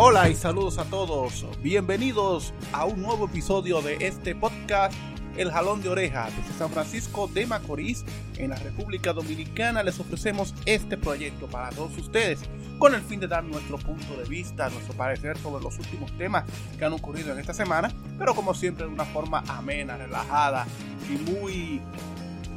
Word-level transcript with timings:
Hola 0.00 0.28
y 0.28 0.36
saludos 0.36 0.78
a 0.78 0.84
todos. 0.84 1.44
Bienvenidos 1.60 2.54
a 2.72 2.84
un 2.84 3.02
nuevo 3.02 3.24
episodio 3.24 3.82
de 3.82 3.96
este 4.00 4.36
podcast 4.36 4.96
El 5.36 5.50
Jalón 5.50 5.82
de 5.82 5.88
Oreja 5.88 6.26
desde 6.26 6.56
San 6.56 6.70
Francisco 6.70 7.26
de 7.26 7.46
Macorís 7.46 8.04
en 8.36 8.50
la 8.50 8.56
República 8.56 9.12
Dominicana. 9.12 9.82
Les 9.82 9.98
ofrecemos 9.98 10.54
este 10.66 10.96
proyecto 10.96 11.48
para 11.48 11.70
todos 11.70 11.98
ustedes 11.98 12.38
con 12.78 12.94
el 12.94 13.00
fin 13.00 13.18
de 13.18 13.26
dar 13.26 13.42
nuestro 13.42 13.76
punto 13.76 14.14
de 14.14 14.22
vista, 14.28 14.70
nuestro 14.70 14.94
parecer 14.94 15.36
sobre 15.36 15.64
los 15.64 15.76
últimos 15.80 16.16
temas 16.16 16.44
que 16.78 16.84
han 16.84 16.92
ocurrido 16.92 17.32
en 17.32 17.40
esta 17.40 17.52
semana, 17.52 17.90
pero 18.20 18.36
como 18.36 18.54
siempre 18.54 18.86
de 18.86 18.92
una 18.92 19.04
forma 19.04 19.42
amena, 19.48 19.96
relajada 19.96 20.64
y 21.08 21.28
muy 21.28 21.80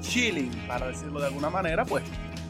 chilling, 0.01 0.51
para 0.67 0.89
decirlo 0.89 1.19
de 1.19 1.25
alguna 1.25 1.49
manera, 1.49 1.85
pues 1.85 2.03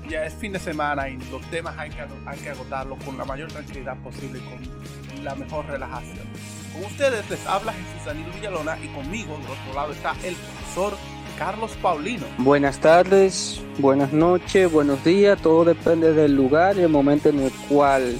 ya 0.09 0.25
es 0.25 0.33
fin 0.33 0.53
de 0.53 0.59
semana 0.59 1.09
y 1.09 1.17
los 1.31 1.41
temas 1.49 1.77
hay 1.77 1.89
que, 1.89 2.01
hay 2.25 2.39
que 2.39 2.49
agotarlos 2.49 3.03
con 3.03 3.17
la 3.17 3.25
mayor 3.25 3.51
tranquilidad 3.51 3.97
posible 4.03 4.39
y 4.39 4.41
con 4.41 5.23
la 5.23 5.35
mejor 5.35 5.65
relajación. 5.65 6.27
Con 6.73 6.85
ustedes 6.85 7.29
les 7.29 7.45
habla 7.47 7.73
Jesús 7.73 8.05
Danilo 8.05 8.31
Villalona 8.33 8.77
y 8.83 8.87
conmigo 8.89 9.37
del 9.37 9.47
otro 9.47 9.73
lado 9.75 9.91
está 9.91 10.11
el 10.23 10.35
profesor 10.35 10.93
Carlos 11.37 11.71
Paulino. 11.81 12.25
Buenas 12.37 12.79
tardes, 12.79 13.61
buenas 13.79 14.13
noches, 14.13 14.71
buenos 14.71 15.03
días, 15.03 15.41
todo 15.41 15.65
depende 15.65 16.13
del 16.13 16.35
lugar 16.35 16.77
y 16.77 16.81
el 16.81 16.89
momento 16.89 17.29
en 17.29 17.39
el 17.39 17.51
cual 17.67 18.17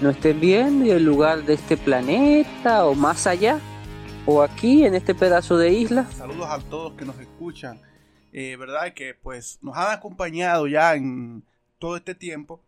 nos 0.00 0.16
estén 0.16 0.40
viendo 0.40 0.84
y 0.84 0.90
el 0.90 1.04
lugar 1.04 1.44
de 1.44 1.54
este 1.54 1.76
planeta 1.76 2.86
o 2.86 2.94
más 2.94 3.26
allá 3.26 3.58
o 4.26 4.42
aquí 4.42 4.84
en 4.84 4.94
este 4.94 5.14
pedazo 5.14 5.56
de 5.56 5.72
isla. 5.72 6.06
Saludos 6.16 6.48
a 6.48 6.58
todos 6.58 6.92
que 6.94 7.04
nos 7.04 7.18
escuchan 7.18 7.80
eh, 8.32 8.56
¿verdad? 8.56 8.94
Que 8.94 9.14
pues 9.14 9.58
nos 9.62 9.76
han 9.76 9.92
acompañado 9.92 10.66
ya 10.66 10.94
en 10.94 11.44
todo 11.78 11.96
este 11.96 12.14
tiempo, 12.14 12.62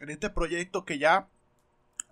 en 0.00 0.10
este 0.10 0.30
proyecto 0.30 0.84
que 0.84 0.98
ya 0.98 1.28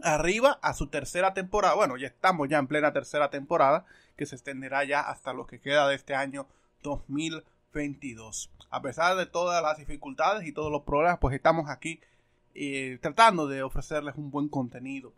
arriba 0.03 0.59
a 0.63 0.75
su 0.75 0.89
tercera 0.89 1.35
temporada, 1.35 1.75
bueno, 1.75 1.97
ya 1.97 2.07
estamos 2.07 2.49
ya 2.49 2.59
en 2.59 2.67
plena 2.67 2.93
tercera 2.93 3.31
temporada, 3.31 3.85
que 4.17 4.27
se 4.27 4.37
extenderá 4.37 4.85
ya 4.85 5.01
hasta 5.01 5.33
lo 5.33 5.47
que 5.47 5.61
queda 5.61 5.89
de 5.89 5.95
este 5.95 6.15
año 6.15 6.47
2022. 6.83 8.51
A 8.71 8.83
pesar 8.83 9.17
de 9.17 9.27
todas 9.27 9.63
las 9.63 9.79
dificultades 9.79 10.47
y 10.47 10.53
todos 10.53 10.71
los 10.71 10.83
problemas, 10.83 11.19
pues 11.19 11.35
estamos 11.35 11.69
aquí 11.69 12.01
eh, 12.55 12.99
tratando 13.03 13.47
de 13.49 13.63
ofrecerles 13.63 14.15
un 14.17 14.31
buen 14.31 14.49
contenido 14.49 15.13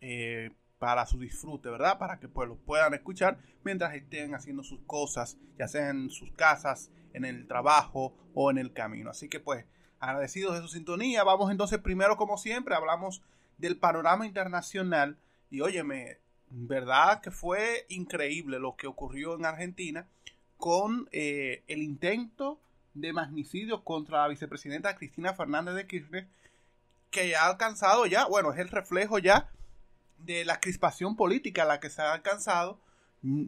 eh, 0.00 0.50
para 0.78 1.06
su 1.06 1.18
disfrute, 1.18 1.70
¿verdad? 1.70 1.98
Para 1.98 2.18
que 2.18 2.28
pues 2.28 2.48
lo 2.48 2.56
puedan 2.56 2.94
escuchar 2.94 3.38
mientras 3.64 3.94
estén 3.94 4.34
haciendo 4.34 4.64
sus 4.64 4.80
cosas, 4.80 5.38
ya 5.56 5.68
sea 5.68 5.90
en 5.90 6.10
sus 6.10 6.32
casas, 6.32 6.90
en 7.12 7.24
el 7.24 7.46
trabajo 7.46 8.14
o 8.34 8.50
en 8.50 8.58
el 8.58 8.72
camino. 8.72 9.10
Así 9.10 9.28
que 9.28 9.40
pues 9.40 9.64
agradecidos 10.00 10.54
de 10.54 10.62
su 10.62 10.68
sintonía. 10.68 11.24
Vamos 11.24 11.50
entonces 11.50 11.78
primero 11.78 12.16
como 12.16 12.36
siempre, 12.36 12.74
hablamos 12.74 13.22
del 13.58 13.76
panorama 13.76 14.26
internacional 14.26 15.16
y 15.50 15.60
óyeme, 15.60 16.18
verdad 16.50 17.20
que 17.20 17.30
fue 17.30 17.86
increíble 17.88 18.58
lo 18.58 18.76
que 18.76 18.86
ocurrió 18.86 19.36
en 19.36 19.44
Argentina 19.44 20.06
con 20.56 21.08
eh, 21.12 21.62
el 21.68 21.82
intento 21.82 22.60
de 22.94 23.12
magnicidio 23.12 23.84
contra 23.84 24.22
la 24.22 24.28
vicepresidenta 24.28 24.96
Cristina 24.96 25.34
Fernández 25.34 25.74
de 25.74 25.86
Kirchner 25.86 26.28
que 27.10 27.36
ha 27.36 27.46
alcanzado 27.46 28.06
ya, 28.06 28.26
bueno, 28.26 28.52
es 28.52 28.58
el 28.58 28.68
reflejo 28.68 29.18
ya 29.18 29.50
de 30.18 30.44
la 30.44 30.60
crispación 30.60 31.14
política 31.14 31.62
a 31.62 31.66
la 31.66 31.80
que 31.80 31.90
se 31.90 32.02
ha 32.02 32.12
alcanzado 32.12 32.80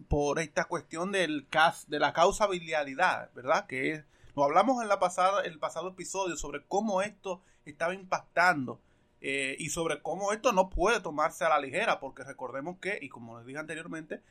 por 0.09 0.39
esta 0.39 0.67
cuestión 0.67 1.13
del 1.13 1.49
cas 1.49 1.89
de 1.89 1.99
la 1.99 2.13
causabilidad, 2.13 3.33
¿verdad? 3.35 3.67
Que 3.67 4.05
lo 4.37 4.45
hablamos 4.45 4.83
en 4.83 4.89
la 4.89 4.99
pasada, 4.99 5.43
el 5.43 5.59
pasado 5.59 5.89
episodio 5.89 6.37
sobre 6.37 6.65
cómo 6.65 7.03
esto 7.03 7.43
estaba 7.65 7.95
impactando 7.95 8.81
eh, 9.21 9.57
y 9.59 9.71
sobre 9.71 10.03
cómo 10.03 10.33
esto 10.33 10.53
no 10.53 10.71
puede 10.71 11.01
tomarse 11.01 11.45
a 11.45 11.49
la 11.49 11.59
ligera, 11.59 11.99
porque 11.99 12.25
recordemos 12.25 12.79
que, 12.79 12.99
y 13.01 13.09
como 13.09 13.39
les 13.39 13.47
dije 13.47 13.59
anteriormente, 13.59 14.23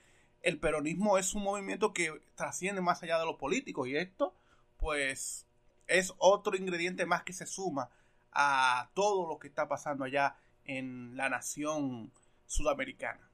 el 0.42 0.60
peronismo 0.60 1.18
es 1.18 1.34
un 1.34 1.44
movimiento 1.44 1.94
que 1.94 2.22
trasciende 2.36 2.82
más 2.82 3.02
allá 3.02 3.18
de 3.18 3.26
los 3.26 3.38
políticos 3.38 3.88
y 3.88 3.98
esto, 3.98 4.36
pues, 4.78 5.48
es 5.88 6.14
otro 6.18 6.56
ingrediente 6.56 7.06
más 7.06 7.24
que 7.24 7.34
se 7.34 7.46
suma 7.46 7.90
a 8.32 8.90
todo 8.94 9.28
lo 9.28 9.40
que 9.40 9.48
está 9.48 9.68
pasando 9.68 10.06
allá 10.06 10.36
en 10.66 11.18
la 11.18 11.30
nación 11.30 12.12
sudamericana. 12.46 13.33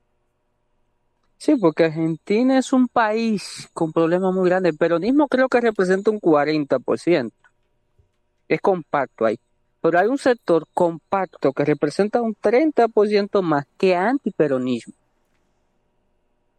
Sí, 1.39 1.55
porque 1.55 1.85
Argentina 1.85 2.57
es 2.59 2.73
un 2.73 2.89
país 2.89 3.69
con 3.73 3.93
problemas 3.93 4.33
muy 4.33 4.49
grandes. 4.49 4.73
El 4.73 4.77
peronismo 4.77 5.29
creo 5.29 5.47
que 5.47 5.61
representa 5.61 6.11
un 6.11 6.19
40%. 6.19 7.31
Es 8.49 8.59
compacto 8.59 9.25
ahí. 9.25 9.39
Pero 9.81 9.97
hay 9.97 10.07
un 10.07 10.17
sector 10.17 10.67
compacto 10.73 11.53
que 11.53 11.63
representa 11.63 12.21
un 12.21 12.35
30% 12.35 13.41
más 13.41 13.65
que 13.77 13.95
antiperonismo. 13.95 14.93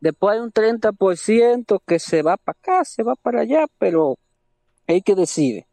Después 0.00 0.36
hay 0.36 0.40
un 0.40 0.50
30% 0.50 1.82
que 1.86 1.98
se 1.98 2.22
va 2.22 2.38
para 2.38 2.58
acá, 2.58 2.84
se 2.86 3.02
va 3.02 3.16
para 3.16 3.42
allá, 3.42 3.66
pero 3.78 4.16
hay 4.86 5.02
que 5.02 5.14
decide. 5.14 5.66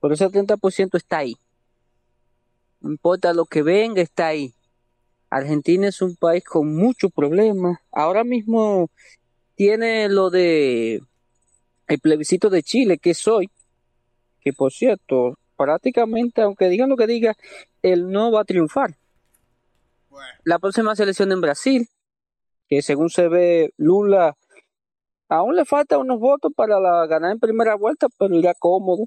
Pero 0.00 0.14
ese 0.14 0.28
30% 0.28 0.96
está 0.96 1.18
ahí. 1.18 1.36
No 2.80 2.90
importa 2.90 3.32
lo 3.32 3.44
que 3.44 3.62
venga, 3.62 4.02
está 4.02 4.26
ahí. 4.26 4.52
Argentina 5.32 5.88
es 5.88 6.02
un 6.02 6.14
país 6.14 6.44
con 6.44 6.76
muchos 6.76 7.10
problemas. 7.10 7.78
Ahora 7.90 8.22
mismo 8.22 8.90
tiene 9.54 10.10
lo 10.10 10.28
de 10.28 11.00
el 11.86 12.00
plebiscito 12.00 12.50
de 12.50 12.62
Chile, 12.62 12.98
que 12.98 13.10
es 13.10 13.26
hoy, 13.26 13.50
que 14.42 14.52
por 14.52 14.72
cierto, 14.72 15.38
prácticamente, 15.56 16.42
aunque 16.42 16.68
digan 16.68 16.90
lo 16.90 16.96
que 16.96 17.06
diga, 17.06 17.34
él 17.80 18.10
no 18.10 18.30
va 18.30 18.42
a 18.42 18.44
triunfar. 18.44 18.98
La 20.44 20.58
próxima 20.58 20.94
selección 20.94 21.32
en 21.32 21.40
Brasil, 21.40 21.88
que 22.68 22.82
según 22.82 23.08
se 23.08 23.28
ve, 23.28 23.72
Lula 23.78 24.36
aún 25.30 25.56
le 25.56 25.64
falta 25.64 25.96
unos 25.96 26.20
votos 26.20 26.52
para 26.54 26.78
la, 26.78 27.06
ganar 27.06 27.32
en 27.32 27.40
primera 27.40 27.74
vuelta, 27.74 28.08
pero 28.18 28.34
irá 28.34 28.52
cómodo. 28.52 29.06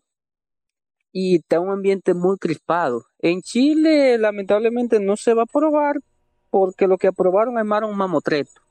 Y 1.12 1.36
está 1.36 1.60
un 1.60 1.70
ambiente 1.70 2.16
muy 2.16 2.38
crispado. 2.38 3.04
En 3.20 3.42
Chile, 3.42 4.18
lamentablemente, 4.18 5.00
no 5.00 5.16
se 5.18 5.36
va 5.36 5.44
a 5.44 5.46
aprobar 5.46 5.98
porque 6.56 6.88
lo 6.88 6.98
que 6.98 7.08
aprobaron 7.08 7.58
es 7.58 7.66
un 7.84 7.98
mamotreto. 7.98 8.62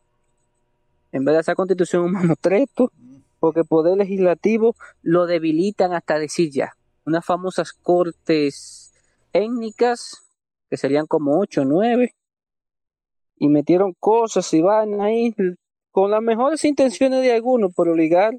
En 1.13 1.23
vez 1.23 1.35
de 1.35 1.41
esa 1.43 1.55
constitución 1.55 2.05
un 2.05 2.13
mamotreto, 2.13 2.91
porque 3.39 3.61
el 3.61 3.67
poder 3.67 3.99
legislativo 3.99 4.75
lo 5.03 5.27
debilitan 5.27 5.93
hasta 5.93 6.19
decir 6.19 6.51
ya. 6.51 6.79
Unas 7.05 7.27
famosas 7.27 7.75
cortes 7.75 8.91
étnicas, 9.35 10.25
que 10.71 10.79
serían 10.79 11.07
como 11.07 11.39
ocho 11.39 11.61
o 11.61 11.65
nueve, 11.67 12.15
y 13.37 13.49
metieron 13.49 13.93
cosas 14.01 14.51
y 14.55 14.63
van 14.63 15.03
ahí 15.03 15.35
con 15.91 16.11
las 16.11 16.23
mejores 16.23 16.65
intenciones 16.65 17.21
de 17.21 17.35
algunos, 17.35 17.75
por 17.75 17.91
obligar 17.91 18.33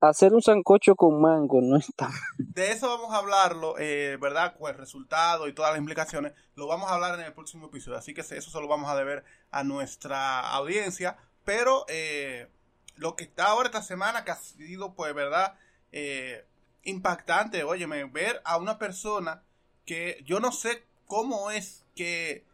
hacer 0.00 0.32
un 0.32 0.42
sancocho 0.42 0.94
con 0.94 1.20
mango 1.20 1.60
no 1.60 1.76
está. 1.76 2.10
De 2.38 2.72
eso 2.72 2.88
vamos 2.88 3.14
a 3.14 3.18
hablarlo, 3.18 3.78
eh, 3.78 4.16
¿verdad? 4.20 4.56
Con 4.58 4.70
el 4.70 4.76
resultado 4.76 5.48
y 5.48 5.52
todas 5.52 5.72
las 5.72 5.78
implicaciones, 5.78 6.32
lo 6.54 6.66
vamos 6.66 6.90
a 6.90 6.94
hablar 6.94 7.18
en 7.18 7.26
el 7.26 7.32
próximo 7.32 7.66
episodio. 7.66 7.98
Así 7.98 8.14
que 8.14 8.20
eso 8.20 8.50
se 8.50 8.60
lo 8.60 8.68
vamos 8.68 8.90
a 8.90 8.96
deber 8.96 9.24
a 9.50 9.64
nuestra 9.64 10.40
audiencia. 10.50 11.16
Pero 11.44 11.84
eh, 11.88 12.48
lo 12.96 13.16
que 13.16 13.24
está 13.24 13.46
ahora 13.46 13.68
esta 13.68 13.82
semana, 13.82 14.24
que 14.24 14.32
ha 14.32 14.36
sido, 14.36 14.94
pues, 14.94 15.14
¿verdad? 15.14 15.54
Eh, 15.92 16.44
impactante, 16.82 17.64
óyeme, 17.64 18.04
ver 18.04 18.40
a 18.44 18.58
una 18.58 18.78
persona 18.78 19.42
que 19.84 20.22
yo 20.24 20.40
no 20.40 20.52
sé 20.52 20.84
cómo 21.06 21.50
es 21.50 21.84
que 21.94 22.44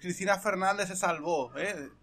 Cristina 0.00 0.38
Fernández 0.38 0.88
se 0.88 0.96
salvó, 0.96 1.52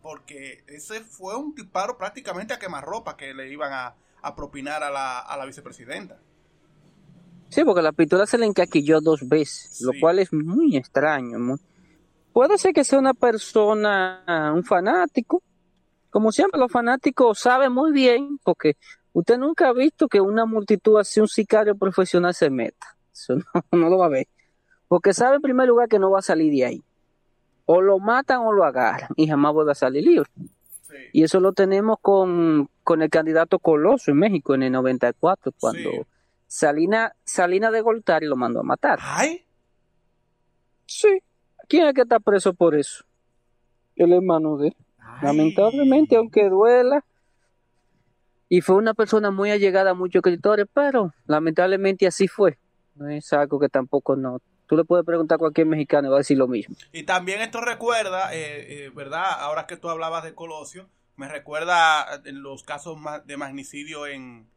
porque 0.01 0.63
ese 0.67 1.01
fue 1.01 1.35
un 1.35 1.55
disparo 1.55 1.97
prácticamente 1.97 2.53
a 2.53 2.59
quemarropa 2.59 3.17
que 3.17 3.33
le 3.33 3.49
iban 3.49 3.73
a, 3.73 3.95
a 4.21 4.35
propinar 4.35 4.83
a 4.83 4.89
la, 4.89 5.19
a 5.19 5.37
la 5.37 5.45
vicepresidenta. 5.45 6.19
Sí, 7.53 7.63
porque 7.63 7.83
la 7.83 7.91
pintura 7.91 8.25
se 8.25 8.39
le 8.39 8.47
encaquilló 8.47 8.99
dos 8.99 9.27
veces, 9.27 9.79
lo 9.81 9.91
cual 9.99 10.17
es 10.17 10.33
muy 10.33 10.75
extraño. 10.75 11.37
Puede 12.31 12.57
ser 12.57 12.73
que 12.73 12.83
sea 12.83 12.97
una 12.97 13.13
persona, 13.13 14.51
un 14.55 14.63
fanático. 14.63 15.43
Como 16.09 16.31
siempre, 16.31 16.59
los 16.59 16.71
fanáticos 16.71 17.37
saben 17.37 17.71
muy 17.71 17.91
bien, 17.91 18.39
porque 18.43 18.75
usted 19.13 19.37
nunca 19.37 19.67
ha 19.67 19.73
visto 19.73 20.07
que 20.07 20.19
una 20.19 20.47
multitud 20.47 20.99
así, 20.99 21.19
un 21.19 21.27
sicario 21.27 21.75
profesional 21.75 22.33
se 22.33 22.49
meta. 22.49 22.97
Eso 23.11 23.35
no, 23.71 23.89
lo 23.89 23.99
va 23.99 24.07
a 24.07 24.09
ver. 24.09 24.27
Porque 24.87 25.13
sabe 25.13 25.35
en 25.35 25.41
primer 25.43 25.67
lugar 25.67 25.87
que 25.87 25.99
no 25.99 26.09
va 26.09 26.19
a 26.19 26.23
salir 26.23 26.51
de 26.51 26.65
ahí. 26.65 26.83
O 27.65 27.81
lo 27.81 27.99
matan 27.99 28.39
o 28.39 28.51
lo 28.51 28.65
agarran 28.65 29.09
y 29.15 29.27
jamás 29.27 29.53
vuelve 29.53 29.71
a 29.71 29.75
salir 29.75 30.03
libre. 30.03 30.29
Y 31.11 31.23
eso 31.23 31.39
lo 31.39 31.53
tenemos 31.53 31.97
con, 32.01 32.69
el 32.87 33.09
candidato 33.09 33.59
Coloso 33.59 34.11
en 34.11 34.17
México 34.17 34.53
en 34.53 34.63
el 34.63 34.71
94, 34.71 35.51
cuando 35.59 35.89
Salina, 36.47 37.13
Salina 37.23 37.71
de 37.71 37.81
Goltari 37.81 38.27
lo 38.27 38.35
mandó 38.35 38.59
a 38.59 38.63
matar. 38.63 38.99
¿Ay? 39.01 39.45
Sí. 40.85 41.19
¿Quién 41.67 41.87
es 41.87 41.93
que 41.93 42.01
está 42.01 42.19
preso 42.19 42.53
por 42.53 42.75
eso? 42.75 43.05
El 43.95 44.13
hermano 44.13 44.57
de 44.57 44.67
él. 44.67 44.75
Lamentablemente, 45.21 46.15
aunque 46.15 46.49
duela, 46.49 47.03
y 48.49 48.61
fue 48.61 48.75
una 48.75 48.93
persona 48.93 49.31
muy 49.31 49.49
allegada 49.49 49.91
a 49.91 49.95
muchos 49.95 50.19
escritores, 50.19 50.67
pero 50.71 51.13
lamentablemente 51.25 52.05
así 52.05 52.27
fue. 52.27 52.59
No 52.95 53.09
es 53.09 53.33
algo 53.33 53.59
que 53.59 53.69
tampoco 53.69 54.15
no 54.15 54.41
Tú 54.67 54.77
le 54.77 54.83
puedes 54.85 55.05
preguntar 55.05 55.35
a 55.35 55.39
cualquier 55.39 55.67
mexicano 55.67 56.07
y 56.07 56.11
va 56.11 56.17
a 56.17 56.19
decir 56.19 56.37
lo 56.37 56.47
mismo. 56.47 56.75
Y 56.91 57.03
también 57.03 57.41
esto 57.41 57.61
recuerda, 57.61 58.33
eh, 58.33 58.85
eh, 58.85 58.91
¿verdad? 58.95 59.25
Ahora 59.39 59.67
que 59.67 59.77
tú 59.77 59.89
hablabas 59.89 60.23
de 60.23 60.33
Colosio, 60.33 60.87
me 61.15 61.27
recuerda 61.27 62.21
en 62.25 62.41
los 62.41 62.63
casos 62.63 62.97
de 63.25 63.37
magnicidio 63.37 64.07
en, 64.07 64.47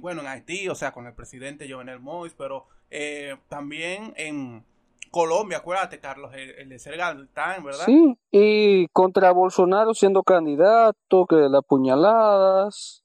bueno, 0.00 0.20
en 0.20 0.28
Haití, 0.28 0.68
o 0.68 0.74
sea, 0.74 0.92
con 0.92 1.06
el 1.06 1.14
presidente 1.14 1.70
Jovenel 1.70 2.00
Moïse, 2.00 2.34
pero 2.36 2.66
eh, 2.90 3.36
también 3.48 4.12
en 4.16 4.64
Colombia, 5.10 5.58
acuérdate, 5.58 5.98
Carlos, 5.98 6.32
el, 6.34 6.68
de 6.68 6.78
ser 6.78 6.96
Galtán, 6.96 7.64
¿verdad? 7.64 7.84
Sí, 7.84 8.16
y 8.30 8.86
contra 8.88 9.32
Bolsonaro 9.32 9.94
siendo 9.94 10.22
candidato, 10.22 11.26
que 11.26 11.36
las 11.36 11.64
puñaladas. 11.64 13.02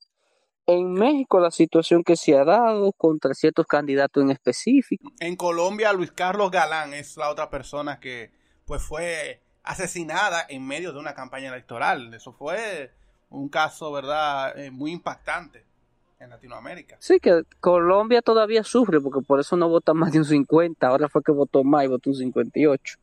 En 0.67 0.94
México 0.94 1.39
la 1.39 1.51
situación 1.51 2.03
que 2.03 2.15
se 2.15 2.35
ha 2.38 2.44
dado 2.44 2.91
contra 2.94 3.33
ciertos 3.33 3.67
candidatos 3.67 4.23
en 4.23 4.31
específico. 4.31 5.12
En 5.19 5.35
Colombia 5.35 5.94
Luis 5.94 6.12
Carlos 6.12 6.50
Galán 6.51 6.94
es 6.94 7.17
la 7.17 7.29
otra 7.29 7.50
persona 7.50 8.00
que 8.00 8.31
pues 8.65 8.81
fue 8.81 9.41
asesinada 9.63 10.45
en 10.47 10.65
medio 10.65 10.94
de 10.94 11.00
una 11.00 11.13
campaña 11.13 11.50
electoral. 11.50 12.13
Eso 12.13 12.33
fue 12.33 12.91
un 13.29 13.50
caso, 13.50 13.91
¿verdad?, 13.91 14.57
eh, 14.57 14.71
muy 14.71 14.91
impactante 14.91 15.65
en 16.19 16.29
Latinoamérica. 16.29 16.97
Sí, 17.00 17.19
que 17.19 17.44
Colombia 17.59 18.21
todavía 18.21 18.63
sufre 18.63 19.01
porque 19.01 19.25
por 19.25 19.39
eso 19.39 19.57
no 19.57 19.69
vota 19.69 19.94
más 19.94 20.12
de 20.12 20.19
un 20.19 20.25
50. 20.25 20.88
Ahora 20.88 21.09
fue 21.09 21.23
que 21.23 21.31
votó 21.31 21.63
más 21.63 21.85
y 21.85 21.88
votó 21.88 22.09
un 22.12 22.15
58. 22.15 22.97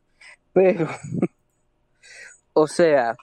Pero, 0.53 0.89
o 2.53 2.67
sea, 2.67 3.17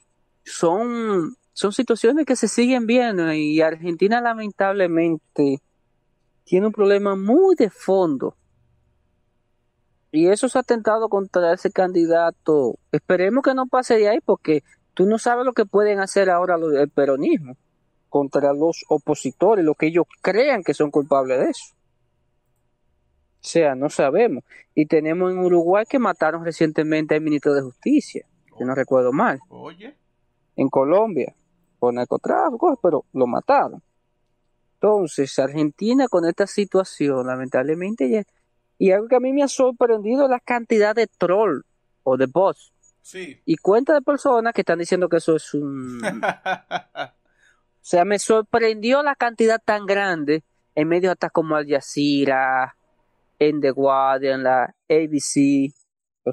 son 0.44 1.36
son 1.60 1.74
situaciones 1.74 2.26
que 2.26 2.38
se 2.38 2.48
siguen 2.48 2.88
viendo 2.88 3.34
y 3.34 3.60
Argentina 3.60 4.22
lamentablemente 4.22 5.62
tiene 6.46 6.68
un 6.68 6.72
problema 6.72 7.18
muy 7.18 7.56
de 7.56 7.70
fondo. 7.70 8.38
Y 10.10 10.30
eso 10.30 10.48
se 10.48 10.58
ha 10.58 10.62
atentado 10.62 11.10
contra 11.10 11.52
ese 11.52 11.70
candidato. 11.70 12.80
Esperemos 12.94 13.44
que 13.44 13.54
no 13.54 13.68
pase 13.68 13.98
de 13.98 14.08
ahí 14.08 14.20
porque 14.22 14.64
tú 14.94 15.06
no 15.06 15.20
sabes 15.20 15.46
lo 15.46 15.52
que 15.52 15.66
pueden 15.66 16.00
hacer 16.00 16.30
ahora 16.30 16.56
el 16.56 16.90
peronismo 16.92 17.58
contra 18.08 18.54
los 18.54 18.86
opositores, 18.88 19.66
lo 19.66 19.76
que 19.76 19.88
ellos 19.88 20.06
crean 20.22 20.64
que 20.64 20.74
son 20.74 20.92
culpables 20.92 21.40
de 21.40 21.50
eso. 21.50 21.76
O 23.34 23.42
sea, 23.42 23.76
no 23.76 23.90
sabemos. 23.90 24.46
Y 24.74 24.86
tenemos 24.86 25.30
en 25.34 25.40
Uruguay 25.40 25.84
que 25.90 26.00
mataron 26.00 26.46
recientemente 26.46 27.16
al 27.16 27.22
ministro 27.22 27.54
de 27.54 27.64
Justicia, 27.64 28.26
si 28.58 28.64
no 28.64 28.74
recuerdo 28.76 29.12
mal. 29.12 29.42
Oye. 29.50 29.98
En 30.56 30.70
Colombia 30.70 31.36
por 31.80 31.94
narcotráfico, 31.94 32.78
pero 32.82 33.06
lo 33.14 33.28
mataron. 33.28 33.82
Entonces, 34.76 35.38
Argentina 35.40 36.08
con 36.08 36.26
esta 36.26 36.48
situación, 36.48 37.28
lamentablemente, 37.28 38.10
ya, 38.10 38.24
y 38.78 38.92
algo 38.92 39.08
que 39.08 39.16
a 39.16 39.20
mí 39.20 39.34
me 39.34 39.44
ha 39.44 39.48
sorprendido 39.48 40.28
la 40.28 40.40
cantidad 40.40 40.96
de 40.96 41.08
troll 41.08 41.64
o 42.04 42.16
de 42.16 42.28
bots. 42.28 42.72
Sí. 43.02 43.42
Y 43.46 43.58
cuenta 43.58 43.94
de 43.94 44.02
personas 44.02 44.54
que 44.54 44.62
están 44.62 44.80
diciendo 44.80 45.10
que 45.10 45.18
eso 45.18 45.36
es 45.36 45.54
un... 45.54 46.02
o 46.04 47.10
sea, 47.82 48.06
me 48.06 48.20
sorprendió 48.20 49.04
la 49.04 49.16
cantidad 49.16 49.62
tan 49.64 49.86
grande 49.86 50.44
en 50.76 50.88
medio 50.88 51.12
hasta 51.12 51.30
como 51.30 51.58
Al 51.58 51.68
Jazeera, 51.68 52.78
en 53.38 53.60
The 53.60 53.72
Guardian, 53.72 54.44
la 54.44 54.76
ABC, 54.90 55.74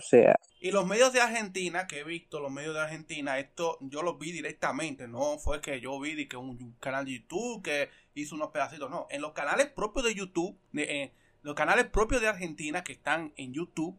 sea, 0.00 0.37
y 0.66 0.72
los 0.72 0.87
medios 0.87 1.12
de 1.12 1.20
Argentina, 1.20 1.87
que 1.87 2.00
he 2.00 2.04
visto, 2.04 2.40
los 2.40 2.50
medios 2.50 2.75
de 2.75 2.81
Argentina, 2.81 3.38
esto 3.38 3.78
yo 3.82 4.02
los 4.02 4.19
vi 4.19 4.32
directamente, 4.32 5.06
no 5.06 5.38
fue 5.38 5.60
que 5.60 5.81
yo 5.81 6.00
vi 6.00 6.14
de 6.14 6.26
que 6.26 6.37
un, 6.37 6.75
canal 6.81 7.04
de 7.04 7.20
YouTube 7.20 7.62
que 7.62 7.90
hizo 8.14 8.34
unos 8.34 8.50
pedacitos, 8.50 8.90
no, 8.90 9.06
en 9.10 9.20
los 9.20 9.32
canales 9.32 9.66
propios 9.69 10.06
de 10.06 10.14
YouTube, 10.14 10.58
eh, 10.75 11.12
los 11.43 11.54
canales 11.54 11.87
propios 11.87 12.20
de 12.20 12.28
Argentina 12.28 12.82
que 12.82 12.94
están 12.94 13.32
en 13.37 13.52
YouTube, 13.52 13.96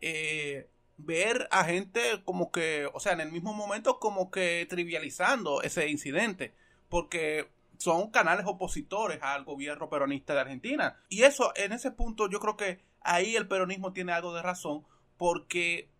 eh, 0.00 0.68
ver 0.96 1.46
a 1.52 1.64
gente 1.64 2.22
como 2.24 2.50
que, 2.50 2.88
o 2.92 3.00
sea, 3.00 3.12
en 3.12 3.20
el 3.20 3.30
mismo 3.30 3.52
momento 3.52 4.00
como 4.00 4.30
que 4.30 4.66
trivializando 4.68 5.62
ese 5.62 5.88
incidente, 5.88 6.54
porque 6.88 7.48
son 7.76 8.10
canales 8.10 8.46
opositores 8.46 9.20
al 9.22 9.44
gobierno 9.44 9.88
peronista 9.88 10.34
de 10.34 10.40
Argentina. 10.40 10.96
Y 11.08 11.22
eso, 11.22 11.52
en 11.54 11.72
ese 11.72 11.92
punto, 11.92 12.28
yo 12.28 12.40
creo 12.40 12.56
que 12.56 12.80
ahí 13.02 13.36
el 13.36 13.46
peronismo 13.46 13.92
tiene 13.92 14.12
algo 14.12 14.34
de 14.34 14.42
razón, 14.42 14.84
porque 15.18 15.90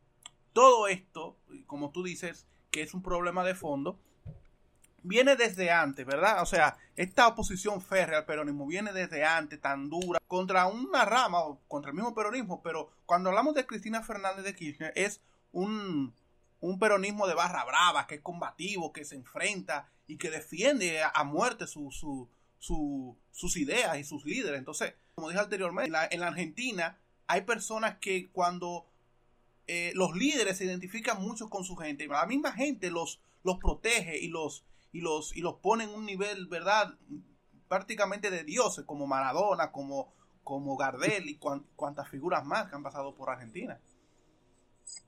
todo 0.52 0.88
esto, 0.88 1.36
como 1.66 1.90
tú 1.90 2.02
dices, 2.02 2.46
que 2.70 2.82
es 2.82 2.94
un 2.94 3.02
problema 3.02 3.44
de 3.44 3.54
fondo, 3.54 3.98
viene 5.02 5.36
desde 5.36 5.70
antes, 5.70 6.06
¿verdad? 6.06 6.42
O 6.42 6.46
sea, 6.46 6.76
esta 6.96 7.28
oposición 7.28 7.80
férrea 7.80 8.18
al 8.18 8.24
peronismo 8.24 8.66
viene 8.66 8.92
desde 8.92 9.24
antes, 9.24 9.60
tan 9.60 9.90
dura, 9.90 10.20
contra 10.26 10.66
una 10.66 11.04
rama 11.04 11.40
o 11.40 11.60
contra 11.68 11.90
el 11.90 11.96
mismo 11.96 12.14
peronismo, 12.14 12.62
pero 12.62 12.90
cuando 13.06 13.30
hablamos 13.30 13.54
de 13.54 13.66
Cristina 13.66 14.02
Fernández 14.02 14.44
de 14.44 14.54
Kirchner 14.54 14.92
es 14.94 15.20
un, 15.52 16.14
un 16.60 16.78
peronismo 16.78 17.26
de 17.26 17.34
barra 17.34 17.64
brava, 17.64 18.06
que 18.06 18.16
es 18.16 18.20
combativo, 18.20 18.92
que 18.92 19.04
se 19.04 19.16
enfrenta 19.16 19.88
y 20.06 20.16
que 20.16 20.30
defiende 20.30 21.02
a, 21.02 21.24
muerte 21.24 21.66
su, 21.66 21.90
su, 21.90 23.16
sus 23.30 23.56
ideas 23.56 23.98
y 23.98 24.04
sus 24.04 24.24
líderes. 24.24 24.58
Entonces, 24.58 24.94
como 25.14 25.28
dije 25.28 25.40
anteriormente, 25.40 25.92
en 26.10 26.20
la 26.20 26.26
Argentina 26.26 26.98
hay 27.28 27.42
personas 27.42 27.98
que 27.98 28.30
cuando 28.30 28.87
eh, 29.68 29.92
los 29.94 30.16
líderes 30.16 30.56
se 30.56 30.64
identifican 30.64 31.22
mucho 31.22 31.50
con 31.50 31.62
su 31.62 31.76
gente. 31.76 32.08
La 32.08 32.26
misma 32.26 32.52
gente 32.52 32.90
los, 32.90 33.20
los 33.44 33.58
protege 33.58 34.18
y 34.18 34.28
los, 34.28 34.64
y, 34.92 35.02
los, 35.02 35.36
y 35.36 35.42
los 35.42 35.56
pone 35.56 35.84
en 35.84 35.90
un 35.90 36.06
nivel, 36.06 36.46
¿verdad? 36.48 36.94
Prácticamente 37.68 38.30
de 38.30 38.44
dioses, 38.44 38.86
como 38.86 39.06
Maradona, 39.06 39.70
como, 39.70 40.14
como 40.42 40.76
Gardel 40.78 41.28
y 41.28 41.38
cuantas 41.38 42.08
figuras 42.08 42.46
más 42.46 42.68
que 42.68 42.76
han 42.76 42.82
pasado 42.82 43.14
por 43.14 43.28
Argentina. 43.28 43.78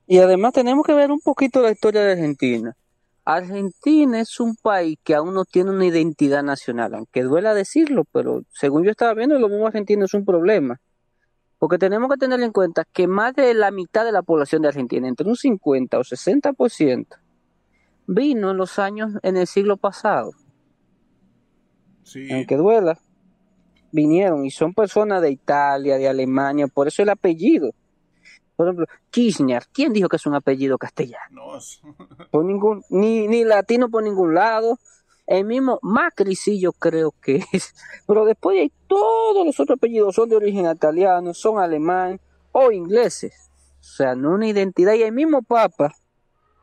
Y 0.05 0.19
además 0.19 0.53
tenemos 0.53 0.85
que 0.85 0.93
ver 0.93 1.11
un 1.11 1.19
poquito 1.19 1.61
la 1.61 1.71
historia 1.71 2.01
de 2.01 2.11
Argentina. 2.11 2.77
Argentina 3.25 4.19
es 4.19 4.39
un 4.39 4.55
país 4.55 4.99
que 5.03 5.15
aún 5.15 5.33
no 5.33 5.45
tiene 5.45 5.71
una 5.71 5.85
identidad 5.85 6.43
nacional, 6.43 6.93
aunque 6.93 7.23
duela 7.23 7.55
decirlo, 7.55 8.03
pero 8.11 8.43
según 8.51 8.83
yo 8.83 8.91
estaba 8.91 9.15
viendo, 9.15 9.39
lo 9.39 9.49
mismo 9.49 9.65
argentino 9.65 10.05
es 10.05 10.13
un 10.13 10.25
problema. 10.25 10.79
Porque 11.61 11.77
tenemos 11.77 12.09
que 12.09 12.17
tener 12.17 12.41
en 12.41 12.51
cuenta 12.51 12.87
que 12.91 13.05
más 13.05 13.35
de 13.35 13.53
la 13.53 13.69
mitad 13.69 14.03
de 14.03 14.11
la 14.11 14.23
población 14.23 14.63
de 14.63 14.69
Argentina, 14.69 15.07
entre 15.07 15.27
un 15.27 15.35
50 15.35 15.99
o 15.99 16.01
60%, 16.01 17.05
vino 18.07 18.49
en 18.49 18.57
los 18.57 18.79
años, 18.79 19.11
en 19.21 19.37
el 19.37 19.45
siglo 19.45 19.77
pasado. 19.77 20.31
Sí. 22.01 22.33
Aunque 22.33 22.57
duela, 22.57 22.97
vinieron 23.91 24.43
y 24.43 24.49
son 24.49 24.73
personas 24.73 25.21
de 25.21 25.29
Italia, 25.29 25.99
de 25.99 26.09
Alemania, 26.09 26.65
por 26.65 26.87
eso 26.87 27.03
el 27.03 27.09
apellido. 27.09 27.69
Por 28.55 28.65
ejemplo, 28.65 28.87
Kirchner, 29.11 29.61
¿quién 29.71 29.93
dijo 29.93 30.09
que 30.09 30.15
es 30.15 30.25
un 30.25 30.33
apellido 30.33 30.79
castellano? 30.79 31.29
No, 31.29 32.25
por 32.31 32.43
ningún, 32.43 32.83
ni, 32.89 33.27
ni 33.27 33.43
latino 33.43 33.87
por 33.87 34.01
ningún 34.01 34.33
lado. 34.33 34.79
El 35.31 35.45
mismo 35.45 35.79
Macri 35.81 36.35
sí 36.35 36.59
yo 36.59 36.73
creo 36.73 37.13
que 37.21 37.41
es. 37.53 37.73
Pero 38.05 38.25
después 38.25 38.59
hay 38.59 38.71
todos 38.87 39.45
los 39.45 39.57
otros 39.61 39.77
apellidos 39.77 40.13
son 40.13 40.27
de 40.27 40.35
origen 40.35 40.69
italiano, 40.69 41.33
son 41.33 41.57
alemán 41.57 42.19
o 42.51 42.69
ingleses. 42.69 43.49
O 43.79 43.83
sea, 43.83 44.13
no 44.13 44.31
una 44.31 44.47
identidad. 44.47 44.93
Y 44.93 45.03
el 45.03 45.13
mismo 45.13 45.41
Papa, 45.41 45.95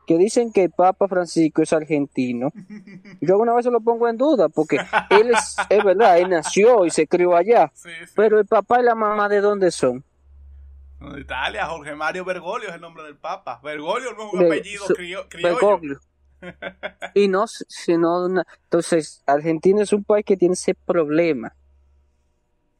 que 0.05 0.19
dicen 0.19 0.53
que 0.53 0.65
el 0.65 0.69
Papa 0.69 1.07
Francisco 1.07 1.63
es 1.63 1.73
argentino, 1.73 2.51
yo 3.21 3.33
alguna 3.33 3.55
vez 3.55 3.65
se 3.65 3.71
lo 3.71 3.81
pongo 3.81 4.07
en 4.07 4.17
duda, 4.17 4.49
porque 4.49 4.77
él 5.09 5.31
es, 5.31 5.55
es 5.67 5.83
verdad, 5.83 6.19
él 6.19 6.29
nació 6.29 6.85
y 6.85 6.91
se 6.91 7.07
crió 7.07 7.35
allá. 7.35 7.71
Pero 8.15 8.37
el 8.39 8.45
papá 8.45 8.81
y 8.81 8.83
la 8.83 8.93
mamá, 8.93 9.29
¿de 9.29 9.41
dónde 9.41 9.71
son? 9.71 10.03
De 10.99 11.21
Italia, 11.21 11.65
Jorge 11.65 11.95
Mario 11.95 12.23
Bergoglio 12.23 12.69
es 12.69 12.75
el 12.75 12.81
nombre 12.81 13.01
del 13.01 13.17
Papa. 13.17 13.59
Bergoglio 13.63 14.13
no 14.13 14.27
es 14.27 14.33
un 14.33 14.45
apellido 14.45 14.85
criollo 15.27 15.27
y 17.13 17.27
no, 17.27 17.45
sino 17.47 18.27
entonces 18.27 19.23
Argentina 19.25 19.83
es 19.83 19.93
un 19.93 20.03
país 20.03 20.25
que 20.25 20.37
tiene 20.37 20.53
ese 20.53 20.73
problema. 20.73 21.53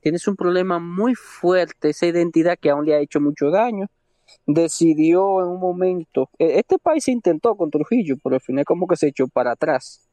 Tienes 0.02 0.28
un 0.28 0.36
problema 0.36 0.80
muy 0.80 1.14
fuerte, 1.16 1.90
esa 1.90 2.06
identidad 2.06 2.58
que 2.58 2.70
aún 2.70 2.86
le 2.86 2.96
ha 2.96 3.00
hecho 3.00 3.20
mucho 3.20 3.50
daño. 3.50 3.88
Decidió 4.46 5.42
en 5.42 5.48
un 5.48 5.60
momento, 5.60 6.30
e, 6.38 6.60
este 6.60 6.78
país 6.78 7.04
se 7.04 7.12
intentó 7.12 7.56
con 7.56 7.70
Trujillo, 7.70 8.16
pero 8.24 8.36
al 8.36 8.42
final 8.42 8.64
como 8.64 8.88
que 8.88 8.96
se 8.96 9.08
echó 9.08 9.28
para 9.28 9.52
atrás. 9.52 10.08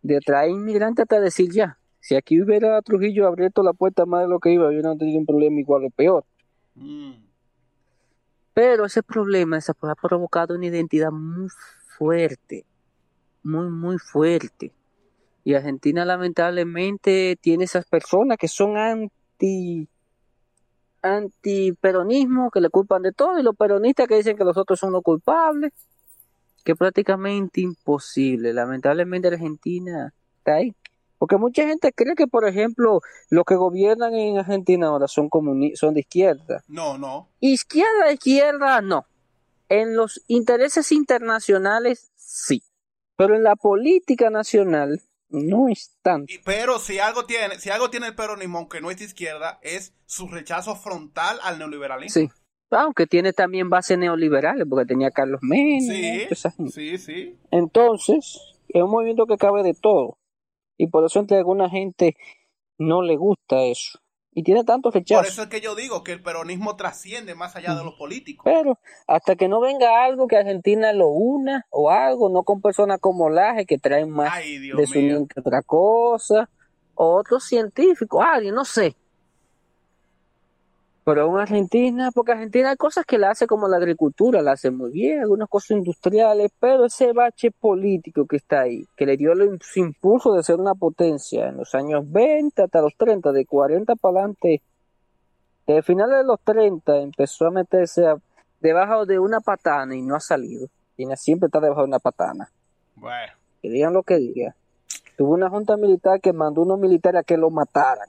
De 0.00 0.20
traer 0.20 0.50
inmigrantes 0.50 1.02
hasta 1.02 1.20
decir 1.20 1.50
ya, 1.50 1.78
si 2.00 2.14
aquí 2.14 2.40
hubiera 2.40 2.80
Trujillo 2.82 3.26
abierto 3.26 3.62
la 3.62 3.72
puerta 3.72 4.06
más 4.06 4.22
de 4.22 4.28
lo 4.28 4.38
que 4.38 4.52
iba, 4.52 4.72
yo 4.72 4.80
no 4.80 4.96
tenido 4.96 5.18
un 5.18 5.26
problema 5.26 5.58
igual 5.58 5.84
o 5.84 5.90
peor. 5.90 6.24
Mm. 6.76 7.26
Pero 8.54 8.86
ese 8.86 9.02
problema 9.02 9.60
se 9.60 9.72
ha 9.72 9.94
provocado 9.94 10.54
una 10.54 10.66
identidad 10.66 11.10
muy 11.10 11.48
fuerte, 11.96 12.64
muy, 13.42 13.68
muy 13.70 13.98
fuerte. 13.98 14.72
Y 15.44 15.54
Argentina 15.54 16.04
lamentablemente 16.04 17.38
tiene 17.40 17.64
esas 17.64 17.86
personas 17.86 18.36
que 18.38 18.48
son 18.48 18.76
anti 18.76 19.88
antiperonismo, 21.02 22.50
que 22.50 22.60
le 22.60 22.68
culpan 22.68 23.02
de 23.02 23.12
todo, 23.12 23.38
y 23.38 23.42
los 23.42 23.56
peronistas 23.56 24.08
que 24.08 24.16
dicen 24.16 24.36
que 24.36 24.44
los 24.44 24.56
otros 24.56 24.78
son 24.78 24.92
los 24.92 25.02
culpables, 25.02 25.72
que 26.64 26.74
prácticamente 26.74 27.60
imposible. 27.60 28.52
Lamentablemente 28.52 29.28
Argentina 29.28 30.12
está 30.38 30.54
ahí. 30.54 30.74
Porque 31.18 31.36
mucha 31.38 31.66
gente 31.66 31.92
cree 31.92 32.14
que, 32.14 32.26
por 32.26 32.46
ejemplo, 32.46 33.00
los 33.30 33.44
que 33.44 33.54
gobiernan 33.54 34.14
en 34.14 34.38
Argentina 34.38 34.88
ahora 34.88 35.08
son, 35.08 35.30
son 35.74 35.94
de 35.94 36.00
izquierda. 36.00 36.62
No, 36.68 36.98
no. 36.98 37.28
Izquierda, 37.40 38.12
izquierda, 38.12 38.82
no. 38.82 39.06
En 39.68 39.96
los 39.96 40.22
intereses 40.28 40.92
internacionales, 40.92 42.12
sí. 42.14 42.62
Pero 43.16 43.34
en 43.34 43.42
la 43.42 43.56
política 43.56 44.30
nacional, 44.30 45.00
no 45.28 45.68
es 45.68 45.96
tanto. 46.02 46.32
pero 46.44 46.78
si 46.78 46.98
algo 46.98 47.24
tiene, 47.26 47.58
si 47.58 47.70
algo 47.70 47.90
tiene 47.90 48.08
el 48.08 48.14
peronismo, 48.14 48.58
aunque 48.58 48.80
no 48.80 48.90
es 48.90 48.98
de 48.98 49.06
izquierda, 49.06 49.58
es 49.62 49.94
su 50.06 50.28
rechazo 50.28 50.76
frontal 50.76 51.38
al 51.42 51.58
neoliberalismo. 51.58 52.28
Sí. 52.28 52.30
Aunque 52.70 53.06
tiene 53.06 53.32
también 53.32 53.70
bases 53.70 53.96
neoliberales, 53.96 54.66
porque 54.68 54.86
tenía 54.86 55.10
Carlos 55.10 55.40
Menem. 55.42 55.80
Sí, 55.80 56.28
sí, 56.72 56.98
sí. 56.98 57.38
Entonces, 57.50 58.40
es 58.68 58.82
un 58.82 58.90
movimiento 58.90 59.26
que 59.26 59.36
cabe 59.36 59.62
de 59.62 59.74
todo. 59.74 60.18
Y 60.76 60.88
por 60.88 61.04
eso 61.04 61.20
entre 61.20 61.38
alguna 61.38 61.70
gente 61.70 62.16
no 62.78 63.02
le 63.02 63.16
gusta 63.16 63.62
eso. 63.62 64.00
Y 64.38 64.42
tiene 64.42 64.64
tanto 64.64 64.90
rechazo. 64.90 65.22
Por 65.22 65.26
eso 65.26 65.42
es 65.44 65.48
que 65.48 65.62
yo 65.62 65.74
digo 65.74 66.04
que 66.04 66.12
el 66.12 66.22
peronismo 66.22 66.76
trasciende 66.76 67.34
más 67.34 67.56
allá 67.56 67.74
de 67.74 67.82
los 67.82 67.94
políticos. 67.94 68.44
Pero 68.44 68.78
hasta 69.06 69.34
que 69.34 69.48
no 69.48 69.62
venga 69.62 70.04
algo 70.04 70.28
que 70.28 70.36
Argentina 70.36 70.92
lo 70.92 71.08
una 71.08 71.64
o 71.70 71.90
algo, 71.90 72.28
no 72.28 72.42
con 72.42 72.60
personas 72.60 73.00
como 73.00 73.30
Laje 73.30 73.64
que 73.64 73.78
traen 73.78 74.10
más 74.10 74.38
de 74.44 74.86
su 74.86 74.92
que 74.92 75.40
otra 75.40 75.62
cosa, 75.62 76.50
o 76.94 77.16
otros 77.16 77.44
científicos, 77.44 78.22
alguien, 78.22 78.54
no 78.54 78.66
sé. 78.66 78.94
Pero 81.06 81.22
aún 81.22 81.38
Argentina, 81.38 82.10
porque 82.12 82.32
Argentina 82.32 82.70
hay 82.70 82.76
cosas 82.76 83.04
que 83.06 83.16
la 83.16 83.30
hace 83.30 83.46
como 83.46 83.68
la 83.68 83.76
agricultura, 83.76 84.42
la 84.42 84.52
hace 84.52 84.72
muy 84.72 84.90
bien, 84.90 85.20
algunas 85.20 85.48
cosas 85.48 85.76
industriales, 85.76 86.50
pero 86.58 86.86
ese 86.86 87.12
bache 87.12 87.52
político 87.52 88.26
que 88.26 88.34
está 88.34 88.62
ahí, 88.62 88.84
que 88.96 89.06
le 89.06 89.16
dio 89.16 89.30
el 89.30 89.56
impulso 89.76 90.34
de 90.34 90.42
ser 90.42 90.56
una 90.56 90.74
potencia 90.74 91.46
en 91.46 91.58
los 91.58 91.76
años 91.76 92.10
20 92.10 92.60
hasta 92.60 92.82
los 92.82 92.96
30, 92.96 93.30
de 93.30 93.46
40 93.46 93.94
para 93.94 94.18
adelante, 94.18 94.62
desde 95.64 95.82
finales 95.82 96.16
de 96.16 96.24
los 96.24 96.40
30 96.40 96.96
empezó 96.96 97.46
a 97.46 97.50
meterse 97.52 98.02
debajo 98.60 99.06
de 99.06 99.20
una 99.20 99.38
patana 99.38 99.94
y 99.94 100.02
no 100.02 100.16
ha 100.16 100.20
salido. 100.20 100.66
Tiene 100.96 101.16
siempre 101.16 101.46
está 101.46 101.60
debajo 101.60 101.82
de 101.82 101.86
una 101.86 102.00
patana. 102.00 102.50
Bueno. 102.96 103.32
Que 103.62 103.70
digan 103.70 103.92
lo 103.92 104.02
que 104.02 104.16
digan. 104.16 104.56
Tuvo 105.16 105.34
una 105.34 105.50
junta 105.50 105.76
militar 105.76 106.20
que 106.20 106.32
mandó 106.32 106.62
unos 106.62 106.80
militares 106.80 107.20
a 107.20 107.22
que 107.22 107.36
lo 107.36 107.48
mataran 107.50 108.08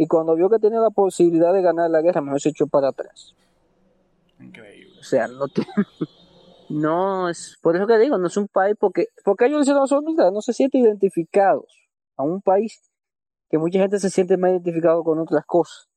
y 0.00 0.06
cuando 0.06 0.36
vio 0.36 0.48
que 0.48 0.60
tenía 0.60 0.78
la 0.78 0.90
posibilidad 0.90 1.52
de 1.52 1.60
ganar 1.60 1.90
la 1.90 2.00
guerra, 2.00 2.20
mejor 2.20 2.40
se 2.40 2.50
echó 2.50 2.68
para 2.68 2.90
atrás. 2.90 3.34
Increíble. 4.38 4.94
O 5.00 5.02
sea, 5.02 5.26
no 5.26 5.46
no 6.68 7.28
es, 7.28 7.58
por 7.60 7.74
eso 7.74 7.84
que 7.88 7.98
digo, 7.98 8.16
no 8.16 8.28
es 8.28 8.36
un 8.36 8.46
país, 8.46 8.76
porque, 8.78 9.06
porque 9.24 9.46
ellos 9.46 9.66
dicen 9.66 9.74
no, 9.74 10.30
no 10.30 10.40
se 10.40 10.52
sienten 10.52 10.82
identificados 10.82 11.66
a 12.16 12.22
un 12.22 12.40
país 12.40 12.80
que 13.50 13.58
mucha 13.58 13.80
gente 13.80 13.98
se 13.98 14.08
siente 14.08 14.36
más 14.36 14.52
identificado 14.52 15.02
con 15.02 15.18
otras 15.18 15.44
cosas. 15.44 15.88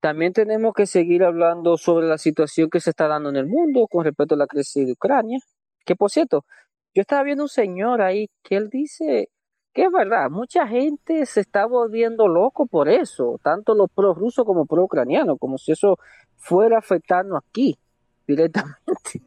También 0.00 0.32
tenemos 0.32 0.74
que 0.74 0.86
seguir 0.86 1.22
hablando 1.22 1.76
sobre 1.76 2.08
la 2.08 2.18
situación 2.18 2.70
que 2.70 2.80
se 2.80 2.90
está 2.90 3.06
dando 3.06 3.28
en 3.28 3.36
el 3.36 3.46
mundo 3.46 3.86
con 3.88 4.04
respecto 4.04 4.34
a 4.34 4.38
la 4.38 4.48
crisis 4.48 4.84
de 4.84 4.94
Ucrania. 4.94 5.38
Que 5.86 5.94
por 5.94 6.10
cierto, 6.10 6.44
yo 6.92 7.02
estaba 7.02 7.22
viendo 7.22 7.44
un 7.44 7.48
señor 7.48 8.02
ahí 8.02 8.26
que 8.42 8.56
él 8.56 8.68
dice 8.68 9.30
que 9.72 9.84
es 9.84 9.92
verdad, 9.92 10.30
mucha 10.30 10.66
gente 10.66 11.24
se 11.26 11.40
está 11.40 11.66
volviendo 11.66 12.28
loco 12.28 12.66
por 12.66 12.88
eso, 12.88 13.38
tanto 13.42 13.74
los 13.74 13.90
pro 13.90 14.14
rusos 14.14 14.44
como 14.44 14.66
pro 14.66 14.84
ucranianos, 14.84 15.38
como 15.38 15.56
si 15.58 15.72
eso 15.72 15.98
fuera 16.36 16.76
a 16.76 16.78
afectarnos 16.80 17.42
aquí 17.42 17.78
directamente. 18.26 19.22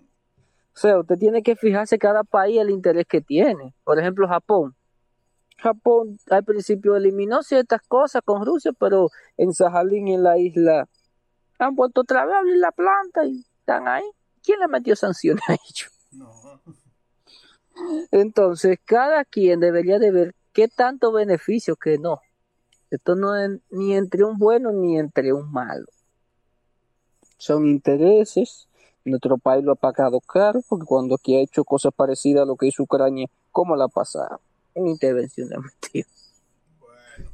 O 0.75 0.77
sea, 0.77 0.99
usted 0.99 1.17
tiene 1.17 1.41
que 1.41 1.55
fijarse 1.55 1.97
cada 1.97 2.25
país 2.25 2.59
el 2.59 2.69
interés 2.69 3.05
que 3.07 3.21
tiene. 3.21 3.73
Por 3.85 3.97
ejemplo, 3.97 4.27
Japón. 4.27 4.75
Japón 5.57 6.17
al 6.29 6.43
principio 6.43 6.97
eliminó 6.97 7.43
ciertas 7.43 7.81
cosas 7.87 8.21
con 8.25 8.45
Rusia, 8.45 8.73
pero 8.77 9.09
en 9.37 9.53
Sajalín, 9.53 10.09
en 10.09 10.21
la 10.21 10.37
isla, 10.37 10.89
han 11.59 11.75
vuelto 11.75 12.01
otra 12.01 12.25
vez 12.25 12.35
a 12.35 12.39
abrir 12.39 12.57
la 12.57 12.73
planta 12.73 13.25
y 13.25 13.45
están 13.57 13.87
ahí. 13.87 14.03
¿Quién 14.43 14.59
le 14.59 14.67
metió 14.67 14.97
sanciones 14.97 15.43
a 15.47 15.53
ellos? 15.53 15.91
No. 16.11 16.29
Entonces, 18.11 18.79
cada 18.85 19.25
quien 19.25 19.59
debería 19.59 19.99
de 19.99 20.11
ver 20.11 20.35
qué 20.53 20.67
tanto 20.67 21.11
beneficio 21.11 21.75
que 21.75 21.97
no. 21.97 22.21
Esto 22.89 23.15
no 23.15 23.35
es 23.35 23.59
ni 23.71 23.95
entre 23.95 24.23
un 24.23 24.37
bueno 24.37 24.71
ni 24.71 24.97
entre 24.97 25.33
un 25.33 25.51
malo. 25.51 25.85
Son 27.37 27.65
intereses. 27.67 28.67
Nuestro 29.03 29.37
país 29.37 29.63
lo 29.63 29.73
ha 29.73 29.75
pagado 29.75 30.19
caro 30.19 30.61
porque 30.67 30.85
cuando 30.85 31.15
aquí 31.15 31.35
ha 31.35 31.41
hecho 31.41 31.63
cosas 31.63 31.93
parecidas 31.93 32.43
a 32.43 32.45
lo 32.45 32.55
que 32.55 32.67
hizo 32.67 32.83
Ucrania, 32.83 33.27
¿cómo 33.51 33.75
la 33.75 33.87
pasaba? 33.87 34.39
Una 34.73 34.89
intervención 34.89 35.49
de 35.49 35.57
mentira. 35.57 36.09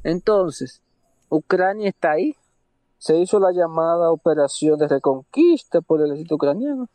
Entonces, 0.02 0.82
Ucrania 1.28 1.88
está 1.88 2.12
ahí. 2.12 2.36
Se 2.98 3.16
hizo 3.16 3.40
la 3.40 3.52
llamada 3.52 4.10
operación 4.10 4.78
de 4.78 4.88
reconquista 4.88 5.80
por 5.80 6.00
el 6.00 6.12
ejército 6.12 6.34
ucraniano. 6.34 6.88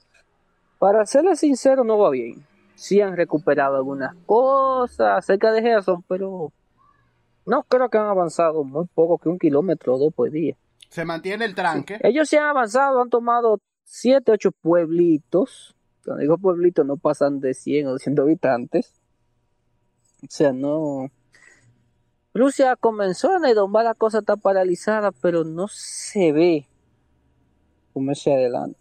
Para 0.78 1.06
serle 1.06 1.36
sincero, 1.36 1.84
no 1.84 1.98
va 1.98 2.12
bien 2.12 2.46
sí 2.78 3.02
han 3.02 3.18
recuperado 3.18 3.76
algunas 3.76 4.16
cosas 4.26 5.26
cerca 5.26 5.52
de 5.52 5.62
Gerson, 5.64 6.04
pero 6.08 6.54
no 7.46 7.64
creo 7.64 7.90
que 7.90 7.98
han 7.98 8.06
avanzado 8.06 8.64
muy 8.64 8.86
poco, 8.86 9.18
que 9.18 9.30
un 9.30 9.40
kilómetro 9.40 9.96
o 9.96 9.98
dos 9.98 10.14
por 10.14 10.30
día. 10.30 10.56
Se 10.90 11.04
mantiene 11.04 11.46
el 11.46 11.56
tranque. 11.56 12.00
Ellos 12.04 12.30
se 12.30 12.38
han 12.38 12.46
avanzado, 12.46 13.02
han 13.02 13.10
tomado 13.10 13.60
siete, 13.84 14.32
ocho 14.32 14.52
pueblitos. 14.52 15.76
Cuando 16.06 16.22
digo 16.22 16.38
pueblitos 16.38 16.86
no 16.86 16.98
pasan 16.98 17.40
de 17.40 17.56
100 17.56 17.88
o 17.88 17.92
200 17.94 18.24
habitantes. 18.24 18.94
O 20.24 20.28
sea, 20.30 20.54
no... 20.54 21.10
Rusia 22.34 22.76
comenzó 22.76 23.36
en 23.36 23.46
el 23.46 23.56
la 23.56 23.96
cosa 23.96 24.20
está 24.20 24.38
paralizada, 24.38 25.12
pero 25.12 25.44
no 25.44 25.68
se 25.68 26.32
ve 26.32 26.68
cómo 27.92 28.14
se 28.14 28.32
adelanta. 28.32 28.80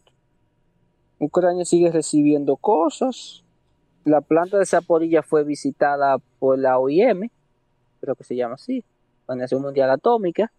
Ucrania 1.19 1.65
sigue 1.65 1.91
recibiendo 1.91 2.57
cosas 2.59 3.46
la 4.07 4.21
planta 4.21 4.57
de 4.57 4.67
Zaporilla 4.67 5.23
fue 5.23 5.43
visitada 5.43 6.19
por 6.39 6.59
la 6.59 6.79
OIM, 6.79 7.29
creo 8.01 8.15
que 8.15 8.23
se 8.23 8.37
llama 8.37 8.55
así, 8.55 8.85
Organización 9.27 9.63
Mundial 9.63 9.91
Atómica. 9.91 10.53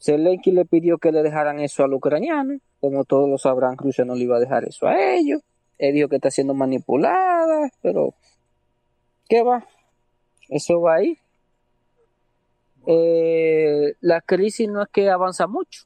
Zelensky 0.00 0.52
le 0.52 0.64
pidió 0.64 0.98
que 0.98 1.10
le 1.10 1.24
dejaran 1.24 1.58
eso 1.58 1.82
al 1.82 1.92
ucraniano, 1.94 2.58
como 2.80 3.04
todos 3.04 3.28
lo 3.28 3.38
sabrán, 3.38 3.76
Rusia 3.76 4.04
no 4.04 4.14
le 4.14 4.22
iba 4.22 4.36
a 4.36 4.40
dejar 4.40 4.64
eso 4.64 4.86
a 4.86 5.14
ellos. 5.14 5.42
Él 5.78 5.94
dijo 5.94 6.08
que 6.08 6.16
está 6.16 6.30
siendo 6.30 6.54
manipulada, 6.54 7.70
pero 7.82 8.14
¿qué 9.28 9.42
va? 9.42 9.66
Eso 10.48 10.80
va 10.80 10.94
ahí. 10.94 11.18
Eh, 12.86 13.94
la 14.00 14.20
crisis 14.20 14.68
no 14.68 14.82
es 14.82 14.88
que 14.90 15.10
avanza 15.10 15.48
mucho. 15.48 15.82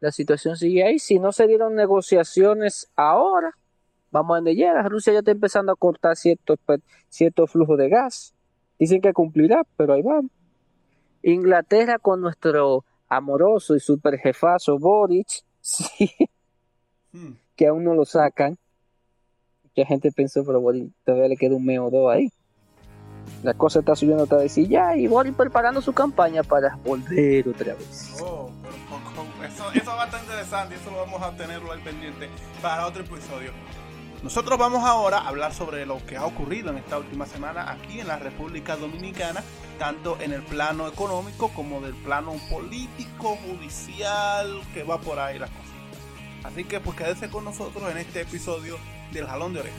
La 0.00 0.10
situación 0.10 0.56
sigue 0.56 0.84
ahí. 0.84 0.98
Si 0.98 1.20
no 1.20 1.30
se 1.30 1.46
dieron 1.46 1.76
negociaciones 1.76 2.90
ahora, 2.96 3.56
Vamos 4.14 4.34
a 4.34 4.36
donde 4.36 4.54
llega. 4.54 4.80
Rusia 4.88 5.12
ya 5.12 5.18
está 5.18 5.32
empezando 5.32 5.72
a 5.72 5.74
cortar 5.74 6.14
ciertos, 6.14 6.56
ciertos 7.08 7.50
flujos 7.50 7.76
de 7.76 7.88
gas. 7.88 8.32
Dicen 8.78 9.00
que 9.00 9.12
cumplirá, 9.12 9.66
pero 9.76 9.92
ahí 9.92 10.02
vamos. 10.02 10.30
Inglaterra 11.24 11.98
con 11.98 12.20
nuestro 12.20 12.84
amoroso 13.08 13.74
y 13.74 13.80
super 13.80 14.16
jefazo 14.18 14.78
Boric, 14.78 15.26
sí, 15.60 16.08
hmm. 17.10 17.32
que 17.56 17.66
aún 17.66 17.82
no 17.82 17.94
lo 17.94 18.04
sacan. 18.04 18.56
Mucha 19.64 19.84
gente 19.84 20.12
pensó, 20.12 20.44
pero 20.44 20.60
Boric 20.60 20.92
todavía 21.04 21.26
le 21.26 21.36
queda 21.36 21.56
un 21.56 21.66
mes 21.66 21.80
o 21.80 21.90
dos 21.90 22.12
ahí. 22.12 22.30
La 23.42 23.54
cosa 23.54 23.80
está 23.80 23.96
subiendo 23.96 24.24
otra 24.24 24.38
vez 24.38 24.56
y 24.58 24.68
ya, 24.68 24.96
y 24.96 25.08
Boric 25.08 25.34
preparando 25.34 25.82
su 25.82 25.92
campaña 25.92 26.44
para 26.44 26.76
volver 26.84 27.48
otra 27.48 27.74
vez. 27.74 28.14
Oh, 28.22 28.48
eso, 29.44 29.72
eso 29.72 29.90
va 29.90 30.02
a 30.02 30.06
estar 30.06 30.22
interesante, 30.22 30.76
eso 30.76 30.90
lo 30.92 30.98
vamos 30.98 31.20
a 31.20 31.36
tenerlo 31.36 31.72
al 31.72 31.82
pendiente 31.82 32.28
para 32.62 32.86
otro 32.86 33.02
episodio. 33.02 33.50
Nosotros 34.24 34.58
vamos 34.58 34.82
ahora 34.84 35.18
a 35.18 35.28
hablar 35.28 35.52
sobre 35.52 35.84
lo 35.84 35.98
que 36.06 36.16
ha 36.16 36.24
ocurrido 36.24 36.70
en 36.70 36.78
esta 36.78 36.96
última 36.96 37.26
semana 37.26 37.70
aquí 37.70 38.00
en 38.00 38.08
la 38.08 38.16
República 38.16 38.74
Dominicana, 38.74 39.44
tanto 39.78 40.16
en 40.18 40.32
el 40.32 40.42
plano 40.42 40.88
económico 40.88 41.50
como 41.50 41.82
del 41.82 41.92
plano 41.92 42.32
político, 42.50 43.36
judicial, 43.46 44.62
que 44.72 44.82
va 44.82 44.98
por 44.98 45.18
ahí 45.18 45.38
las 45.38 45.50
cosas. 45.50 45.74
Así 46.42 46.64
que 46.64 46.80
pues 46.80 46.96
quédese 46.96 47.28
con 47.28 47.44
nosotros 47.44 47.84
en 47.90 47.98
este 47.98 48.22
episodio 48.22 48.78
del 49.12 49.26
Jalón 49.26 49.52
de 49.52 49.60
Oreja. 49.60 49.76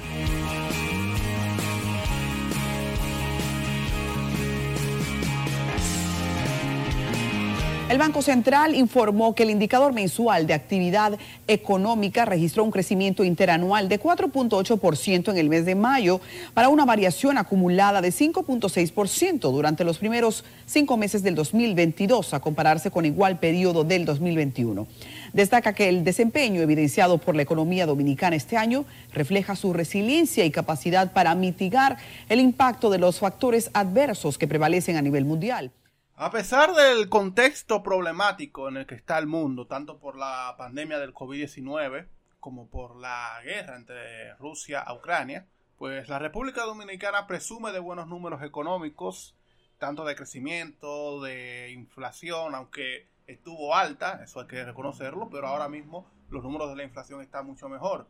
El 7.87 7.99
Banco 7.99 8.23
Central 8.23 8.73
informó 8.73 9.35
que 9.35 9.43
el 9.43 9.51
indicador 9.51 9.93
mensual 9.93 10.47
de 10.47 10.55
actividad 10.55 11.19
económica 11.47 12.25
registró 12.25 12.63
un 12.63 12.71
crecimiento 12.71 13.23
interanual 13.23 13.89
de 13.89 13.99
4.8% 13.99 15.29
en 15.29 15.37
el 15.37 15.49
mes 15.49 15.65
de 15.65 15.75
mayo 15.75 16.19
para 16.55 16.69
una 16.69 16.83
variación 16.83 17.37
acumulada 17.37 18.01
de 18.01 18.09
5.6% 18.09 19.51
durante 19.51 19.83
los 19.83 19.99
primeros 19.99 20.43
cinco 20.65 20.97
meses 20.97 21.21
del 21.21 21.35
2022 21.35 22.33
a 22.33 22.39
compararse 22.39 22.89
con 22.89 23.05
igual 23.05 23.37
periodo 23.37 23.83
del 23.83 24.03
2021. 24.03 24.87
Destaca 25.33 25.73
que 25.73 25.87
el 25.87 26.03
desempeño 26.03 26.61
evidenciado 26.61 27.19
por 27.19 27.35
la 27.35 27.43
economía 27.43 27.85
dominicana 27.85 28.35
este 28.35 28.57
año 28.57 28.85
refleja 29.13 29.55
su 29.55 29.73
resiliencia 29.73 30.43
y 30.43 30.49
capacidad 30.49 31.13
para 31.13 31.35
mitigar 31.35 31.97
el 32.29 32.39
impacto 32.39 32.89
de 32.89 32.97
los 32.97 33.19
factores 33.19 33.69
adversos 33.73 34.39
que 34.39 34.47
prevalecen 34.47 34.97
a 34.97 35.03
nivel 35.03 35.23
mundial. 35.23 35.69
A 36.17 36.31
pesar 36.31 36.73
del 36.73 37.09
contexto 37.09 37.83
problemático 37.83 38.69
en 38.69 38.77
el 38.77 38.85
que 38.85 38.95
está 38.95 39.17
el 39.17 39.27
mundo, 39.27 39.67
tanto 39.67 39.99
por 39.99 40.15
la 40.15 40.55
pandemia 40.57 40.97
del 40.97 41.13
COVID-19 41.13 42.07
como 42.39 42.69
por 42.69 42.95
la 42.95 43.41
guerra 43.43 43.75
entre 43.75 44.33
Rusia 44.35 44.85
y 44.87 44.93
Ucrania, 44.93 45.45
pues 45.77 46.07
la 46.07 46.17
República 46.17 46.63
Dominicana 46.63 47.27
presume 47.27 47.73
de 47.73 47.79
buenos 47.79 48.07
números 48.07 48.41
económicos, 48.43 49.35
tanto 49.77 50.05
de 50.05 50.15
crecimiento, 50.15 51.21
de 51.21 51.71
inflación, 51.73 52.55
aunque 52.55 53.09
estuvo 53.27 53.75
alta, 53.75 54.23
eso 54.23 54.39
hay 54.39 54.47
que 54.47 54.63
reconocerlo, 54.63 55.29
pero 55.29 55.47
ahora 55.47 55.67
mismo 55.67 56.09
los 56.29 56.43
números 56.43 56.69
de 56.69 56.77
la 56.77 56.83
inflación 56.83 57.19
están 57.19 57.45
mucho 57.45 57.67
mejor. 57.67 58.07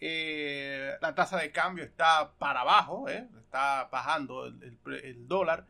Eh, 0.00 0.94
la 1.02 1.14
tasa 1.14 1.36
de 1.36 1.52
cambio 1.52 1.84
está 1.84 2.32
para 2.38 2.62
abajo, 2.62 3.10
¿eh? 3.10 3.28
está 3.40 3.90
bajando 3.92 4.46
el 4.46 5.28
dólar 5.28 5.66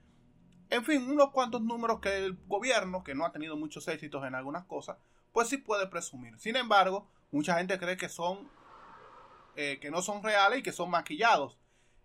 en 0.70 0.84
fin, 0.84 1.10
unos 1.10 1.30
cuantos 1.30 1.62
números 1.62 2.00
que 2.00 2.16
el 2.16 2.38
gobierno, 2.46 3.04
que 3.04 3.14
no 3.14 3.24
ha 3.24 3.32
tenido 3.32 3.56
muchos 3.56 3.86
éxitos 3.88 4.24
en 4.24 4.34
algunas 4.34 4.64
cosas, 4.64 4.96
pues 5.32 5.48
sí 5.48 5.58
puede 5.58 5.86
presumir. 5.86 6.38
Sin 6.38 6.56
embargo, 6.56 7.08
mucha 7.30 7.58
gente 7.58 7.78
cree 7.78 7.96
que 7.96 8.08
son 8.08 8.48
eh, 9.56 9.78
que 9.80 9.90
no 9.90 10.02
son 10.02 10.22
reales 10.22 10.58
y 10.58 10.62
que 10.62 10.72
son 10.72 10.90
maquillados. 10.90 11.56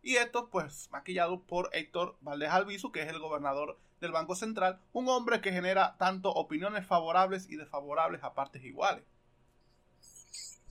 Y 0.01 0.15
estos, 0.15 0.45
pues, 0.49 0.87
maquillados 0.89 1.41
por 1.41 1.69
Héctor 1.73 2.15
Valdés 2.21 2.49
Albizu, 2.49 2.91
que 2.91 3.01
es 3.01 3.09
el 3.09 3.19
gobernador 3.19 3.77
del 3.99 4.13
Banco 4.13 4.35
Central, 4.35 4.79
un 4.93 5.09
hombre 5.09 5.41
que 5.41 5.51
genera 5.51 5.95
tanto 5.99 6.31
opiniones 6.31 6.87
favorables 6.87 7.49
y 7.49 7.57
desfavorables 7.57 8.23
a 8.23 8.33
partes 8.33 8.63
iguales. 8.63 9.03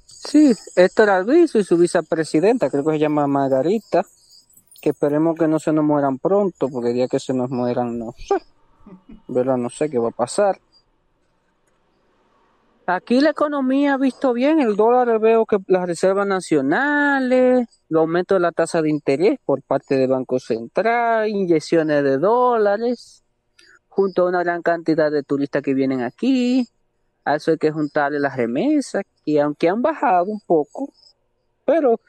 Sí, 0.07 0.53
Héctor 0.75 1.11
Albizu 1.11 1.59
y 1.59 1.65
su 1.65 1.77
vicepresidenta, 1.77 2.71
creo 2.71 2.85
que 2.85 2.93
se 2.93 2.99
llama 2.99 3.27
Margarita, 3.27 4.03
que 4.81 4.91
esperemos 4.91 5.37
que 5.37 5.47
no 5.47 5.59
se 5.59 5.73
nos 5.73 5.85
mueran 5.85 6.19
pronto, 6.19 6.69
porque 6.69 6.89
el 6.89 6.95
día 6.95 7.09
que 7.09 7.21
se 7.21 7.33
nos 7.33 7.51
mueran, 7.51 7.99
no 7.99 8.15
sé, 8.17 8.37
¿verdad? 9.29 9.57
No 9.57 9.71
sé 9.71 9.91
qué 9.91 9.99
va 9.99 10.09
a 10.09 10.13
pasar. 10.13 10.59
Aquí 12.87 13.21
la 13.21 13.31
economía 13.31 13.95
ha 13.95 13.99
visto 13.99 14.33
bien, 14.33 14.59
el 14.59 14.75
dólar 14.75 15.21
veo 15.21 15.47
que 15.47 15.59
las 15.69 15.87
reservas 15.87 16.27
nacionales, 16.27 17.69
el 17.89 17.97
aumento 17.97 18.35
de 18.35 18.41
la 18.41 18.51
tasa 18.51 18.83
de 18.83 18.91
interés 18.91 19.39
por 19.45 19.63
parte 19.63 19.97
del 19.97 20.11
Banco 20.11 20.41
Central, 20.41 21.29
inyecciones 21.29 22.03
de 22.03 22.19
dólares, 22.19 23.23
junto 23.89 24.23
a 24.23 24.29
una 24.31 24.43
gran 24.43 24.63
cantidad 24.63 25.09
de 25.11 25.23
turistas 25.23 25.63
que 25.63 25.73
vienen 25.73 26.03
aquí, 26.03 26.67
a 27.25 27.37
eso 27.37 27.53
hay 27.53 27.59
que 27.59 27.71
juntarle 27.71 28.19
las 28.19 28.37
remesas, 28.37 29.05
y 29.25 29.39
aunque 29.39 29.69
han 29.69 29.83
bajado 29.83 30.25
un 30.25 30.41
poco, 30.41 30.93
pero 31.65 32.01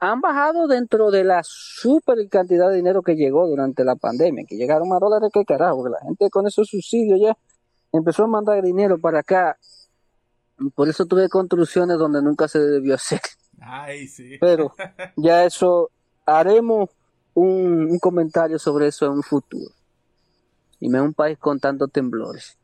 han 0.00 0.20
bajado 0.20 0.68
dentro 0.68 1.10
de 1.10 1.24
la 1.24 1.42
super 1.42 2.16
cantidad 2.28 2.70
de 2.70 2.76
dinero 2.76 3.02
que 3.02 3.16
llegó 3.16 3.46
durante 3.48 3.84
la 3.84 3.96
pandemia, 3.96 4.44
que 4.46 4.56
llegaron 4.56 4.88
más 4.88 5.00
dólares 5.00 5.30
que 5.32 5.44
carajo, 5.44 5.78
porque 5.78 5.90
la 5.90 6.06
gente 6.06 6.30
con 6.30 6.46
esos 6.46 6.68
subsidios 6.68 7.20
ya 7.20 7.36
empezó 7.92 8.24
a 8.24 8.28
mandar 8.28 8.62
dinero 8.62 8.98
para 8.98 9.20
acá. 9.20 9.58
Por 10.76 10.88
eso 10.88 11.06
tuve 11.06 11.28
construcciones 11.28 11.98
donde 11.98 12.22
nunca 12.22 12.46
se 12.46 12.60
debió 12.60 12.94
hacer. 12.94 13.20
Ay, 13.60 14.06
sí. 14.06 14.36
Pero 14.40 14.72
ya 15.16 15.44
eso, 15.44 15.90
haremos 16.24 16.90
un, 17.34 17.98
comentario 17.98 18.58
sobre 18.60 18.88
eso 18.88 19.06
en 19.06 19.12
un 19.12 19.22
futuro. 19.22 19.72
Y 20.78 20.88
me 20.88 21.00
un 21.00 21.14
país 21.14 21.36
con 21.38 21.58
tantos 21.58 21.90
temblores. 21.90 22.56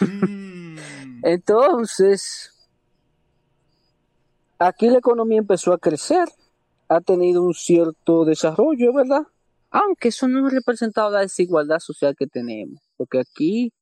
Mm. 0.00 0.78
Entonces, 1.22 2.52
aquí 4.58 4.88
la 4.88 4.98
economía 4.98 5.38
empezó 5.38 5.72
a 5.72 5.78
crecer 5.78 6.28
ha 6.90 7.00
tenido 7.00 7.42
un 7.44 7.54
cierto 7.54 8.24
desarrollo, 8.24 8.92
¿verdad? 8.92 9.22
Aunque 9.70 10.08
eso 10.08 10.26
no 10.26 10.44
ha 10.44 10.50
representado 10.50 11.08
la 11.10 11.20
desigualdad 11.20 11.78
social 11.78 12.16
que 12.18 12.26
tenemos, 12.26 12.80
porque 12.96 13.20
aquí, 13.20 13.72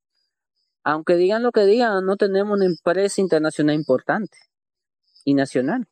aunque 0.85 1.17
digan 1.17 1.43
lo 1.43 1.51
que 1.51 1.65
digan, 1.65 2.05
no 2.05 2.17
tenemos 2.17 2.55
una 2.55 2.67
empresa 2.67 3.23
internacional 3.23 3.75
importante 3.77 4.37
y 5.25 5.33
nacional. 5.33 5.89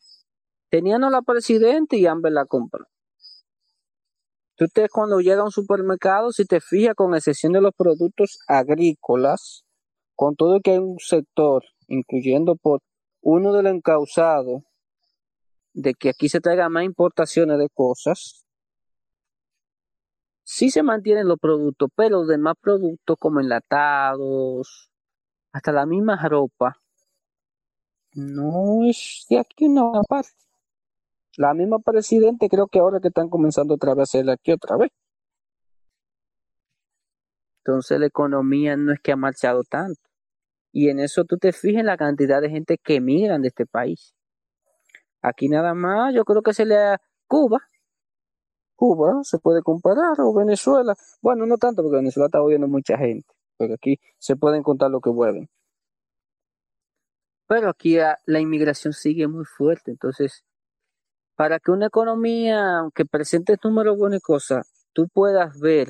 Teníamos 0.69 1.11
la 1.11 1.23
presidenta 1.23 1.97
y 1.97 2.05
ambas 2.05 2.33
la 2.33 2.45
compró. 2.45 2.85
Usted 4.61 4.89
cuando 4.93 5.21
llega 5.21 5.41
a 5.41 5.45
un 5.45 5.51
supermercado, 5.51 6.33
si 6.33 6.45
te 6.45 6.61
fijas, 6.61 6.95
con 6.95 7.15
excepción 7.15 7.55
de 7.55 7.63
los 7.63 7.73
productos 7.75 8.41
agrícolas, 8.47 9.65
con 10.15 10.37
todo 10.37 10.61
que 10.61 10.73
hay 10.73 10.79
un 10.79 10.99
sector, 10.99 11.65
incluyendo 11.89 12.57
por 12.57 12.81
uno 13.23 13.55
de 13.55 13.63
los 13.63 13.73
de 15.77 15.95
que 15.95 16.09
aquí 16.11 16.29
se 16.29 16.41
traiga 16.41 16.69
más 16.71 16.85
importaciones 16.85 17.59
de 17.59 17.69
cosas, 17.69 18.47
sí 20.43 20.71
se 20.71 20.83
mantienen 20.83 21.29
los 21.29 21.39
productos, 21.39 21.91
pero 21.95 22.21
los 22.21 22.29
demás 22.29 22.55
productos 22.61 23.17
como 23.19 23.41
enlatados, 23.41 24.91
hasta 25.53 25.73
la 25.73 25.85
misma 25.87 26.17
ropa, 26.29 26.81
no 28.15 28.89
es 28.89 29.27
de 29.29 29.39
aquí 29.39 29.67
una 29.67 30.03
parte. 30.09 30.31
La 31.37 31.53
misma 31.53 31.79
presidente 31.81 32.49
creo 32.49 32.69
que 32.69 32.79
ahora 32.79 33.01
que 33.01 33.09
están 33.09 33.29
comenzando 33.29 33.75
otra 33.75 33.93
vez 33.93 34.01
a 34.01 34.03
hacerla 34.05 34.33
aquí 34.33 34.53
otra 34.53 34.79
vez. 34.79 34.91
Entonces 37.59 38.01
la 38.01 38.07
economía 38.07 38.77
no 38.77 38.93
es 38.95 39.01
que 39.01 39.13
ha 39.13 39.17
marchado 39.17 39.63
tanto. 39.63 40.01
Y 40.73 40.89
en 40.89 41.01
eso 41.01 41.25
tú 41.25 41.37
te 41.37 41.53
fijas 41.53 41.81
en 41.81 41.87
la 41.87 41.99
cantidad 41.99 42.41
de 42.41 42.49
gente 42.49 42.79
que 42.79 42.97
emigran 42.97 43.43
de 43.43 43.49
este 43.49 43.67
país. 43.67 44.16
Aquí 45.27 45.49
nada 45.49 45.75
más, 45.75 46.15
yo 46.15 46.25
creo 46.25 46.41
que 46.41 46.55
se 46.55 46.65
le 46.65 46.77
a 46.77 47.01
Cuba. 47.27 47.59
Cuba 48.77 49.25
se 49.25 49.39
puede 49.39 49.61
comparar 49.61 50.21
o 50.21 50.33
Venezuela. 50.33 50.95
Bueno, 51.21 51.47
no 51.47 51.57
tanto 51.57 51.83
porque 51.83 51.97
Venezuela 51.97 52.27
está 52.27 52.41
oyendo 52.41 52.69
mucha 52.69 52.97
gente, 52.97 53.35
porque 53.57 53.75
aquí 53.75 54.01
se 54.19 54.37
pueden 54.37 54.63
contar 54.63 54.93
lo 54.93 55.01
que 55.01 55.11
vuelven. 55.11 55.49
Pero 57.49 57.69
aquí 57.69 57.97
la 58.27 58.39
inmigración 58.39 58.93
sigue 58.93 59.27
muy 59.27 59.45
fuerte, 59.45 59.91
entonces 59.91 60.45
para 61.35 61.59
que 61.59 61.73
una 61.73 61.87
economía 61.87 62.89
que 62.95 63.05
presente 63.05 63.57
números 63.65 63.99
buenas 63.99 64.23
cosas, 64.23 64.87
tú 64.93 65.09
puedas 65.09 65.59
ver 65.59 65.89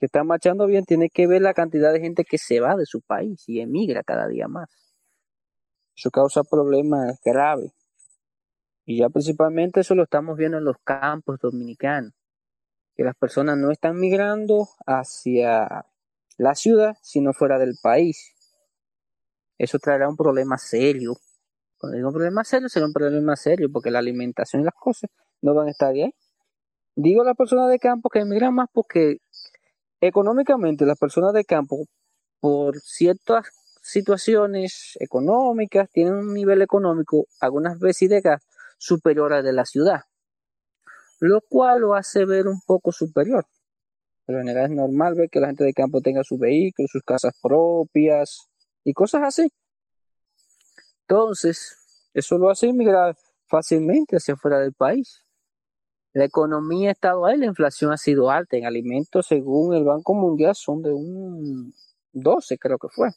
que 0.00 0.06
está 0.06 0.24
marchando 0.24 0.66
bien, 0.66 0.86
tiene 0.86 1.10
que 1.10 1.26
ver 1.26 1.42
la 1.42 1.52
cantidad 1.52 1.92
de 1.92 2.00
gente 2.00 2.24
que 2.24 2.38
se 2.38 2.60
va 2.60 2.74
de 2.74 2.86
su 2.86 3.02
país 3.02 3.46
y 3.48 3.60
emigra 3.60 4.02
cada 4.02 4.26
día 4.28 4.48
más. 4.48 4.70
Eso 5.94 6.10
causa 6.10 6.42
problemas 6.42 7.20
graves. 7.22 7.75
Y 8.86 8.98
ya 8.98 9.08
principalmente 9.08 9.80
eso 9.80 9.96
lo 9.96 10.04
estamos 10.04 10.38
viendo 10.38 10.58
en 10.58 10.64
los 10.64 10.76
campos 10.84 11.40
dominicanos, 11.40 12.12
que 12.94 13.02
las 13.02 13.16
personas 13.16 13.58
no 13.58 13.72
están 13.72 13.98
migrando 13.98 14.68
hacia 14.86 15.84
la 16.38 16.54
ciudad, 16.54 16.96
sino 17.02 17.32
fuera 17.32 17.58
del 17.58 17.74
país. 17.82 18.32
Eso 19.58 19.80
traerá 19.80 20.08
un 20.08 20.16
problema 20.16 20.56
serio. 20.56 21.16
Cuando 21.78 21.96
digo 21.96 22.08
un 22.08 22.14
problema 22.14 22.44
serio, 22.44 22.68
será 22.68 22.86
un 22.86 22.92
problema 22.92 23.34
serio, 23.34 23.68
porque 23.72 23.90
la 23.90 23.98
alimentación 23.98 24.62
y 24.62 24.64
las 24.66 24.74
cosas 24.74 25.10
no 25.42 25.52
van 25.52 25.66
a 25.66 25.70
estar 25.72 25.92
ahí. 25.92 26.14
Digo 26.94 27.22
a 27.22 27.24
las 27.24 27.36
personas 27.36 27.68
de 27.70 27.80
campo 27.80 28.08
que 28.08 28.20
emigran 28.20 28.54
más 28.54 28.68
porque 28.72 29.18
económicamente 30.00 30.86
las 30.86 30.98
personas 30.98 31.32
de 31.32 31.44
campo, 31.44 31.86
por 32.38 32.78
ciertas 32.78 33.46
situaciones 33.82 34.96
económicas, 35.00 35.90
tienen 35.90 36.14
un 36.14 36.34
nivel 36.34 36.62
económico, 36.62 37.26
algunas 37.40 37.78
veces 37.78 38.08
de 38.10 38.20
gas, 38.20 38.45
superior 38.78 39.32
a 39.32 39.42
de 39.42 39.52
la 39.52 39.64
ciudad, 39.64 40.02
lo 41.20 41.40
cual 41.40 41.80
lo 41.80 41.94
hace 41.94 42.24
ver 42.24 42.46
un 42.46 42.60
poco 42.66 42.92
superior. 42.92 43.46
Pero 44.26 44.40
en 44.40 44.46
general 44.46 44.70
es 44.70 44.76
normal 44.76 45.14
ver 45.14 45.30
que 45.30 45.40
la 45.40 45.46
gente 45.48 45.64
de 45.64 45.72
campo 45.72 46.00
tenga 46.00 46.24
su 46.24 46.36
vehículo, 46.36 46.88
sus 46.88 47.02
casas 47.02 47.38
propias 47.40 48.48
y 48.84 48.92
cosas 48.92 49.22
así. 49.22 49.48
Entonces, 51.02 51.76
eso 52.12 52.36
lo 52.38 52.50
hace 52.50 52.66
inmigrar 52.66 53.16
fácilmente 53.46 54.16
hacia 54.16 54.34
afuera 54.34 54.58
del 54.58 54.72
país. 54.72 55.24
La 56.12 56.24
economía 56.24 56.88
ha 56.88 56.92
estado 56.92 57.26
ahí, 57.26 57.36
la 57.36 57.46
inflación 57.46 57.92
ha 57.92 57.98
sido 57.98 58.30
alta 58.30 58.56
en 58.56 58.64
alimentos, 58.64 59.26
según 59.26 59.74
el 59.74 59.84
Banco 59.84 60.14
Mundial, 60.14 60.54
son 60.54 60.82
de 60.82 60.92
un 60.92 61.74
12, 62.12 62.58
creo 62.58 62.78
que 62.78 62.88
fue. 62.88 63.10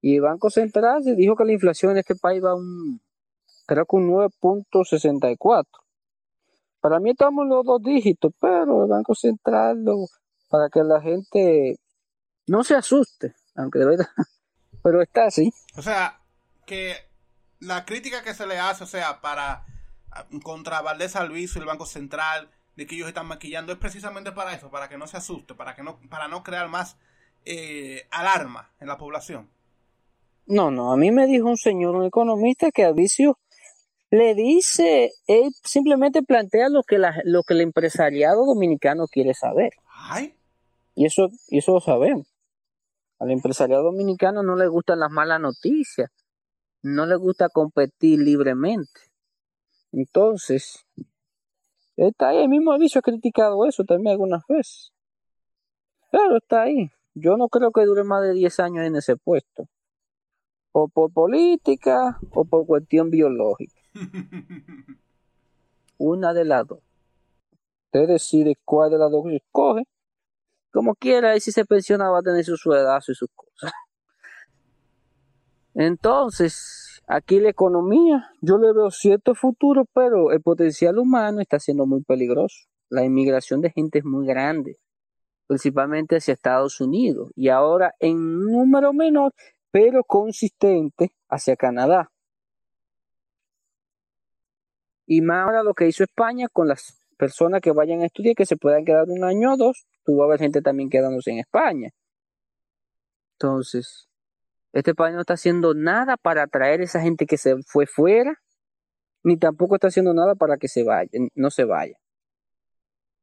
Y 0.00 0.16
el 0.16 0.22
Banco 0.22 0.50
Central 0.50 1.02
dijo 1.16 1.36
que 1.36 1.44
la 1.44 1.52
inflación 1.52 1.92
en 1.92 1.98
este 1.98 2.16
país 2.16 2.42
va 2.44 2.50
a 2.50 2.56
un 2.56 3.00
creo 3.66 3.84
que 3.84 3.96
un 3.96 4.10
9.64. 4.10 5.64
Para 6.80 7.00
mí 7.00 7.10
estamos 7.10 7.42
en 7.42 7.48
los 7.50 7.64
dos 7.64 7.82
dígitos, 7.82 8.32
pero 8.40 8.84
el 8.84 8.90
Banco 8.90 9.14
Central, 9.14 9.84
para 10.48 10.68
que 10.68 10.82
la 10.84 11.00
gente 11.00 11.76
no 12.46 12.62
se 12.62 12.74
asuste, 12.74 13.34
aunque 13.56 13.80
de 13.80 13.86
verdad 13.86 14.06
pero 14.82 15.02
está 15.02 15.26
así. 15.26 15.52
O 15.76 15.82
sea, 15.82 16.20
que 16.64 16.94
la 17.58 17.84
crítica 17.84 18.22
que 18.22 18.34
se 18.34 18.46
le 18.46 18.58
hace, 18.58 18.84
o 18.84 18.86
sea, 18.86 19.20
para 19.20 19.64
contra 20.44 20.80
Valdés 20.80 21.16
Alviso 21.16 21.58
y 21.58 21.62
el 21.62 21.66
Banco 21.66 21.86
Central, 21.86 22.50
de 22.76 22.86
que 22.86 22.94
ellos 22.94 23.08
están 23.08 23.26
maquillando, 23.26 23.72
es 23.72 23.78
precisamente 23.78 24.32
para 24.32 24.54
eso, 24.54 24.70
para 24.70 24.88
que 24.88 24.96
no 24.96 25.08
se 25.08 25.16
asuste, 25.16 25.54
para 25.54 25.74
que 25.74 25.82
no, 25.82 25.98
para 26.08 26.28
no 26.28 26.44
crear 26.44 26.68
más 26.68 26.96
eh, 27.44 28.06
alarma 28.10 28.70
en 28.78 28.86
la 28.86 28.96
población. 28.96 29.50
No, 30.46 30.70
no, 30.70 30.92
a 30.92 30.96
mí 30.96 31.10
me 31.10 31.26
dijo 31.26 31.48
un 31.48 31.56
señor, 31.56 31.96
un 31.96 32.04
economista, 32.04 32.70
que 32.70 32.84
Alviso 32.84 33.38
le 34.10 34.34
dice, 34.34 35.12
él 35.26 35.50
simplemente 35.64 36.22
plantea 36.22 36.68
lo 36.68 36.82
que, 36.82 36.98
la, 36.98 37.20
lo 37.24 37.42
que 37.42 37.54
el 37.54 37.60
empresariado 37.62 38.46
dominicano 38.46 39.06
quiere 39.06 39.34
saber. 39.34 39.72
Ay. 39.88 40.34
Y 40.94 41.06
eso, 41.06 41.28
y 41.48 41.58
eso 41.58 41.72
lo 41.72 41.80
sabemos. 41.80 42.26
Al 43.18 43.30
empresariado 43.30 43.82
dominicano 43.84 44.42
no 44.42 44.56
le 44.56 44.66
gustan 44.68 45.00
las 45.00 45.10
malas 45.10 45.40
noticias, 45.40 46.10
no 46.82 47.06
le 47.06 47.16
gusta 47.16 47.48
competir 47.48 48.20
libremente. 48.20 49.00
Entonces, 49.92 50.86
está 51.96 52.28
ahí, 52.28 52.38
el 52.38 52.48
mismo 52.48 52.72
aviso 52.72 52.98
ha 52.98 53.02
criticado 53.02 53.66
eso 53.66 53.84
también 53.84 54.12
algunas 54.12 54.42
veces. 54.48 54.92
Claro, 56.10 56.36
está 56.36 56.62
ahí. 56.62 56.90
Yo 57.14 57.36
no 57.36 57.48
creo 57.48 57.72
que 57.72 57.84
dure 57.84 58.04
más 58.04 58.22
de 58.22 58.34
10 58.34 58.60
años 58.60 58.84
en 58.84 58.96
ese 58.96 59.16
puesto. 59.16 59.66
O 60.72 60.88
por 60.88 61.10
política 61.12 62.18
o 62.30 62.44
por 62.44 62.66
cuestión 62.66 63.10
biológica. 63.10 63.80
Una 65.98 66.34
de 66.34 66.44
las 66.44 66.66
dos. 66.66 66.80
Usted 67.86 68.08
decide 68.08 68.56
cuál 68.64 68.90
de 68.90 68.98
las 68.98 69.10
dos 69.10 69.24
escoge. 69.30 69.84
Como 70.70 70.94
quiera, 70.94 71.36
y 71.36 71.40
si 71.40 71.52
se 71.52 71.64
pensiona 71.64 72.10
va 72.10 72.18
a 72.18 72.22
tener 72.22 72.44
su 72.44 72.56
sueldazo 72.56 73.12
y 73.12 73.14
sus 73.14 73.30
cosas. 73.34 73.72
Entonces, 75.74 77.00
aquí 77.06 77.40
la 77.40 77.48
economía, 77.48 78.30
yo 78.40 78.58
le 78.58 78.72
veo 78.72 78.90
cierto 78.90 79.34
futuro, 79.34 79.86
pero 79.94 80.32
el 80.32 80.42
potencial 80.42 80.98
humano 80.98 81.40
está 81.40 81.58
siendo 81.58 81.86
muy 81.86 82.02
peligroso. 82.02 82.66
La 82.90 83.04
inmigración 83.04 83.62
de 83.62 83.70
gente 83.70 84.00
es 84.00 84.04
muy 84.04 84.26
grande, 84.26 84.78
principalmente 85.46 86.16
hacia 86.16 86.34
Estados 86.34 86.80
Unidos, 86.80 87.30
y 87.34 87.48
ahora 87.48 87.94
en 87.98 88.40
número 88.40 88.92
menor, 88.92 89.32
pero 89.70 90.04
consistente, 90.04 91.12
hacia 91.28 91.56
Canadá. 91.56 92.10
Y 95.06 95.20
más 95.20 95.44
ahora 95.44 95.62
lo 95.62 95.74
que 95.74 95.86
hizo 95.86 96.04
España 96.04 96.48
con 96.48 96.68
las 96.68 97.00
personas 97.16 97.60
que 97.60 97.70
vayan 97.70 98.02
a 98.02 98.06
estudiar, 98.06 98.34
que 98.34 98.46
se 98.46 98.56
puedan 98.56 98.84
quedar 98.84 99.08
un 99.08 99.24
año 99.24 99.54
o 99.54 99.56
dos, 99.56 99.86
tuvo 100.04 100.22
a 100.22 100.26
haber 100.26 100.40
gente 100.40 100.60
también 100.62 100.90
quedándose 100.90 101.30
en 101.30 101.38
España. 101.38 101.90
Entonces, 103.34 104.08
este 104.72 104.94
país 104.94 105.14
no 105.14 105.20
está 105.20 105.34
haciendo 105.34 105.74
nada 105.74 106.16
para 106.16 106.42
atraer 106.42 106.80
a 106.80 106.84
esa 106.84 107.00
gente 107.00 107.26
que 107.26 107.38
se 107.38 107.62
fue 107.62 107.86
fuera, 107.86 108.40
ni 109.22 109.36
tampoco 109.36 109.76
está 109.76 109.88
haciendo 109.88 110.12
nada 110.12 110.34
para 110.34 110.56
que 110.56 110.68
se 110.68 110.82
vaya, 110.82 111.10
no 111.34 111.50
se 111.50 111.64
vaya. 111.64 111.96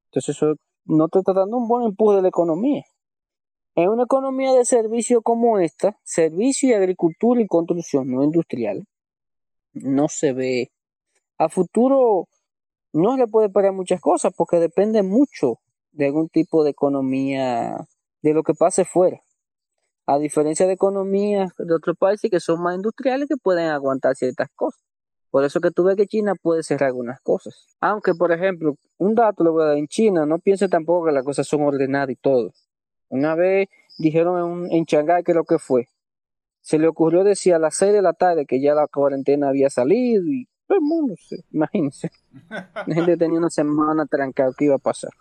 Entonces, 0.05 0.35
eso 0.35 0.55
no 0.85 1.05
está 1.05 1.33
dando 1.33 1.57
un 1.57 1.67
buen 1.67 1.85
empuje 1.85 2.17
de 2.17 2.21
la 2.23 2.27
economía. 2.29 2.83
En 3.75 3.89
una 3.89 4.03
economía 4.03 4.53
de 4.53 4.65
servicio 4.65 5.21
como 5.21 5.57
esta, 5.59 5.97
servicio 6.03 6.69
y 6.69 6.73
agricultura 6.73 7.41
y 7.41 7.47
construcción 7.47 8.11
no 8.11 8.23
industrial, 8.23 8.85
no 9.73 10.07
se 10.09 10.33
ve 10.33 10.71
a 11.37 11.49
futuro 11.49 12.27
no 12.93 13.17
le 13.17 13.27
puede 13.27 13.49
parar 13.49 13.73
muchas 13.73 13.99
cosas 13.99 14.31
porque 14.35 14.57
depende 14.57 15.03
mucho 15.03 15.59
de 15.91 16.07
algún 16.07 16.29
tipo 16.29 16.63
de 16.63 16.71
economía, 16.71 17.87
de 18.21 18.33
lo 18.33 18.43
que 18.43 18.53
pase 18.53 18.85
fuera. 18.85 19.19
A 20.05 20.19
diferencia 20.19 20.67
de 20.67 20.73
economías 20.73 21.51
de 21.57 21.73
otros 21.73 21.97
países 21.97 22.29
que 22.29 22.39
son 22.39 22.61
más 22.61 22.75
industriales 22.75 23.27
que 23.27 23.37
pueden 23.37 23.69
aguantar 23.69 24.15
ciertas 24.15 24.49
cosas. 24.55 24.81
Por 25.31 25.43
eso 25.43 25.59
que 25.61 25.71
tú 25.71 25.83
ves 25.83 25.95
que 25.95 26.05
China 26.05 26.33
puede 26.39 26.61
cerrar 26.61 26.89
algunas 26.89 27.19
cosas. 27.21 27.55
Aunque, 27.81 28.13
por 28.13 28.31
ejemplo, 28.31 28.75
un 28.97 29.15
dato 29.15 29.43
le 29.43 29.49
voy 29.49 29.63
a 29.63 29.67
dar 29.67 29.77
en 29.77 29.87
China, 29.87 30.25
no 30.25 30.37
piense 30.37 30.69
tampoco 30.69 31.07
que 31.07 31.11
las 31.11 31.23
cosas 31.23 31.47
son 31.47 31.63
ordenadas 31.63 32.11
y 32.11 32.15
todo. 32.15 32.51
Una 33.09 33.33
vez 33.33 33.67
dijeron 33.97 34.67
en, 34.69 34.71
en 34.71 34.83
Shanghái 34.83 35.23
que 35.23 35.33
lo 35.33 35.45
que 35.45 35.57
fue. 35.57 35.87
Se 36.61 36.77
le 36.77 36.87
ocurrió 36.87 37.23
decir 37.23 37.55
a 37.55 37.59
las 37.59 37.75
6 37.75 37.93
de 37.93 38.01
la 38.01 38.13
tarde 38.13 38.45
que 38.45 38.61
ya 38.61 38.75
la 38.75 38.87
cuarentena 38.87 39.49
había 39.49 39.69
salido 39.69 40.23
y 40.27 40.47
todo 40.67 40.77
el 40.77 40.83
mundo, 40.83 41.15
imagínense. 41.51 42.11
La 42.49 42.95
gente 42.95 43.17
tenía 43.17 43.39
una 43.39 43.49
semana 43.49 44.05
trancada, 44.05 44.51
¿qué 44.57 44.65
iba 44.65 44.75
a 44.75 44.79
pasar? 44.79 45.11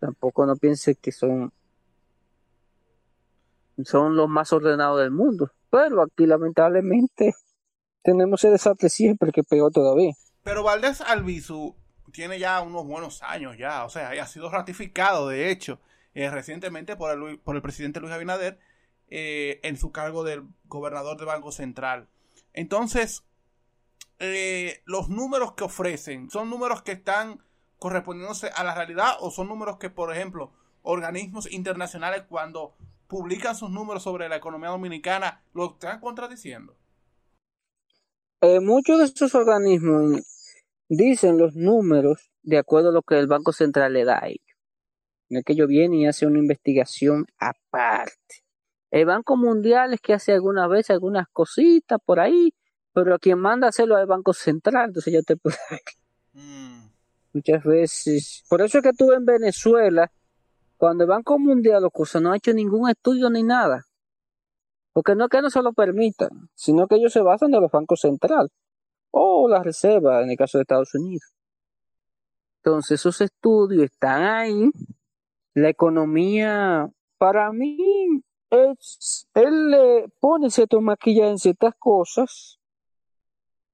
Tampoco 0.00 0.46
no 0.46 0.56
piense 0.56 0.94
que 0.96 1.12
son 1.12 1.52
son 3.82 4.16
los 4.16 4.28
más 4.28 4.52
ordenados 4.52 5.00
del 5.00 5.10
mundo. 5.10 5.50
Pero 5.70 6.02
aquí 6.02 6.26
lamentablemente 6.26 7.34
tenemos 8.02 8.40
ese 8.44 8.52
desastre 8.52 8.88
siempre 8.88 9.32
que 9.32 9.42
pegó 9.42 9.70
todavía. 9.70 10.12
Pero 10.42 10.62
Valdés 10.62 11.00
Albizu 11.00 11.74
tiene 12.12 12.38
ya 12.38 12.60
unos 12.60 12.86
buenos 12.86 13.22
años 13.22 13.56
ya, 13.58 13.84
o 13.84 13.88
sea, 13.88 14.10
ha 14.10 14.26
sido 14.26 14.48
ratificado 14.50 15.28
de 15.28 15.50
hecho 15.50 15.80
eh, 16.14 16.30
recientemente 16.30 16.94
por 16.94 17.10
el, 17.10 17.40
por 17.40 17.56
el 17.56 17.62
presidente 17.62 17.98
Luis 17.98 18.12
Abinader 18.12 18.58
eh, 19.08 19.58
en 19.64 19.76
su 19.76 19.90
cargo 19.90 20.22
del 20.22 20.44
gobernador 20.66 21.16
del 21.16 21.26
Banco 21.26 21.50
Central. 21.50 22.08
Entonces, 22.54 23.24
eh, 24.20 24.80
los 24.86 25.08
números 25.08 25.52
que 25.52 25.64
ofrecen, 25.64 26.30
¿son 26.30 26.48
números 26.48 26.82
que 26.82 26.92
están 26.92 27.42
correspondiéndose 27.78 28.48
a 28.48 28.64
la 28.64 28.74
realidad 28.74 29.16
o 29.20 29.30
son 29.30 29.48
números 29.48 29.76
que, 29.78 29.90
por 29.90 30.12
ejemplo, 30.12 30.52
organismos 30.82 31.50
internacionales 31.52 32.22
cuando 32.28 32.74
publican 33.08 33.54
sus 33.54 33.70
números 33.70 34.02
sobre 34.02 34.28
la 34.28 34.36
economía 34.36 34.70
dominicana 34.70 35.42
lo 35.52 35.72
están 35.72 36.00
contradiciendo? 36.00 36.76
Eh, 38.40 38.60
muchos 38.60 38.98
de 38.98 39.04
estos 39.04 39.34
organismos 39.34 40.22
dicen 40.88 41.36
los 41.36 41.54
números 41.56 42.30
de 42.42 42.58
acuerdo 42.58 42.90
a 42.90 42.92
lo 42.92 43.02
que 43.02 43.18
el 43.18 43.26
Banco 43.26 43.52
Central 43.52 43.92
le 43.92 44.04
da 44.04 44.22
a 44.22 44.28
ellos. 44.28 44.40
En 45.28 45.38
el 45.38 45.44
que 45.44 45.54
ellos 45.54 45.68
vienen 45.68 46.00
y 46.00 46.06
hacen 46.06 46.28
una 46.28 46.38
investigación 46.38 47.26
aparte. 47.38 48.43
El 48.94 49.06
Banco 49.06 49.36
Mundial 49.36 49.92
es 49.92 50.00
que 50.00 50.12
hace 50.12 50.32
algunas 50.34 50.68
veces 50.68 50.90
algunas 50.90 51.26
cositas 51.32 51.98
por 52.06 52.20
ahí, 52.20 52.54
pero 52.92 53.18
quien 53.18 53.40
manda 53.40 53.66
a 53.66 53.70
hacerlo 53.70 53.96
es 53.96 54.02
el 54.02 54.06
Banco 54.06 54.32
Central, 54.32 54.90
entonces 54.90 55.12
yo 55.12 55.24
te 55.24 55.36
puedo 55.36 55.56
mm. 56.32 56.90
Muchas 57.32 57.64
veces. 57.64 58.44
Por 58.48 58.62
eso 58.62 58.78
es 58.78 58.84
que 58.84 58.90
estuve 58.90 59.16
en 59.16 59.24
Venezuela, 59.24 60.12
cuando 60.76 61.02
el 61.02 61.10
Banco 61.10 61.40
Mundial 61.40 61.82
lo 61.82 61.90
cosa 61.90 62.20
no 62.20 62.30
ha 62.30 62.36
hecho 62.36 62.52
ningún 62.52 62.88
estudio 62.88 63.28
ni 63.30 63.42
nada. 63.42 63.82
Porque 64.92 65.16
no 65.16 65.24
es 65.24 65.30
que 65.30 65.42
no 65.42 65.50
se 65.50 65.60
lo 65.60 65.72
permitan, 65.72 66.48
sino 66.54 66.86
que 66.86 66.94
ellos 66.94 67.12
se 67.12 67.20
basan 67.20 67.52
en 67.52 67.62
los 67.62 67.72
bancos 67.72 67.98
centrales 68.00 68.52
o 69.10 69.48
la 69.48 69.60
reserva 69.64 70.22
en 70.22 70.30
el 70.30 70.36
caso 70.36 70.58
de 70.58 70.62
Estados 70.62 70.94
Unidos. 70.94 71.34
Entonces 72.58 73.00
esos 73.00 73.20
estudios 73.20 73.86
están 73.86 74.22
ahí. 74.22 74.70
La 75.52 75.68
economía, 75.68 76.88
para 77.18 77.50
mí, 77.50 78.23
él 78.54 79.70
le 79.70 80.08
pone 80.20 80.50
cierto 80.50 80.80
maquillaje 80.80 81.30
en 81.30 81.38
ciertas 81.38 81.74
cosas, 81.78 82.58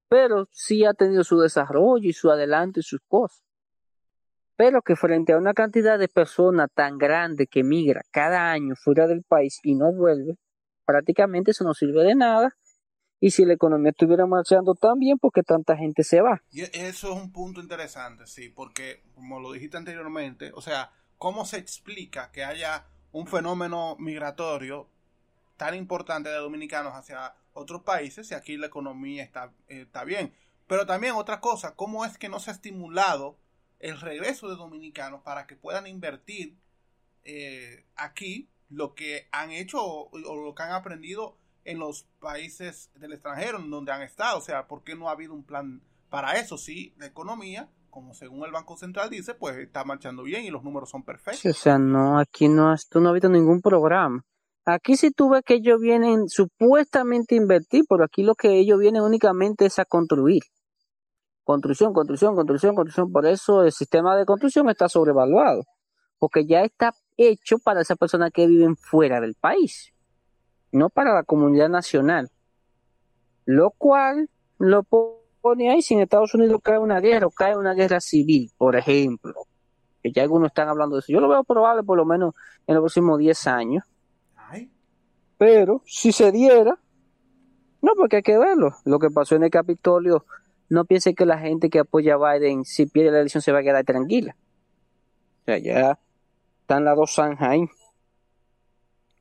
pero 0.07 0.47
sí 0.51 0.83
ha 0.85 0.93
tenido 0.93 1.23
su 1.23 1.39
desarrollo 1.39 2.09
y 2.09 2.13
su 2.13 2.29
adelanto 2.29 2.79
y 2.79 2.83
sus 2.83 2.99
cosas. 3.07 3.43
Pero 4.55 4.81
que 4.81 4.95
frente 4.95 5.33
a 5.33 5.37
una 5.37 5.53
cantidad 5.53 5.97
de 5.97 6.07
personas 6.07 6.69
tan 6.73 6.97
grande 6.97 7.47
que 7.47 7.63
migra 7.63 8.01
cada 8.11 8.51
año 8.51 8.75
fuera 8.75 9.07
del 9.07 9.23
país 9.23 9.59
y 9.63 9.75
no 9.75 9.91
vuelve, 9.91 10.37
prácticamente 10.85 11.51
eso 11.51 11.63
no 11.63 11.73
sirve 11.73 12.03
de 12.03 12.15
nada. 12.15 12.57
Y 13.19 13.31
si 13.31 13.45
la 13.45 13.53
economía 13.53 13.91
estuviera 13.91 14.25
marchando 14.25 14.73
tan 14.73 14.97
bien, 14.97 15.17
¿por 15.17 15.31
qué 15.31 15.43
tanta 15.43 15.77
gente 15.77 16.03
se 16.03 16.21
va? 16.21 16.41
Y 16.51 16.61
eso 16.61 17.13
es 17.13 17.21
un 17.21 17.31
punto 17.31 17.61
interesante, 17.61 18.25
sí, 18.25 18.49
porque 18.49 19.03
como 19.13 19.39
lo 19.39 19.51
dijiste 19.51 19.77
anteriormente, 19.77 20.51
o 20.55 20.61
sea, 20.61 20.91
¿cómo 21.17 21.45
se 21.45 21.57
explica 21.57 22.31
que 22.31 22.43
haya 22.43 22.87
un 23.11 23.27
fenómeno 23.27 23.95
migratorio 23.99 24.87
tan 25.57 25.75
importante 25.75 26.29
de 26.29 26.37
dominicanos 26.37 26.93
hacia 26.93 27.35
otros 27.53 27.83
países 27.83 28.31
y 28.31 28.33
aquí 28.33 28.57
la 28.57 28.67
economía 28.67 29.23
está, 29.23 29.53
está 29.67 30.03
bien. 30.03 30.33
Pero 30.67 30.85
también 30.85 31.15
otra 31.15 31.41
cosa, 31.41 31.75
¿cómo 31.75 32.05
es 32.05 32.17
que 32.17 32.29
no 32.29 32.39
se 32.39 32.49
ha 32.49 32.53
estimulado 32.53 33.37
el 33.79 33.99
regreso 33.99 34.49
de 34.49 34.55
dominicanos 34.55 35.21
para 35.21 35.47
que 35.47 35.55
puedan 35.55 35.87
invertir 35.87 36.57
eh, 37.23 37.85
aquí 37.95 38.49
lo 38.69 38.95
que 38.95 39.27
han 39.31 39.51
hecho 39.51 39.83
o, 39.83 40.17
lo 40.17 40.55
que 40.55 40.63
han 40.63 40.71
aprendido 40.71 41.37
en 41.65 41.77
los 41.77 42.03
países 42.19 42.89
del 42.95 43.13
extranjero 43.13 43.59
donde 43.59 43.91
han 43.91 44.01
estado? 44.01 44.37
O 44.37 44.41
sea, 44.41 44.67
¿por 44.67 44.83
qué 44.83 44.95
no 44.95 45.09
ha 45.09 45.11
habido 45.11 45.33
un 45.33 45.43
plan 45.43 45.81
para 46.09 46.39
eso? 46.39 46.57
Sí, 46.57 46.93
la 46.97 47.05
economía 47.05 47.69
como 47.91 48.13
según 48.13 48.43
el 48.45 48.51
Banco 48.51 48.77
Central 48.77 49.09
dice, 49.09 49.35
pues 49.35 49.57
está 49.57 49.83
marchando 49.83 50.23
bien 50.23 50.45
y 50.45 50.49
los 50.49 50.63
números 50.63 50.89
son 50.89 51.03
perfectos. 51.03 51.45
o 51.45 51.53
sea, 51.53 51.77
no, 51.77 52.17
aquí 52.17 52.47
no, 52.47 52.73
tú 52.89 52.99
no 52.99 53.09
has 53.09 53.13
visto 53.13 53.29
ningún 53.29 53.61
programa. 53.61 54.23
Aquí 54.65 54.95
sí 54.95 55.11
tú 55.11 55.29
ves 55.29 55.43
que 55.43 55.55
ellos 55.55 55.79
vienen 55.79 56.29
supuestamente 56.29 57.35
a 57.35 57.37
invertir, 57.37 57.83
pero 57.89 58.03
aquí 58.03 58.23
lo 58.23 58.35
que 58.35 58.57
ellos 58.57 58.79
vienen 58.79 59.01
únicamente 59.01 59.65
es 59.65 59.79
a 59.79 59.85
construir. 59.85 60.43
Construcción, 61.43 61.93
construcción, 61.93 62.35
construcción, 62.35 62.75
construcción. 62.75 63.11
Por 63.11 63.25
eso 63.25 63.63
el 63.63 63.71
sistema 63.71 64.15
de 64.15 64.25
construcción 64.25 64.69
está 64.69 64.87
sobrevaluado. 64.87 65.63
Porque 66.19 66.45
ya 66.45 66.61
está 66.61 66.93
hecho 67.17 67.57
para 67.57 67.81
esas 67.81 67.97
personas 67.97 68.31
que 68.31 68.45
viven 68.45 68.77
fuera 68.77 69.19
del 69.19 69.33
país, 69.33 69.91
no 70.71 70.89
para 70.89 71.15
la 71.15 71.23
comunidad 71.23 71.69
nacional. 71.69 72.29
Lo 73.45 73.71
cual 73.71 74.29
lo 74.59 74.83
pone 75.41 75.71
ahí 75.71 75.81
si 75.81 75.93
en 75.95 76.01
Estados 76.01 76.33
Unidos 76.33 76.61
cae 76.63 76.77
una 76.77 76.99
guerra 76.99 77.27
o 77.27 77.31
cae 77.31 77.55
una 77.57 77.73
guerra 77.73 77.99
civil, 77.99 78.51
por 78.57 78.75
ejemplo, 78.75 79.33
que 80.01 80.11
ya 80.11 80.23
algunos 80.23 80.47
están 80.47 80.69
hablando 80.69 80.95
de 80.95 80.99
eso. 80.99 81.11
Yo 81.11 81.19
lo 81.19 81.27
veo 81.27 81.43
probable 81.43 81.83
por 81.83 81.97
lo 81.97 82.05
menos 82.05 82.33
en 82.67 82.75
los 82.75 82.81
próximos 82.81 83.19
10 83.19 83.47
años. 83.47 83.83
Pero 85.37 85.81
si 85.87 86.11
se 86.11 86.31
diera, 86.31 86.77
no, 87.81 87.93
porque 87.97 88.17
hay 88.17 88.21
que 88.21 88.37
verlo. 88.37 88.75
Lo 88.85 88.99
que 88.99 89.09
pasó 89.09 89.35
en 89.35 89.43
el 89.43 89.49
Capitolio, 89.49 90.25
no 90.69 90.85
piense 90.85 91.15
que 91.15 91.25
la 91.25 91.39
gente 91.39 91.71
que 91.71 91.79
apoya 91.79 92.13
a 92.13 92.37
Biden, 92.37 92.63
si 92.63 92.85
pierde 92.85 93.11
la 93.11 93.19
elección, 93.21 93.41
se 93.41 93.51
va 93.51 93.59
a 93.59 93.63
quedar 93.63 93.83
tranquila. 93.83 94.35
O 95.41 95.45
sea, 95.45 95.57
ya 95.57 95.99
están 96.61 96.85
las 96.85 96.95
dos 96.95 97.15
zanjas 97.15 97.57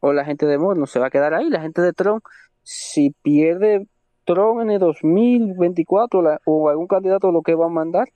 O 0.00 0.12
la 0.12 0.26
gente 0.26 0.44
de 0.44 0.58
Moore 0.58 0.78
no 0.78 0.86
se 0.86 0.98
va 0.98 1.06
a 1.06 1.10
quedar 1.10 1.32
ahí. 1.32 1.48
La 1.48 1.62
gente 1.62 1.80
de 1.80 1.94
Trump, 1.94 2.22
si 2.62 3.16
pierde 3.22 3.86
Trump 4.24 4.60
en 4.62 4.70
el 4.70 4.78
2024 4.78 6.38
o 6.44 6.68
algún 6.68 6.86
candidato 6.86 7.32
lo 7.32 7.42
que 7.42 7.54
va 7.54 7.66
a 7.66 7.70
mandar, 7.70 8.08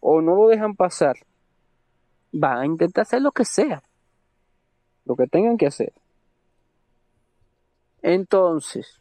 o 0.00 0.20
no 0.20 0.34
lo 0.34 0.48
dejan 0.48 0.74
pasar, 0.74 1.16
van 2.32 2.58
a 2.58 2.66
intentar 2.66 3.02
hacer 3.02 3.22
lo 3.22 3.32
que 3.32 3.44
sea. 3.44 3.82
Lo 5.04 5.14
que 5.14 5.26
tengan 5.26 5.56
que 5.56 5.66
hacer. 5.66 5.92
Entonces, 8.02 9.00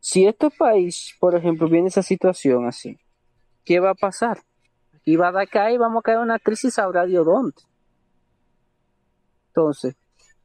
si 0.00 0.26
este 0.26 0.50
país, 0.50 1.14
por 1.20 1.34
ejemplo, 1.34 1.68
viene 1.68 1.88
esa 1.88 2.02
situación 2.02 2.66
así, 2.66 2.98
¿qué 3.64 3.80
va 3.80 3.90
a 3.90 3.94
pasar? 3.94 4.38
Aquí 4.94 5.16
va 5.16 5.28
a 5.28 5.46
caer 5.46 5.74
y 5.74 5.78
vamos 5.78 6.00
a 6.00 6.02
caer 6.02 6.18
en 6.18 6.24
una 6.24 6.38
crisis, 6.38 6.78
habrá 6.78 7.06
Dios 7.06 7.24
dónde. 7.24 7.56
Entonces, 9.48 9.96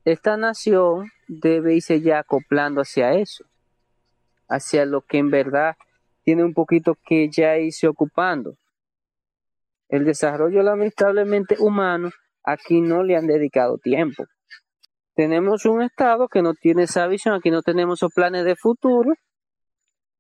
esta 0.06 0.38
nación 0.38 1.10
debe 1.28 1.76
irse 1.76 2.02
ya 2.02 2.20
acoplando 2.20 2.82
hacia 2.82 3.14
eso, 3.14 3.46
hacia 4.48 4.86
lo 4.86 5.02
que 5.02 5.18
en 5.18 5.30
verdad 5.30 5.76
tiene 6.24 6.44
un 6.44 6.54
poquito 6.54 6.98
que 7.06 7.30
ya 7.30 7.58
irse 7.58 7.88
ocupando. 7.88 8.56
El 9.90 10.06
desarrollo 10.06 10.64
lamentablemente 10.64 11.56
humano 11.60 12.10
aquí 12.44 12.82
no 12.82 13.04
le 13.04 13.16
han 13.16 13.28
dedicado 13.28 13.78
tiempo. 13.78 14.26
Tenemos 15.16 15.66
un 15.66 15.84
Estado 15.84 16.28
que 16.28 16.42
no 16.42 16.54
tiene 16.54 16.84
esa 16.84 17.08
visión, 17.08 17.36
aquí 17.36 17.52
no 17.52 17.62
tenemos 17.62 18.00
esos 18.00 18.14
planes 18.14 18.46
de 18.46 18.56
futuro 18.56 19.14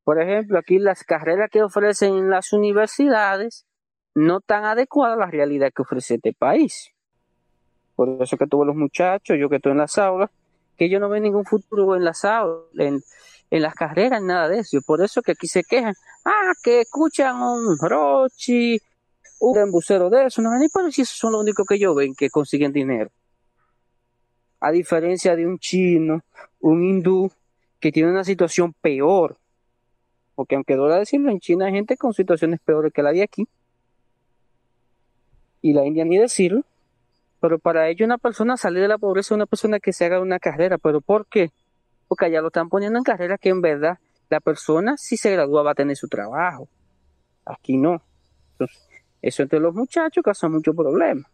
por 0.03 0.21
ejemplo, 0.21 0.59
aquí 0.59 0.79
las 0.79 1.03
carreras 1.03 1.49
que 1.49 1.63
ofrecen 1.63 2.15
en 2.15 2.29
las 2.29 2.51
universidades 2.51 3.65
no 4.13 4.41
tan 4.41 4.65
adecuadas 4.65 5.15
a 5.17 5.19
la 5.19 5.31
realidad 5.31 5.71
que 5.73 5.81
ofrece 5.81 6.15
este 6.15 6.33
país. 6.33 6.91
Por 7.95 8.21
eso 8.21 8.38
que 8.38 8.47
todos 8.47 8.67
los 8.67 8.75
muchachos, 8.75 9.38
yo 9.39 9.49
que 9.49 9.57
estoy 9.57 9.71
en 9.71 9.77
las 9.77 9.97
aulas, 9.97 10.29
que 10.77 10.89
yo 10.89 10.99
no 10.99 11.09
veo 11.09 11.21
ningún 11.21 11.45
futuro 11.45 11.95
en 11.95 12.03
las 12.03 12.25
aulas, 12.25 12.67
las 13.61 13.75
carreras, 13.75 14.21
nada 14.21 14.49
de 14.49 14.59
eso. 14.59 14.81
Por 14.81 15.03
eso 15.03 15.21
que 15.21 15.33
aquí 15.33 15.47
se 15.47 15.63
quejan, 15.63 15.93
ah, 16.25 16.53
que 16.63 16.81
escuchan 16.81 17.41
un 17.41 17.77
Rochi, 17.77 18.79
un 19.39 19.57
embucero 19.57 20.09
de 20.09 20.25
eso, 20.25 20.41
no, 20.41 20.57
ni 20.57 20.69
por 20.69 20.91
si 20.91 21.01
esos 21.01 21.17
son 21.17 21.33
los 21.33 21.41
únicos 21.41 21.65
que 21.67 21.77
yo 21.77 21.93
ven 21.93 22.15
que 22.15 22.29
consiguen 22.29 22.71
dinero. 22.71 23.11
A 24.59 24.71
diferencia 24.71 25.35
de 25.35 25.45
un 25.45 25.59
chino, 25.59 26.21
un 26.61 26.83
hindú, 26.83 27.31
que 27.79 27.91
tiene 27.91 28.09
una 28.09 28.23
situación 28.23 28.73
peor, 28.73 29.37
porque 30.35 30.55
aunque 30.55 30.75
duele 30.75 30.95
decirlo, 30.99 31.29
en 31.29 31.39
China 31.39 31.65
hay 31.65 31.73
gente 31.73 31.97
con 31.97 32.13
situaciones 32.13 32.59
peores 32.59 32.91
que 32.93 33.03
la 33.03 33.11
de 33.11 33.23
aquí. 33.23 33.47
Y 35.61 35.73
la 35.73 35.85
India 35.85 36.05
ni 36.05 36.17
decirlo. 36.17 36.63
Pero 37.39 37.59
para 37.59 37.89
ello 37.89 38.05
una 38.05 38.17
persona 38.17 38.57
salir 38.57 38.81
de 38.81 38.87
la 38.87 38.97
pobreza 38.97 39.27
es 39.27 39.31
una 39.31 39.45
persona 39.45 39.79
que 39.79 39.93
se 39.93 40.05
haga 40.05 40.21
una 40.21 40.39
carrera. 40.39 40.77
¿Pero 40.77 41.01
por 41.01 41.27
qué? 41.27 41.51
Porque 42.13 42.26
allá 42.26 42.41
lo 42.41 42.47
están 42.47 42.69
poniendo 42.69 42.97
en 42.97 43.04
carrera 43.04 43.38
que 43.38 43.49
en 43.49 43.62
verdad 43.62 43.97
la 44.30 44.39
persona 44.39 44.95
si 44.97 45.17
se 45.17 45.32
gradúa 45.32 45.63
va 45.63 45.71
a 45.71 45.76
tener 45.76 45.95
su 45.95 46.08
trabajo. 46.08 46.67
Aquí 47.45 47.78
no. 47.78 48.02
Entonces, 48.52 48.88
eso 49.21 49.43
entre 49.43 49.60
los 49.60 49.73
muchachos 49.73 50.23
causa 50.23 50.47
mucho 50.47 50.73
problema. 50.73 51.28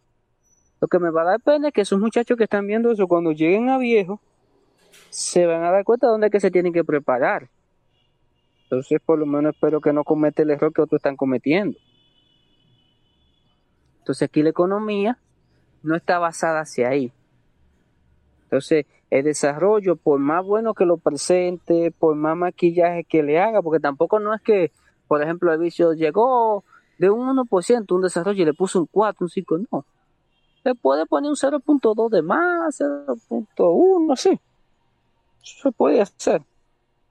Lo 0.80 0.88
que 0.88 1.00
me 1.00 1.12
va 1.12 1.24
a 1.24 1.26
dar 1.26 1.42
pena 1.42 1.68
es 1.68 1.74
que 1.74 1.82
esos 1.82 2.00
muchachos 2.00 2.38
que 2.38 2.46
están 2.46 2.65
viendo 2.65 2.92
eso 2.92 3.08
cuando 3.08 3.32
lleguen 3.32 3.70
a 3.70 3.78
viejo 3.78 4.22
se 5.10 5.46
van 5.46 5.63
a 5.63 5.72
dar 5.72 5.84
cuenta 5.84 6.08
de 6.08 6.12
dónde 6.12 6.28
es 6.28 6.32
que 6.32 6.39
se 6.39 6.52
tienen 6.52 6.72
que 6.72 6.84
preparar 6.84 7.50
entonces, 8.70 9.02
por 9.04 9.18
lo 9.18 9.26
menos 9.26 9.56
espero 9.56 9.82
que 9.82 9.92
no 9.92 10.04
cometa 10.04 10.44
el 10.44 10.52
error 10.52 10.72
que 10.72 10.84
otros 10.84 11.00
están 11.00 11.18
cometiendo. 11.18 11.76
Entonces, 13.98 14.28
aquí 14.28 14.44
la 14.44 14.52
economía 14.52 15.18
no 15.82 15.96
está 15.96 16.20
basada 16.20 16.60
hacia 16.60 16.89
ahí. 16.89 17.12
Entonces, 18.44 18.86
el 19.10 19.24
desarrollo, 19.24 19.95
por 19.95 20.19
más 20.19 20.45
bueno 20.45 20.74
que 20.74 20.86
lo 20.86 20.98
presente, 20.98 21.91
por 21.91 22.15
más 22.15 22.38
maquillaje 22.38 23.04
que 23.04 23.24
le 23.24 23.39
haga, 23.39 23.62
porque 23.62 23.80
tampoco 23.80 24.19
no 24.19 24.34
es 24.34 24.41
que, 24.41 24.72
por 25.08 25.22
ejemplo, 25.22 25.52
el 25.52 25.60
vicio 25.60 25.93
llegó 25.93 26.63
de 26.98 27.10
un 27.10 27.28
1%, 27.28 27.95
un 27.95 28.02
desarrollo 28.02 28.41
y 28.41 28.45
le 28.45 28.54
puso 28.54 28.80
un 28.80 28.88
4, 28.91 29.26
un 29.26 29.30
5, 29.30 29.58
no. 29.72 29.86
Le 30.63 30.76
puede 30.76 31.06
poner 31.06 31.30
un 31.30 31.38
0.2 31.38 32.10
de 32.10 32.22
más, 32.22 32.80
0.1, 32.80 34.15
sí. 34.15 34.39
Eso 35.41 35.69
se 35.69 35.72
puede 35.72 36.02
hacer. 36.02 36.43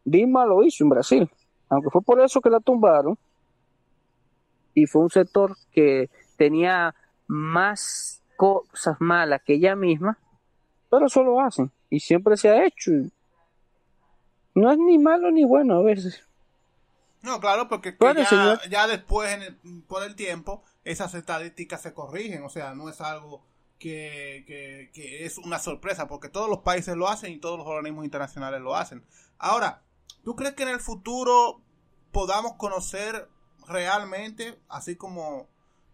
Dima 0.05 0.47
lo 0.47 0.63
hizo 0.63 0.85
en 0.85 0.91
Brasil 0.91 1.31
aunque 1.69 1.91
fue 1.91 2.03
por 2.03 2.21
eso 2.21 2.41
que 2.41 2.51
la 2.51 2.61
tumbaron, 2.61 3.19
y 4.75 4.87
fue 4.87 5.03
un 5.03 5.11
sector 5.11 5.57
que 5.73 6.09
tenía 6.37 6.95
más 7.27 8.23
cosas 8.37 8.97
malas 9.01 9.43
que 9.45 9.55
ella 9.55 9.75
misma, 9.75 10.19
pero 10.89 11.07
eso 11.07 11.23
lo 11.23 11.41
hacen 11.41 11.71
y 11.91 12.01
siempre 12.01 12.37
se 12.37 12.49
ha 12.51 12.65
hecho. 12.65 12.91
No 14.55 14.71
es 14.71 14.79
ni 14.79 14.99
malo 14.99 15.31
ni 15.31 15.45
bueno 15.45 15.77
a 15.77 15.83
veces. 15.83 16.23
No, 17.23 17.41
claro, 17.41 17.69
porque 17.69 17.97
ya, 18.71 18.87
después, 18.87 19.39
por 19.87 20.05
el 20.05 20.15
tiempo, 20.15 20.63
esas 20.85 21.15
estadísticas 21.15 21.83
se 21.83 21.93
corrigen, 21.93 22.45
o 22.45 22.49
sea, 22.49 22.75
no 22.75 22.89
es 22.89 23.01
algo 23.01 23.45
que, 23.79 24.45
que 24.93 25.25
es 25.25 25.39
una 25.39 25.59
sorpresa, 25.59 26.09
porque 26.09 26.29
todos 26.29 26.49
los 26.49 26.61
países 26.61 26.97
lo 26.97 27.09
hacen 27.09 27.33
y 27.33 27.39
todos 27.39 27.59
los 27.59 27.67
organismos 27.67 28.05
internacionales 28.05 28.61
lo 28.61 28.75
hacen. 28.75 29.05
Ahora, 29.39 29.83
¿Tú 30.29 30.37
crees 30.37 30.53
que 30.55 30.65
en 30.65 30.69
el 30.69 30.81
futuro 30.81 31.63
podamos 32.13 32.57
conocer 32.57 33.31
realmente, 33.67 34.61
así 34.69 34.95
como 34.95 35.49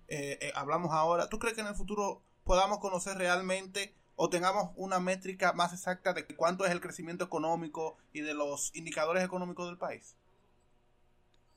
eh, 0.08 0.38
eh, 0.40 0.52
hablamos 0.56 0.92
ahora, 0.92 1.28
¿tú 1.28 1.38
crees 1.38 1.54
que 1.54 1.60
en 1.60 1.68
el 1.68 1.76
futuro 1.76 2.20
podamos 2.42 2.78
conocer 2.78 3.16
realmente 3.16 3.94
o 4.16 4.28
tengamos 4.28 4.70
una 4.76 5.00
métrica 5.00 5.52
más 5.52 5.72
exacta 5.72 6.12
de 6.12 6.26
cuánto 6.26 6.64
es 6.64 6.72
el 6.72 6.80
crecimiento 6.80 7.24
económico 7.24 7.96
y 8.12 8.20
de 8.20 8.34
los 8.34 8.74
indicadores 8.74 9.24
económicos 9.24 9.66
del 9.66 9.78
país? 9.78 10.16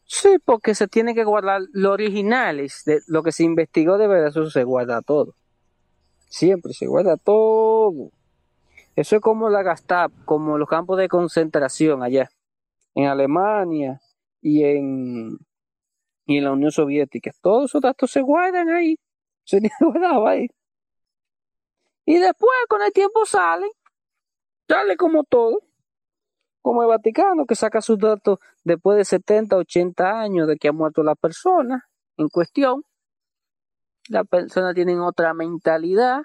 Sí, 0.05 0.37
porque 0.43 0.73
se 0.73 0.87
tiene 0.87 1.13
que 1.13 1.25
guardar 1.25 1.61
lo 1.73 1.91
originales, 1.91 2.83
de 2.85 3.01
lo 3.07 3.23
que 3.23 3.33
se 3.33 3.43
investigó 3.43 3.97
de 3.97 4.07
verdad, 4.07 4.29
eso 4.29 4.49
se 4.49 4.63
guarda 4.63 5.01
todo. 5.01 5.35
Siempre 6.29 6.73
se 6.73 6.87
guarda 6.87 7.17
todo. 7.17 8.11
Eso 8.95 9.17
es 9.17 9.21
como 9.21 9.49
la 9.49 9.63
Gastap, 9.63 10.11
como 10.25 10.57
los 10.57 10.67
campos 10.67 10.97
de 10.97 11.09
concentración 11.09 12.03
allá 12.03 12.29
en 12.95 13.05
Alemania 13.05 14.01
y 14.41 14.63
en, 14.63 15.37
y 16.25 16.37
en 16.37 16.43
la 16.43 16.51
Unión 16.51 16.71
Soviética. 16.71 17.31
Todos 17.41 17.69
esos 17.69 17.81
datos 17.81 18.09
se 18.09 18.21
guardan 18.21 18.69
ahí, 18.69 18.97
se 19.43 19.59
guardaba 19.79 20.31
ahí. 20.31 20.47
Y 22.07 22.19
después 22.19 22.53
con 22.69 22.81
el 22.81 22.93
tiempo 22.93 23.25
salen, 23.25 23.69
sale 24.65 24.95
como 24.95 25.25
todo, 25.25 25.59
como 26.61 26.81
el 26.81 26.87
Vaticano 26.87 27.45
que 27.45 27.53
saca 27.53 27.81
sus 27.81 27.99
datos 27.99 28.39
después 28.63 28.97
de 28.97 29.03
70, 29.03 29.57
80 29.57 30.21
años 30.21 30.47
de 30.47 30.55
que 30.55 30.69
ha 30.69 30.71
muerto 30.71 31.03
la 31.03 31.15
persona 31.15 31.89
en 32.15 32.29
cuestión. 32.29 32.83
La 34.07 34.23
persona 34.23 34.73
tiene 34.73 34.97
otra 34.97 35.33
mentalidad. 35.33 36.21
O 36.21 36.23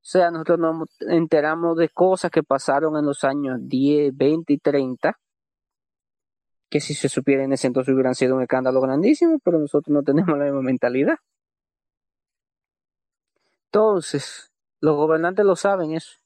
sea, 0.00 0.30
nosotros 0.30 0.58
nos 0.58 0.88
enteramos 1.00 1.76
de 1.76 1.90
cosas 1.90 2.30
que 2.30 2.42
pasaron 2.42 2.96
en 2.96 3.04
los 3.04 3.22
años 3.22 3.58
10, 3.60 4.16
20 4.16 4.50
y 4.54 4.58
30 4.58 5.18
que 6.70 6.80
si 6.80 6.94
se 6.94 7.10
supiera 7.10 7.44
en 7.44 7.52
ese 7.52 7.66
entonces 7.66 7.92
hubieran 7.92 8.14
sido 8.14 8.36
un 8.36 8.42
escándalo 8.42 8.80
grandísimo, 8.80 9.40
pero 9.44 9.58
nosotros 9.58 9.92
no 9.92 10.02
tenemos 10.02 10.38
la 10.38 10.44
misma 10.44 10.62
mentalidad. 10.62 11.16
Entonces, 13.66 14.49
los 14.80 14.96
gobernantes 14.96 15.44
lo 15.44 15.56
saben 15.56 15.92
eso. 15.92 16.18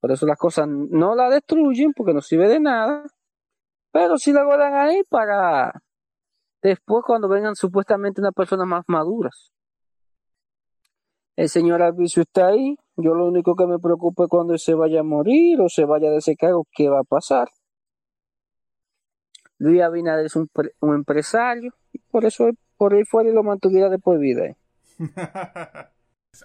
Por 0.00 0.12
eso 0.12 0.26
las 0.26 0.38
cosas 0.38 0.68
no 0.68 1.14
la 1.14 1.30
destruyen 1.30 1.92
porque 1.94 2.12
no 2.12 2.20
sirve 2.20 2.48
de 2.48 2.60
nada, 2.60 3.04
pero 3.90 4.18
sí 4.18 4.32
la 4.32 4.44
guardan 4.44 4.74
ahí 4.74 5.02
para 5.08 5.82
después 6.60 7.04
cuando 7.06 7.28
vengan 7.28 7.54
supuestamente 7.54 8.20
unas 8.20 8.34
personas 8.34 8.66
más 8.66 8.84
maduras. 8.86 9.52
El 11.36 11.48
señor 11.48 11.82
Alviso 11.82 12.20
está 12.20 12.48
ahí, 12.48 12.76
yo 12.96 13.14
lo 13.14 13.26
único 13.26 13.56
que 13.56 13.66
me 13.66 13.78
preocupa 13.78 14.24
es 14.24 14.28
cuando 14.30 14.56
se 14.56 14.74
vaya 14.74 15.00
a 15.00 15.04
morir 15.04 15.60
o 15.60 15.68
se 15.68 15.84
vaya 15.84 16.10
de 16.10 16.18
ese 16.18 16.36
cargo, 16.36 16.66
¿qué 16.72 16.88
va 16.88 17.00
a 17.00 17.04
pasar? 17.04 17.48
Luis 19.58 19.82
Abinader 19.82 20.26
es 20.26 20.36
un, 20.36 20.48
empresario 20.82 21.72
y 21.92 21.98
por 21.98 22.24
eso 22.24 22.50
por 22.76 22.94
ahí 22.94 23.04
fuera 23.04 23.30
y 23.30 23.32
lo 23.32 23.42
mantuviera 23.42 23.88
de 23.88 23.98
por 23.98 24.18
vida. 24.18 24.56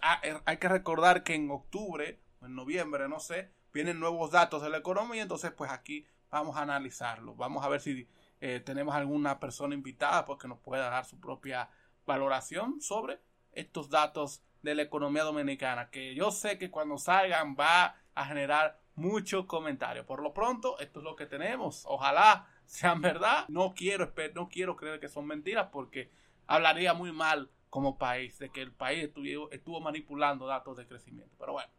Ah, 0.02 0.20
eh, 0.24 0.40
hay 0.46 0.58
que 0.58 0.68
recordar 0.68 1.24
que 1.24 1.36
en 1.36 1.50
octubre 1.50 2.20
o 2.42 2.46
en 2.46 2.56
noviembre, 2.56 3.08
no 3.08 3.20
sé, 3.20 3.52
vienen 3.74 4.00
nuevos 4.00 4.32
datos 4.32 4.62
de 4.62 4.70
la 4.70 4.78
economía, 4.78 5.22
entonces 5.22 5.52
pues 5.52 5.72
aquí 5.72 6.06
vamos 6.30 6.58
a 6.58 6.62
analizarlo. 6.62 7.36
Vamos 7.36 7.64
a 7.64 7.70
ver 7.70 7.82
si 7.82 8.08
eh, 8.42 8.62
tenemos 8.64 8.96
alguna 8.96 9.40
persona 9.40 9.74
invitada 9.74 10.26
porque 10.26 10.48
nos 10.48 10.60
pueda 10.60 10.90
dar 10.90 11.06
su 11.06 11.20
propia 11.20 11.70
valoración 12.06 12.82
sobre 12.82 13.20
estos 13.52 13.90
datos 13.90 14.44
de 14.62 14.76
la 14.76 14.82
economía 14.82 15.24
dominicana, 15.24 15.90
que 15.90 16.14
yo 16.16 16.32
sé 16.32 16.58
que 16.58 16.70
cuando 16.70 16.98
salgan 16.98 17.56
va 17.58 17.96
a 18.14 18.26
generar 18.26 18.80
muchos 18.96 19.46
comentarios. 19.46 20.06
Por 20.06 20.22
lo 20.22 20.34
pronto, 20.34 20.78
esto 20.80 21.00
es 21.00 21.04
lo 21.06 21.16
que 21.16 21.26
tenemos. 21.26 21.84
Ojalá 21.88 22.48
sean 22.66 23.02
verdad. 23.02 23.46
No 23.48 23.74
quiero, 23.74 24.14
no 24.36 24.50
quiero 24.50 24.76
creer 24.76 25.00
que 25.00 25.08
son 25.08 25.26
mentiras 25.26 25.70
porque 25.72 26.12
hablaría 26.48 26.94
muy 26.94 27.12
mal 27.12 27.50
como 27.70 27.98
país 27.98 28.38
de 28.40 28.50
que 28.50 28.62
el 28.62 28.72
país 28.72 29.04
estuvo, 29.04 29.52
estuvo 29.52 29.80
manipulando 29.80 30.48
datos 30.48 30.78
de 30.78 30.88
crecimiento. 30.88 31.36
Pero 31.40 31.54
bueno, 31.54 31.72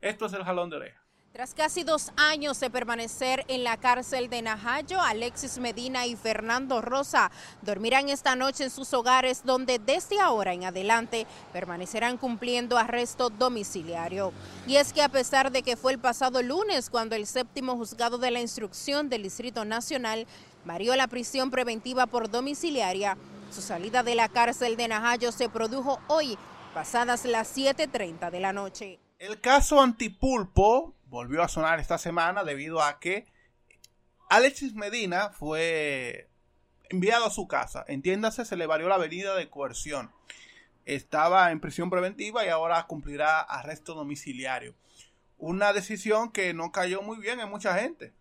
esto 0.00 0.26
es 0.26 0.32
el 0.32 0.44
jalón 0.44 0.70
de 0.70 0.76
oreja. 0.76 1.08
Tras 1.32 1.54
casi 1.54 1.84
dos 1.84 2.10
años 2.16 2.58
de 2.58 2.70
permanecer 2.70 3.44
en 3.48 3.62
la 3.62 3.76
cárcel 3.76 4.30
de 4.30 4.40
Najayo, 4.42 5.00
Alexis 5.00 5.58
Medina 5.58 6.06
y 6.06 6.16
Fernando 6.16 6.80
Rosa 6.80 7.30
dormirán 7.62 8.08
esta 8.08 8.34
noche 8.34 8.64
en 8.64 8.70
sus 8.70 8.92
hogares 8.94 9.44
donde 9.44 9.78
desde 9.78 10.18
ahora 10.18 10.54
en 10.54 10.64
adelante 10.64 11.26
permanecerán 11.52 12.16
cumpliendo 12.16 12.78
arresto 12.78 13.28
domiciliario. 13.28 14.32
Y 14.66 14.76
es 14.76 14.92
que 14.92 15.02
a 15.02 15.10
pesar 15.10 15.52
de 15.52 15.62
que 15.62 15.76
fue 15.76 15.92
el 15.92 15.98
pasado 15.98 16.42
lunes 16.42 16.88
cuando 16.88 17.14
el 17.14 17.26
séptimo 17.26 17.76
juzgado 17.76 18.16
de 18.16 18.30
la 18.30 18.40
instrucción 18.40 19.08
del 19.10 19.22
Distrito 19.22 19.64
Nacional 19.66 20.26
varió 20.64 20.96
la 20.96 21.08
prisión 21.08 21.50
preventiva 21.50 22.06
por 22.06 22.30
domiciliaria, 22.30 23.16
su 23.50 23.62
salida 23.62 24.02
de 24.02 24.14
la 24.14 24.28
cárcel 24.28 24.76
de 24.76 24.88
Najayo 24.88 25.32
se 25.32 25.48
produjo 25.48 26.00
hoy, 26.08 26.38
pasadas 26.74 27.24
las 27.24 27.56
7.30 27.56 28.30
de 28.30 28.40
la 28.40 28.52
noche. 28.52 28.98
El 29.18 29.40
caso 29.40 29.80
Antipulpo 29.80 30.94
volvió 31.06 31.42
a 31.42 31.48
sonar 31.48 31.80
esta 31.80 31.98
semana 31.98 32.44
debido 32.44 32.82
a 32.82 33.00
que 33.00 33.26
Alexis 34.28 34.74
Medina 34.74 35.30
fue 35.30 36.28
enviado 36.90 37.26
a 37.26 37.30
su 37.30 37.48
casa. 37.48 37.84
Entiéndase, 37.88 38.44
se 38.44 38.56
le 38.56 38.66
varió 38.66 38.88
la 38.88 38.98
venida 38.98 39.34
de 39.34 39.48
coerción. 39.48 40.10
Estaba 40.84 41.50
en 41.50 41.60
prisión 41.60 41.90
preventiva 41.90 42.44
y 42.44 42.48
ahora 42.48 42.86
cumplirá 42.86 43.40
arresto 43.40 43.94
domiciliario. 43.94 44.74
Una 45.38 45.72
decisión 45.72 46.30
que 46.30 46.54
no 46.54 46.72
cayó 46.72 47.02
muy 47.02 47.18
bien 47.18 47.40
en 47.40 47.50
mucha 47.50 47.74
gente. 47.78 48.12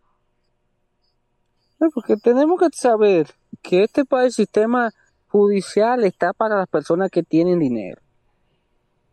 Porque 1.93 2.15
tenemos 2.17 2.59
que 2.59 2.69
saber 2.73 3.35
que 3.61 3.83
este 3.83 4.03
país, 4.03 4.35
sistema 4.35 4.93
judicial, 5.37 6.03
está 6.03 6.33
para 6.33 6.57
las 6.57 6.67
personas 6.67 7.09
que 7.11 7.23
tienen 7.23 7.59
dinero. 7.59 8.01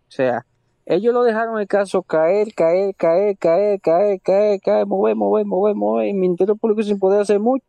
O 0.09 0.11
sea, 0.11 0.45
ellos 0.87 1.15
lo 1.15 1.23
dejaron 1.23 1.59
el 1.59 1.67
caso 1.67 2.03
caer, 2.03 2.55
caer, 2.55 2.95
caer, 2.95 3.39
caer, 3.39 3.81
caer, 3.81 4.21
caer, 4.21 4.61
caer, 4.61 4.87
mover, 4.87 5.17
mover, 5.17 5.47
mover, 5.47 5.75
mover, 5.75 6.09
el 6.09 6.15
Ministerio 6.15 6.57
Público 6.57 6.83
sin 6.83 6.99
poder 6.99 7.23
hacer 7.23 7.41
mucho, 7.41 7.65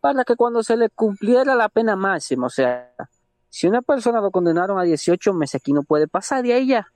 para 0.00 0.24
que 0.24 0.34
cuando 0.36 0.62
se 0.62 0.76
le 0.76 0.88
cumpliera 0.88 1.54
la 1.54 1.68
pena 1.68 1.94
máxima, 1.94 2.46
o 2.46 2.50
sea, 2.50 2.90
si 3.48 3.66
una 3.66 3.82
persona 3.82 4.20
lo 4.20 4.30
condenaron 4.30 4.78
a 4.78 4.82
18 4.82 5.34
meses, 5.34 5.56
aquí 5.56 5.72
no 5.72 5.82
puede 5.82 6.08
pasar 6.08 6.42
de 6.42 6.54
ahí 6.54 6.68
ya. 6.68 6.86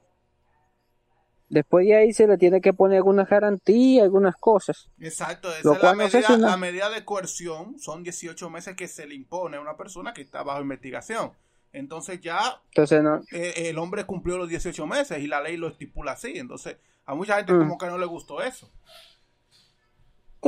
Después 1.49 1.87
de 1.87 1.95
ahí 1.95 2.13
se 2.13 2.27
le 2.27 2.39
tiene 2.39 2.61
que 2.61 2.73
poner 2.73 2.99
alguna 2.99 3.25
garantía, 3.25 4.03
algunas 4.03 4.37
cosas. 4.37 4.89
Exacto, 4.99 5.49
esa 5.49 5.73
es 5.75 5.83
la, 5.83 5.95
medida, 5.95 6.39
la 6.39 6.57
medida 6.57 6.91
de 6.91 7.05
coerción, 7.05 7.79
son 7.79 8.03
18 8.03 8.51
meses 8.51 8.75
que 8.75 8.89
se 8.89 9.07
le 9.07 9.15
impone 9.15 9.57
a 9.57 9.61
una 9.61 9.77
persona 9.77 10.13
que 10.13 10.23
está 10.23 10.43
bajo 10.43 10.61
investigación. 10.61 11.33
Entonces 11.73 12.21
ya 12.21 12.61
Entonces, 12.71 13.03
no. 13.03 13.23
Eh, 13.31 13.69
el 13.69 13.79
hombre 13.79 14.05
cumplió 14.07 14.39
los 14.39 14.49
18 14.49 14.87
meses 14.87 15.19
y 15.19 15.27
la 15.27 15.41
ley 15.41 15.57
lo 15.57 15.69
estipula 15.69 16.13
así. 16.13 16.33
Entonces 16.37 16.79
a 17.05 17.15
mucha 17.15 17.37
gente 17.37 17.53
mm. 17.53 17.59
como 17.59 17.79
que 17.79 17.87
no 17.87 17.99
le 17.99 18.07
gustó 18.07 18.43
eso. 18.43 18.71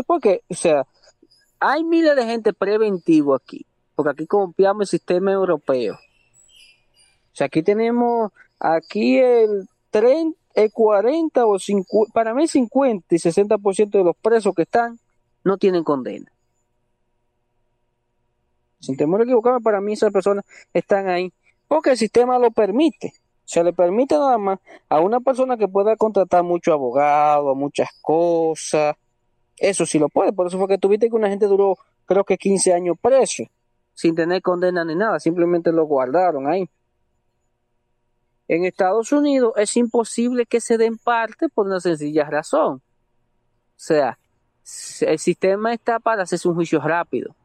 Porque, 0.07 0.43
o 0.49 0.55
sea, 0.55 0.87
hay 1.61 1.85
miles 1.85 2.15
de 2.17 2.25
gente 2.25 2.53
preventivo 2.53 3.35
aquí, 3.35 3.67
porque 3.95 4.11
aquí 4.11 4.27
confiamos 4.27 4.83
el 4.83 4.99
sistema 4.99 5.33
europeo. 5.33 5.95
O 5.95 7.37
sea, 7.39 7.47
aquí 7.47 7.63
tenemos, 7.63 8.33
aquí 8.59 9.19
el 9.19 9.69
30, 9.91 10.38
el 10.63 10.73
40 10.73 11.47
o 11.47 11.59
50, 11.59 12.13
para 12.13 12.35
mí 12.35 12.49
50 12.49 13.15
y 13.15 13.19
60% 13.19 13.91
de 13.91 14.05
los 14.05 14.17
presos 14.17 14.55
que 14.55 14.63
están 14.63 14.99
no 15.45 15.57
tienen 15.57 15.85
condena 15.85 16.31
sin 18.81 18.97
temor 18.97 19.21
a 19.21 19.25
equivocarme, 19.25 19.61
para 19.61 19.81
mí 19.81 19.93
esas 19.93 20.13
personas 20.13 20.45
están 20.73 21.09
ahí 21.09 21.33
porque 21.67 21.91
el 21.91 21.97
sistema 21.99 22.39
lo 22.39 22.51
permite. 22.51 23.13
Se 23.45 23.63
le 23.63 23.73
permite 23.73 24.15
nada 24.15 24.39
más 24.39 24.59
a 24.89 25.01
una 25.01 25.21
persona 25.21 25.57
que 25.57 25.69
pueda 25.69 25.97
contratar 25.97 26.43
mucho 26.43 26.73
abogado, 26.73 27.55
muchas 27.55 27.89
cosas. 28.01 28.97
Eso 29.57 29.87
sí 29.87 29.99
lo 29.99 30.09
puede. 30.09 30.33
Por 30.33 30.47
eso 30.47 30.59
fue 30.59 30.69
que 30.69 30.79
tuviste 30.79 31.09
que 31.09 31.17
una 31.17 31.29
gente 31.29 31.47
duró, 31.47 31.77
creo 32.07 32.25
que 32.25 32.37
15 32.37 32.73
años 32.73 32.97
preso, 33.01 33.45
sin 33.95 34.15
tener 34.15 34.43
condena 34.43 34.85
ni 34.85 34.95
nada. 34.95 35.21
Simplemente 35.21 35.73
lo 35.73 35.87
guardaron 35.87 36.47
ahí. 36.47 36.69
En 38.49 38.65
Estados 38.65 39.13
Unidos 39.13 39.53
es 39.57 39.77
imposible 39.77 40.47
que 40.47 40.61
se 40.61 40.79
den 40.79 40.97
parte 40.97 41.49
por 41.49 41.67
una 41.67 41.81
sencilla 41.81 42.29
razón. 42.29 42.77
O 42.77 42.81
sea, 43.77 44.19
el 45.03 45.19
sistema 45.19 45.75
está 45.75 46.01
para 46.01 46.23
hacerse 46.23 46.49
un 46.49 46.55
juicio 46.55 46.81
rápido. 46.81 47.37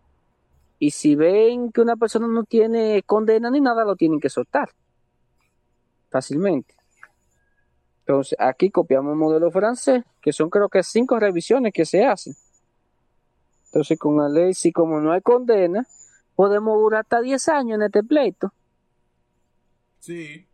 Y 0.79 0.91
si 0.91 1.15
ven 1.15 1.71
que 1.71 1.81
una 1.81 1.97
persona 1.97 2.27
no 2.27 2.43
tiene 2.43 3.03
condena 3.05 3.51
ni 3.51 3.61
nada, 3.61 3.85
lo 3.85 3.95
tienen 3.95 4.19
que 4.19 4.29
soltar 4.29 4.69
fácilmente. 6.09 6.75
Entonces, 7.99 8.37
aquí 8.39 8.69
copiamos 8.69 9.13
el 9.13 9.17
modelo 9.17 9.49
francés, 9.49 10.03
que 10.21 10.31
son 10.31 10.49
creo 10.49 10.69
que 10.69 10.83
cinco 10.83 11.19
revisiones 11.19 11.73
que 11.73 11.85
se 11.85 12.05
hacen. 12.05 12.35
Entonces, 13.65 13.97
con 13.97 14.17
la 14.17 14.29
ley, 14.29 14.53
si 14.53 14.71
como 14.71 14.99
no 14.99 15.11
hay 15.11 15.21
condena, 15.21 15.87
podemos 16.35 16.77
durar 16.77 17.01
hasta 17.01 17.21
10 17.21 17.49
años 17.49 17.75
en 17.77 17.83
este 17.83 18.03
pleito. 18.03 18.53
Sí, 19.99 20.45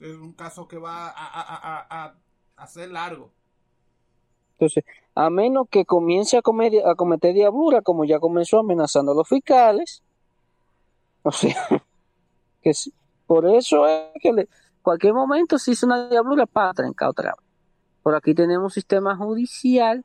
es 0.00 0.16
un 0.16 0.32
caso 0.32 0.66
que 0.66 0.78
va 0.78 1.12
a, 1.14 2.14
a 2.56 2.66
ser 2.66 2.90
largo. 2.90 3.30
Entonces, 4.60 4.84
a 5.14 5.30
menos 5.30 5.68
que 5.70 5.84
comience 5.84 6.36
a, 6.36 6.40
a 6.40 6.94
cometer 6.94 7.34
diablura, 7.34 7.80
como 7.80 8.04
ya 8.04 8.18
comenzó 8.18 8.58
amenazando 8.58 9.12
a 9.12 9.14
los 9.14 9.28
fiscales, 9.28 10.02
o 11.22 11.32
sea, 11.32 11.66
que 12.62 12.72
por 13.26 13.46
eso 13.46 13.86
es 13.86 14.10
que 14.20 14.28
en 14.28 14.48
cualquier 14.82 15.14
momento 15.14 15.58
se 15.58 15.72
hizo 15.72 15.86
una 15.86 16.08
diablura 16.08 16.46
para 16.46 16.72
otra 17.08 17.30
vez. 17.30 17.46
Por 18.02 18.14
aquí 18.14 18.34
tenemos 18.34 18.64
un 18.64 18.70
sistema 18.70 19.16
judicial 19.16 20.04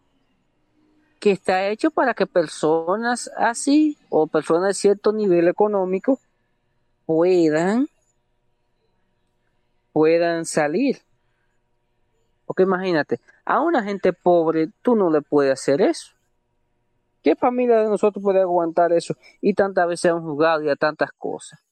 que 1.19 1.31
está 1.31 1.67
hecho 1.67 1.91
para 1.91 2.13
que 2.13 2.27
personas 2.27 3.31
así 3.37 3.97
o 4.09 4.27
personas 4.27 4.67
de 4.67 4.73
cierto 4.73 5.11
nivel 5.11 5.47
económico 5.47 6.19
puedan 7.05 7.87
puedan 9.95 10.43
salir. 10.43 10.97
Porque 12.45 12.63
imagínate, 12.63 13.21
a 13.45 13.61
una 13.61 13.81
gente 13.81 14.11
pobre 14.11 14.67
tú 14.81 14.93
no 14.93 15.09
le 15.09 15.21
puedes 15.21 15.53
hacer 15.53 15.79
eso. 15.79 16.11
¿Qué 17.23 17.37
familia 17.37 17.77
de 17.77 17.87
nosotros 17.87 18.21
puede 18.21 18.41
aguantar 18.41 18.91
eso 18.91 19.15
y 19.39 19.53
tantas 19.53 19.87
veces 19.87 20.11
han 20.11 20.21
juzgado 20.21 20.63
y 20.63 20.69
a 20.69 20.75
tantas 20.75 21.11
cosas? 21.13 21.63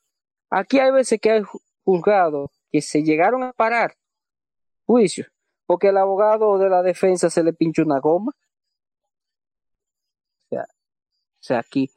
Aquí 0.50 0.80
hay 0.80 0.92
veces 0.92 1.20
que 1.20 1.32
hay 1.32 1.44
juzgados 1.84 2.50
que 2.72 2.82
se 2.82 3.04
llegaron 3.04 3.44
a 3.44 3.52
parar 3.52 3.94
juicios 4.86 5.28
porque 5.66 5.90
el 5.90 5.98
abogado 5.98 6.58
de 6.58 6.70
la 6.70 6.82
defensa 6.82 7.30
se 7.30 7.44
le 7.44 7.52
pinchó 7.52 7.84
una 7.84 8.00
goma. 8.00 8.32
O 10.46 10.48
sea, 10.48 10.62
o 10.62 11.42
sea 11.42 11.60
aquí, 11.60 11.92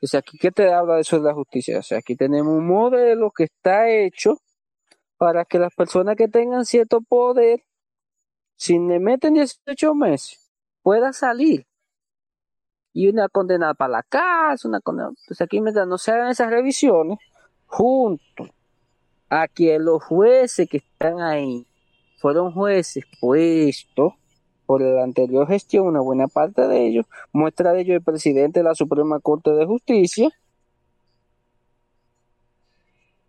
o 0.00 0.06
sea, 0.06 0.20
aquí, 0.20 0.38
¿qué 0.38 0.50
te 0.50 0.72
habla 0.72 0.94
de 0.94 1.02
eso 1.02 1.18
de 1.18 1.28
la 1.28 1.34
justicia? 1.34 1.78
O 1.78 1.82
sea, 1.82 1.98
aquí 1.98 2.16
tenemos 2.16 2.54
un 2.54 2.66
modelo 2.66 3.30
que 3.30 3.44
está 3.44 3.90
hecho 3.90 4.38
para 5.18 5.44
que 5.44 5.58
las 5.58 5.74
personas 5.74 6.16
que 6.16 6.28
tengan 6.28 6.64
cierto 6.64 7.00
poder 7.00 7.64
si 8.58 8.76
le 8.76 8.98
meten 8.98 9.34
18 9.34 9.94
meses, 9.94 10.50
pueda 10.82 11.12
salir. 11.12 11.64
Y 12.92 13.08
una 13.08 13.28
condenada 13.28 13.74
para 13.74 13.92
la 13.92 14.02
casa, 14.02 14.66
una 14.66 14.80
condenada. 14.80 15.14
Entonces 15.16 15.40
aquí 15.40 15.60
mientras 15.60 15.86
no 15.86 15.96
se 15.96 16.10
hagan 16.10 16.30
esas 16.30 16.50
revisiones, 16.50 17.18
junto 17.66 18.48
a 19.30 19.46
que 19.46 19.78
los 19.78 20.02
jueces 20.02 20.68
que 20.68 20.78
están 20.78 21.20
ahí 21.20 21.66
fueron 22.20 22.52
jueces 22.52 23.04
puestos 23.20 24.14
por 24.66 24.80
la 24.82 25.04
anterior 25.04 25.46
gestión, 25.46 25.86
una 25.86 26.00
buena 26.00 26.26
parte 26.26 26.66
de 26.66 26.86
ellos, 26.86 27.06
muestra 27.32 27.72
de 27.72 27.82
ello 27.82 27.94
el 27.94 28.02
presidente 28.02 28.60
de 28.60 28.64
la 28.64 28.74
Suprema 28.74 29.20
Corte 29.20 29.52
de 29.52 29.66
Justicia, 29.66 30.30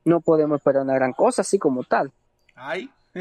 no 0.09 0.19
podemos 0.21 0.57
esperar 0.57 0.83
una 0.83 0.95
gran 0.95 1.13
cosa 1.13 1.43
así 1.43 1.57
como 1.57 1.83
tal. 1.83 2.11
Ay. 2.55 2.89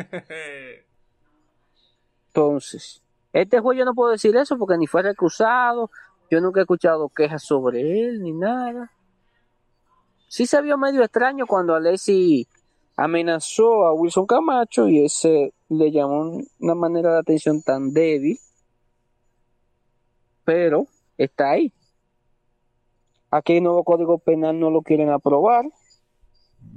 Entonces, 2.29 3.03
este 3.33 3.61
juez 3.61 3.79
yo 3.79 3.85
no 3.85 3.95
puedo 3.95 4.11
decir 4.11 4.37
eso 4.37 4.59
porque 4.59 4.77
ni 4.79 4.87
fue 4.87 5.03
recusado, 5.03 5.91
yo 6.31 6.41
nunca 6.41 6.61
he 6.61 6.63
escuchado 6.63 7.09
quejas 7.09 7.43
sobre 7.43 8.07
él 8.07 8.23
ni 8.23 8.33
nada. 8.33 8.91
Sí 10.29 10.47
se 10.47 10.61
vio 10.61 10.77
medio 10.77 11.03
extraño 11.03 11.47
cuando 11.47 11.75
Alessi 11.75 12.47
amenazó 12.97 13.87
a 13.87 13.95
Wilson 13.95 14.27
Camacho 14.27 14.89
y 14.89 15.05
ese 15.05 15.55
le 15.69 15.91
llamó 15.91 16.39
una 16.59 16.75
manera 16.75 17.13
de 17.13 17.19
atención 17.19 17.63
tan 17.63 17.93
débil, 17.93 18.39
pero 20.45 20.87
está 21.17 21.51
ahí. 21.51 21.73
Aquí 23.31 23.59
el 23.59 23.63
nuevo 23.65 23.85
código 23.85 24.19
penal 24.19 24.59
no 24.59 24.71
lo 24.71 24.83
quieren 24.83 25.11
aprobar. 25.11 25.67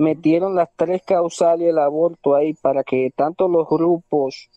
Metieron 0.01 0.55
las 0.55 0.67
tres 0.75 1.03
causales 1.05 1.67
del 1.67 1.77
aborto 1.77 2.33
ahí 2.33 2.55
para 2.55 2.83
que 2.83 3.13
tanto 3.15 3.47
los 3.47 3.69
grupos 3.69 4.49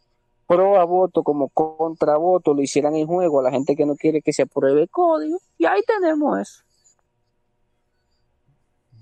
pro 0.47 0.81
aborto 0.81 1.23
como 1.23 1.51
contra 1.51 2.15
aborto 2.15 2.55
lo 2.55 2.63
hicieran 2.63 2.97
en 2.97 3.07
juego 3.07 3.41
a 3.41 3.43
la 3.43 3.51
gente 3.51 3.77
que 3.77 3.85
no 3.85 3.95
quiere 3.95 4.23
que 4.23 4.33
se 4.33 4.45
apruebe 4.45 4.81
el 4.81 4.89
código. 4.89 5.37
Y 5.59 5.67
ahí 5.67 5.83
tenemos 5.87 6.41
eso. 6.41 6.63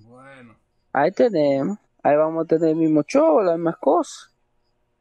Bueno. 0.01 0.57
Ahí 0.93 1.12
tenemos. 1.12 1.78
Ahí 2.03 2.16
vamos 2.16 2.45
a 2.45 2.49
tener 2.49 2.70
el 2.70 2.76
mismo 2.76 3.05
show, 3.05 3.40
las 3.40 3.55
mismas 3.55 3.76
cosas. 3.76 4.34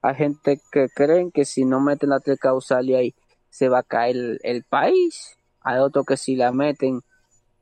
Hay 0.04 0.14
gente 0.14 0.62
que 0.72 0.90
creen 0.90 1.32
que 1.32 1.44
si 1.44 1.66
no 1.66 1.80
meten 1.80 2.10
las 2.10 2.22
tres 2.22 2.40
causales 2.40 2.96
ahí 2.96 3.16
se 3.50 3.68
va 3.68 3.80
a 3.80 3.84
caer 3.84 4.16
el, 4.16 4.40
el 4.44 4.64
país. 4.64 5.38
Hay 5.62 5.80
otros 5.80 6.06
que 6.06 6.18
si 6.18 6.36
la 6.36 6.52
meten 6.52 7.02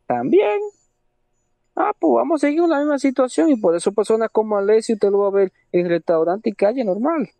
también. 0.06 0.60
Ah, 1.82 1.94
pues 1.98 2.12
vamos 2.14 2.44
a 2.44 2.48
seguir 2.48 2.62
la 2.64 2.80
misma 2.80 3.00
situación 3.00 3.50
y 3.52 3.56
por 3.56 3.74
eso 3.74 3.94
personas 3.94 4.30
como 4.34 4.58
Alessio 4.58 4.96
usted 4.96 5.10
lo 5.10 5.20
va 5.20 5.28
a 5.30 5.32
ver 5.32 5.54
en 5.72 5.88
restaurante 5.88 6.50
y 6.50 6.54
calle 6.54 6.84
normal. 6.84 7.32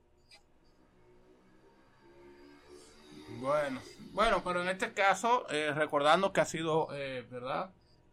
Bueno, 3.42 3.82
bueno, 4.14 4.42
pero 4.42 4.62
en 4.62 4.70
este 4.70 4.94
caso, 4.94 5.46
eh, 5.50 5.74
recordando 5.76 6.32
que 6.32 6.40
ha 6.40 6.46
sido, 6.46 6.88
eh, 6.94 7.28
¿verdad? 7.30 7.72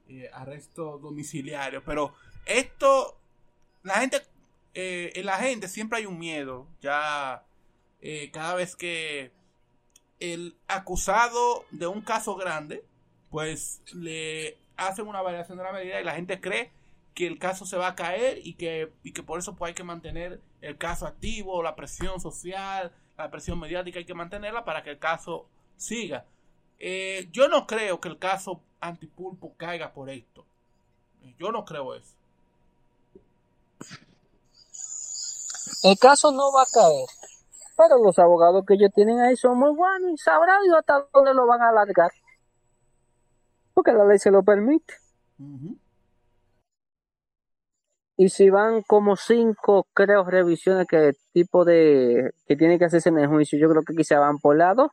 Eh, 0.09 0.29
arresto 0.33 0.99
domiciliario, 0.99 1.85
pero 1.85 2.13
esto, 2.45 3.17
la 3.85 3.95
gente, 4.01 4.21
en 4.75 5.27
la 5.27 5.37
gente 5.37 5.69
siempre 5.69 5.99
hay 5.99 6.07
un 6.07 6.19
miedo, 6.19 6.67
ya 6.81 7.45
cada 8.33 8.57
vez 8.57 8.75
que 8.75 9.31
el 10.19 10.57
acusado 10.67 11.67
de 11.71 11.87
un 11.87 12.01
caso 12.01 12.35
grande, 12.35 12.85
pues 13.31 13.81
le 13.95 14.66
hacen 14.77 15.07
una 15.07 15.23
variación 15.23 15.59
de 15.59 15.65
la 15.65 15.73
medida 15.73 16.01
y 16.01 16.05
la 16.05 16.15
gente 16.15 16.41
cree 16.41 16.73
que 17.15 17.27
el 17.27 17.39
caso 17.39 17.65
se 17.65 17.79
va 17.79 17.89
a 17.89 17.95
caer 17.95 18.39
y 18.45 18.55
que, 18.55 18.93
y 19.03 19.13
que 19.13 19.23
por 19.23 19.39
eso 19.39 19.57
pues 19.57 19.71
hay 19.71 19.75
que 19.75 19.85
mantener 19.85 20.41
el 20.61 20.77
caso 20.77 21.07
activo, 21.07 21.63
la 21.63 21.75
presión 21.75 22.21
social, 22.21 22.93
la 23.17 23.31
presión 23.31 23.59
mediática 23.59 23.99
hay 23.99 24.05
que 24.05 24.15
mantenerla 24.15 24.65
para 24.65 24.83
que 24.83 24.91
el 24.91 24.99
caso 24.99 25.49
siga. 25.77 26.27
Eh, 26.79 27.29
yo 27.33 27.49
no 27.49 27.67
creo 27.67 28.01
que 28.01 28.09
el 28.09 28.19
caso 28.19 28.61
antipulpo 28.81 29.55
caiga 29.57 29.93
por 29.93 30.11
esto. 30.11 30.45
Yo 31.39 31.51
no 31.51 31.65
creo 31.65 31.95
eso. 31.95 32.15
El 35.83 35.99
caso 35.99 36.31
no 36.33 36.53
va 36.53 36.63
a 36.63 36.67
caer, 36.73 37.09
pero 37.77 37.99
los 38.03 38.19
abogados 38.19 38.65
que 38.67 38.75
ellos 38.75 38.91
tienen 38.95 39.21
ahí 39.21 39.37
son 39.37 39.59
muy 39.59 39.75
buenos 39.75 40.11
y 40.13 40.17
sabrán 40.19 40.63
Dios 40.63 40.77
hasta 40.79 41.07
dónde 41.13 41.35
lo 41.35 41.47
van 41.47 41.63
a 41.63 41.71
alargar. 41.71 42.11
Porque 43.77 43.93
la 43.93 44.07
ley 44.07 44.19
se 44.19 44.31
lo 44.31 44.43
permite. 44.43 44.95
Y 48.17 48.31
si 48.31 48.49
van 48.49 48.81
como 48.81 49.17
cinco, 49.17 49.87
creo, 49.93 50.25
revisiones 50.25 50.87
que 50.89 51.13
tipo 51.35 51.67
de 51.67 52.33
que 52.49 52.57
tiene 52.57 52.79
que 52.79 52.87
hacerse 52.87 53.11
en 53.11 53.19
el 53.19 53.29
juicio, 53.29 53.59
yo 53.59 53.69
creo 53.69 53.83
que 53.83 53.95
quizá 53.95 54.19
van 54.19 54.39
por 54.39 54.57
lado. 54.57 54.93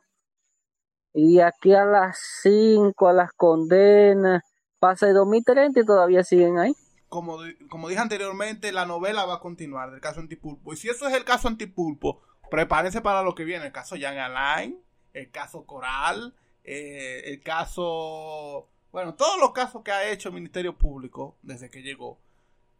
Y 1.14 1.40
aquí 1.40 1.72
a 1.72 1.86
las 1.86 2.18
cinco, 2.42 3.08
a 3.08 3.14
las 3.14 3.32
condenas, 3.32 4.42
pasa 4.78 5.08
el 5.08 5.14
2030 5.14 5.80
y 5.80 5.86
todavía 5.86 6.22
siguen 6.22 6.58
ahí. 6.58 6.74
Como, 7.08 7.38
como 7.70 7.88
dije 7.88 8.02
anteriormente, 8.02 8.70
la 8.70 8.84
novela 8.84 9.24
va 9.24 9.36
a 9.36 9.40
continuar 9.40 9.92
del 9.92 10.02
caso 10.02 10.20
Antipulpo. 10.20 10.74
Y 10.74 10.76
si 10.76 10.90
eso 10.90 11.08
es 11.08 11.14
el 11.14 11.24
caso 11.24 11.48
Antipulpo, 11.48 12.20
prepárense 12.50 13.00
para 13.00 13.22
lo 13.22 13.34
que 13.34 13.44
viene. 13.44 13.64
El 13.64 13.72
caso 13.72 13.96
Jan 13.98 14.18
Alain, 14.18 14.78
el 15.14 15.30
caso 15.30 15.64
Coral, 15.64 16.34
eh, 16.64 17.22
el 17.24 17.40
caso... 17.40 18.68
Bueno, 18.94 19.14
todos 19.14 19.40
los 19.40 19.50
casos 19.50 19.82
que 19.82 19.90
ha 19.90 20.08
hecho 20.08 20.28
el 20.28 20.36
Ministerio 20.36 20.78
Público 20.78 21.36
desde 21.42 21.68
que 21.68 21.82
llegó. 21.82 22.20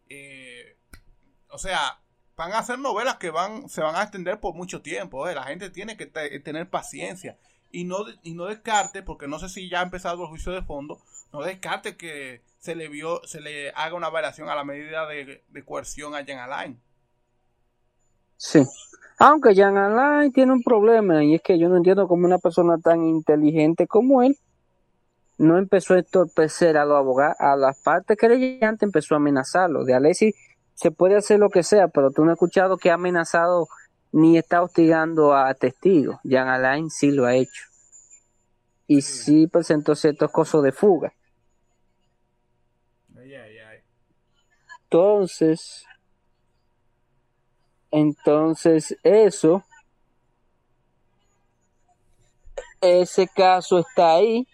Eh, 0.08 0.76
o 1.50 1.58
sea, 1.58 1.98
van 2.36 2.52
a 2.52 2.62
ser 2.62 2.78
novelas 2.78 3.16
que 3.16 3.30
van 3.30 3.68
se 3.68 3.80
van 3.80 3.96
a 3.96 4.02
extender 4.02 4.38
por 4.38 4.54
mucho 4.54 4.80
tiempo. 4.80 5.26
eh. 5.28 5.34
La 5.34 5.42
gente 5.42 5.70
tiene 5.70 5.96
que 5.96 6.06
te- 6.06 6.38
tener 6.38 6.70
paciencia. 6.70 7.36
Y 7.72 7.82
no, 7.82 7.96
y 8.22 8.34
no 8.34 8.44
descarte, 8.44 9.02
porque 9.02 9.26
no 9.26 9.40
sé 9.40 9.48
si 9.48 9.68
ya 9.68 9.80
ha 9.80 9.82
empezado 9.82 10.22
el 10.22 10.28
juicio 10.28 10.52
de 10.52 10.62
fondo, 10.62 11.00
no 11.32 11.42
descarte 11.42 11.96
que 11.96 12.42
se 12.60 12.76
le 12.76 12.88
vio, 12.88 13.20
se 13.24 13.40
le 13.40 13.70
haga 13.70 13.96
una 13.96 14.08
variación 14.08 14.48
a 14.48 14.54
la 14.54 14.62
medida 14.62 15.08
de, 15.08 15.42
de 15.48 15.64
coerción 15.64 16.14
a 16.14 16.24
Jan 16.24 16.38
Alain. 16.38 16.80
Sí. 18.36 18.62
Aunque 19.18 19.52
Jan 19.56 19.76
Alain 19.76 20.32
tiene 20.32 20.52
un 20.52 20.62
problema 20.62 21.24
y 21.24 21.34
es 21.34 21.42
que 21.42 21.58
yo 21.58 21.68
no 21.68 21.76
entiendo 21.76 22.06
cómo 22.06 22.24
una 22.24 22.38
persona 22.38 22.78
tan 22.78 23.02
inteligente 23.02 23.88
como 23.88 24.22
él 24.22 24.38
no 25.38 25.58
empezó 25.58 25.94
a 25.94 25.98
entorpecer 25.98 26.76
a 26.76 26.84
los 26.84 26.96
abogados, 26.96 27.36
a 27.40 27.56
las 27.56 27.80
partes 27.82 28.16
creyentes, 28.16 28.82
empezó 28.82 29.14
a 29.14 29.18
amenazarlo. 29.18 29.84
De 29.84 29.94
Alessi 29.94 30.34
se 30.74 30.90
puede 30.90 31.16
hacer 31.16 31.38
lo 31.38 31.50
que 31.50 31.62
sea, 31.62 31.88
pero 31.88 32.10
tú 32.10 32.24
no 32.24 32.30
has 32.30 32.36
escuchado 32.36 32.76
que 32.76 32.90
ha 32.90 32.94
amenazado 32.94 33.68
ni 34.12 34.38
está 34.38 34.62
hostigando 34.62 35.34
a 35.34 35.52
testigos. 35.54 36.18
Jan 36.22 36.48
Alain 36.48 36.88
sí 36.90 37.10
lo 37.10 37.26
ha 37.26 37.34
hecho. 37.34 37.64
Y 38.86 39.02
sí 39.02 39.46
presentó 39.46 39.94
ciertos 39.94 40.30
cosas 40.30 40.62
de 40.62 40.72
fuga. 40.72 41.12
Entonces, 44.94 45.84
entonces 47.90 48.96
eso, 49.02 49.64
ese 52.80 53.26
caso 53.26 53.80
está 53.80 54.14
ahí. 54.14 54.46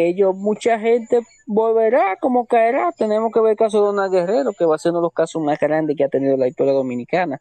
Ellos, 0.00 0.36
mucha 0.36 0.78
gente 0.78 1.22
volverá 1.44 2.18
como 2.20 2.46
caerá. 2.46 2.92
Tenemos 2.92 3.32
que 3.32 3.40
ver 3.40 3.50
el 3.50 3.56
caso 3.56 3.80
de 3.80 3.86
Donald 3.86 4.12
Guerrero, 4.12 4.52
que 4.52 4.64
va 4.64 4.76
a 4.76 4.78
ser 4.78 4.90
uno 4.90 5.00
de 5.00 5.06
los 5.06 5.12
casos 5.12 5.42
más 5.42 5.58
grandes 5.58 5.96
que 5.96 6.04
ha 6.04 6.08
tenido 6.08 6.36
la 6.36 6.46
historia 6.46 6.72
dominicana 6.72 7.40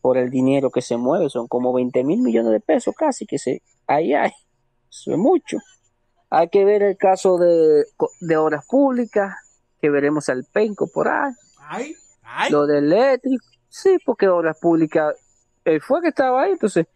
por 0.00 0.16
el 0.16 0.30
dinero 0.30 0.70
que 0.70 0.80
se 0.80 0.96
mueve. 0.96 1.28
Son 1.28 1.46
como 1.46 1.74
20 1.74 2.02
mil 2.04 2.22
millones 2.22 2.52
de 2.52 2.60
pesos 2.60 2.94
casi 2.96 3.26
que 3.26 3.38
se, 3.38 3.60
ahí 3.86 4.14
hay. 4.14 4.30
Eso 4.88 5.12
es 5.12 5.18
mucho. 5.18 5.58
Hay 6.30 6.48
que 6.48 6.64
ver 6.64 6.82
el 6.82 6.96
caso 6.96 7.36
de, 7.36 7.84
de 8.22 8.36
obras 8.38 8.64
públicas, 8.66 9.34
que 9.78 9.90
veremos 9.90 10.30
al 10.30 10.46
penco 10.50 10.88
por 10.90 11.06
ahí. 11.06 11.34
Ay, 11.68 11.94
ay. 12.22 12.50
Lo 12.50 12.66
de 12.66 12.78
eléctrico, 12.78 13.44
sí, 13.68 13.98
porque 14.06 14.26
obras 14.26 14.58
públicas, 14.58 15.14
él 15.66 15.82
fue 15.82 16.00
que 16.00 16.08
estaba 16.08 16.44
ahí, 16.44 16.52
entonces, 16.52 16.86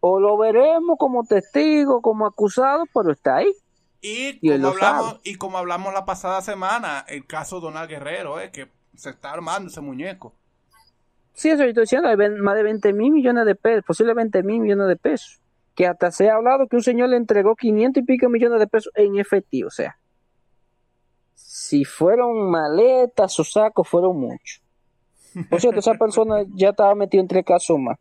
o 0.00 0.18
lo 0.18 0.38
veremos 0.38 0.96
como 0.98 1.24
testigo, 1.24 2.00
como 2.00 2.24
acusado, 2.24 2.84
pero 2.94 3.12
está 3.12 3.36
ahí. 3.36 3.52
Y 4.00 4.38
como, 4.40 4.68
hablamos, 4.68 5.06
sabe. 5.06 5.20
y 5.24 5.34
como 5.34 5.58
hablamos 5.58 5.92
la 5.92 6.04
pasada 6.04 6.40
semana, 6.40 7.04
el 7.08 7.26
caso 7.26 7.60
Donald 7.60 7.90
Guerrero, 7.90 8.40
eh, 8.40 8.50
que 8.52 8.68
se 8.94 9.10
está 9.10 9.32
armando 9.32 9.68
ese 9.70 9.80
muñeco. 9.80 10.34
Sí, 11.34 11.50
eso 11.50 11.62
yo 11.62 11.68
estoy 11.68 11.84
diciendo, 11.84 12.08
hay 12.08 12.16
más 12.16 12.56
de 12.56 12.62
20 12.62 12.92
mil 12.92 13.12
millones 13.12 13.46
de 13.46 13.54
pesos, 13.54 13.84
posiblemente 13.86 14.38
20 14.38 14.52
mil 14.52 14.60
millones 14.60 14.88
de 14.88 14.96
pesos, 14.96 15.40
que 15.74 15.86
hasta 15.86 16.10
se 16.10 16.30
ha 16.30 16.34
hablado 16.34 16.66
que 16.66 16.76
un 16.76 16.82
señor 16.82 17.08
le 17.08 17.16
entregó 17.16 17.54
500 17.54 18.02
y 18.02 18.06
pico 18.06 18.28
millones 18.28 18.58
de 18.60 18.66
pesos 18.66 18.92
en 18.94 19.18
efectivo, 19.18 19.68
o 19.68 19.70
sea, 19.70 19.98
si 21.34 21.84
fueron 21.84 22.50
maletas 22.50 23.38
o 23.38 23.44
sacos, 23.44 23.88
fueron 23.88 24.18
muchos. 24.18 24.62
Por 25.48 25.60
cierto, 25.60 25.80
esa 25.80 25.94
persona 25.94 26.44
ya 26.54 26.70
estaba 26.70 26.94
metido 26.94 27.20
en 27.20 27.28
tres 27.28 27.44
casos 27.44 27.78
más. 27.78 27.98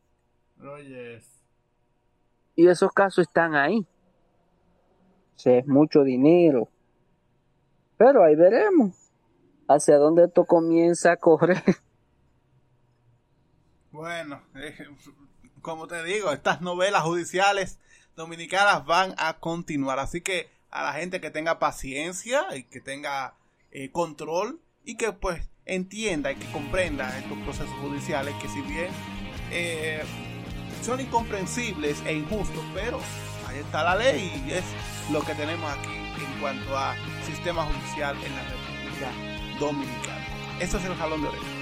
Oye, 0.61 1.21
Y 2.55 2.67
esos 2.67 2.91
casos 2.91 3.27
están 3.27 3.55
ahí. 3.55 3.85
Sea, 5.37 5.59
es 5.59 5.67
mucho 5.67 6.03
dinero. 6.03 6.69
Pero 7.97 8.23
ahí 8.23 8.35
veremos 8.35 9.07
hacia 9.67 9.97
dónde 9.97 10.25
esto 10.25 10.45
comienza 10.45 11.13
a 11.13 11.17
correr. 11.17 11.63
bueno, 13.91 14.41
eh, 14.55 14.75
como 15.61 15.87
te 15.87 16.03
digo, 16.03 16.31
estas 16.31 16.61
novelas 16.61 17.03
judiciales 17.03 17.79
dominicanas 18.15 18.85
van 18.85 19.13
a 19.17 19.39
continuar. 19.39 19.99
Así 19.99 20.21
que 20.21 20.49
a 20.71 20.83
la 20.83 20.93
gente 20.93 21.21
que 21.21 21.31
tenga 21.31 21.59
paciencia 21.59 22.45
y 22.55 22.63
que 22.63 22.81
tenga 22.81 23.35
eh, 23.71 23.91
control 23.91 24.59
y 24.83 24.97
que 24.97 25.13
pues 25.13 25.49
entienda 25.65 26.31
y 26.31 26.35
que 26.35 26.51
comprenda 26.51 27.17
estos 27.17 27.37
procesos 27.39 27.73
judiciales 27.81 28.33
que 28.41 28.47
si 28.47 28.61
bien 28.61 28.89
eh, 29.51 30.01
son 30.81 30.99
incomprensibles 30.99 32.01
e 32.05 32.13
injustos, 32.13 32.63
pero 32.73 32.99
está 33.59 33.83
la 33.83 33.95
ley 33.95 34.43
y 34.47 34.51
es 34.51 34.63
lo 35.11 35.21
que 35.21 35.33
tenemos 35.35 35.71
aquí 35.71 35.95
en 35.95 36.39
cuanto 36.41 36.77
a 36.77 36.95
sistema 37.25 37.63
judicial 37.63 38.15
en 38.23 38.35
la 38.35 38.43
República 38.43 39.59
Dominicana. 39.59 40.25
Esto 40.59 40.77
es 40.77 40.85
el 40.85 40.95
jalón 40.95 41.21
de 41.21 41.27
orejas. 41.27 41.57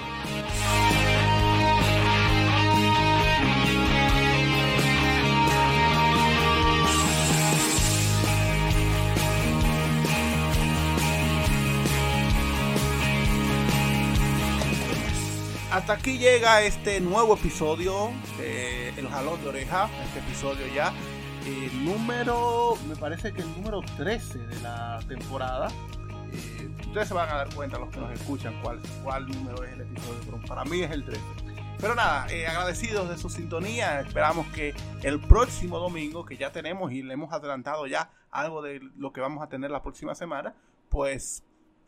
hasta 15.86 15.94
aquí 15.94 16.18
llega 16.18 16.64
este 16.64 17.00
nuevo 17.00 17.36
episodio 17.36 18.12
El 18.40 19.08
Jalón 19.08 19.40
de 19.44 19.50
Oreja. 19.50 19.88
Este 20.08 20.20
episodio 20.20 20.66
ya. 20.74 20.94
El 21.46 21.86
número, 21.86 22.74
me 22.88 22.96
parece 22.96 23.32
que 23.32 23.44
el 23.44 23.52
número 23.56 23.82
13 23.98 24.40
de 24.40 24.62
la 24.62 25.00
temporada. 25.08 25.68
Eh, 26.32 26.70
ustedes 26.88 27.08
se 27.08 27.14
van 27.14 27.30
a 27.30 27.36
dar 27.36 27.54
cuenta, 27.54 27.78
los 27.78 27.90
que 27.90 28.00
nos 28.00 28.12
escuchan, 28.12 28.60
cuál, 28.64 28.80
cuál 29.04 29.28
número 29.28 29.64
es 29.64 29.74
el 29.74 29.82
episodio. 29.82 30.20
Pero 30.26 30.42
para 30.48 30.66
mí 30.66 30.82
es 30.82 30.90
el 30.90 31.06
13. 31.06 31.22
Pero 31.80 31.94
nada, 31.94 32.26
eh, 32.32 32.48
agradecidos 32.48 33.10
de 33.10 33.18
su 33.18 33.30
sintonía. 33.30 34.02
Esperamos 34.02 34.48
que 34.48 34.74
el 35.04 35.20
próximo 35.20 35.78
domingo, 35.78 36.26
que 36.26 36.36
ya 36.36 36.52
tenemos 36.52 36.92
y 36.92 37.04
le 37.04 37.14
hemos 37.14 37.32
adelantado 37.32 37.86
ya 37.86 38.10
algo 38.32 38.64
de 38.64 38.82
lo 38.98 39.14
que 39.14 39.22
vamos 39.22 39.44
a 39.44 39.48
tener 39.48 39.70
la 39.70 39.84
próxima 39.84 40.16
semana, 40.16 40.56
pues 40.90 41.44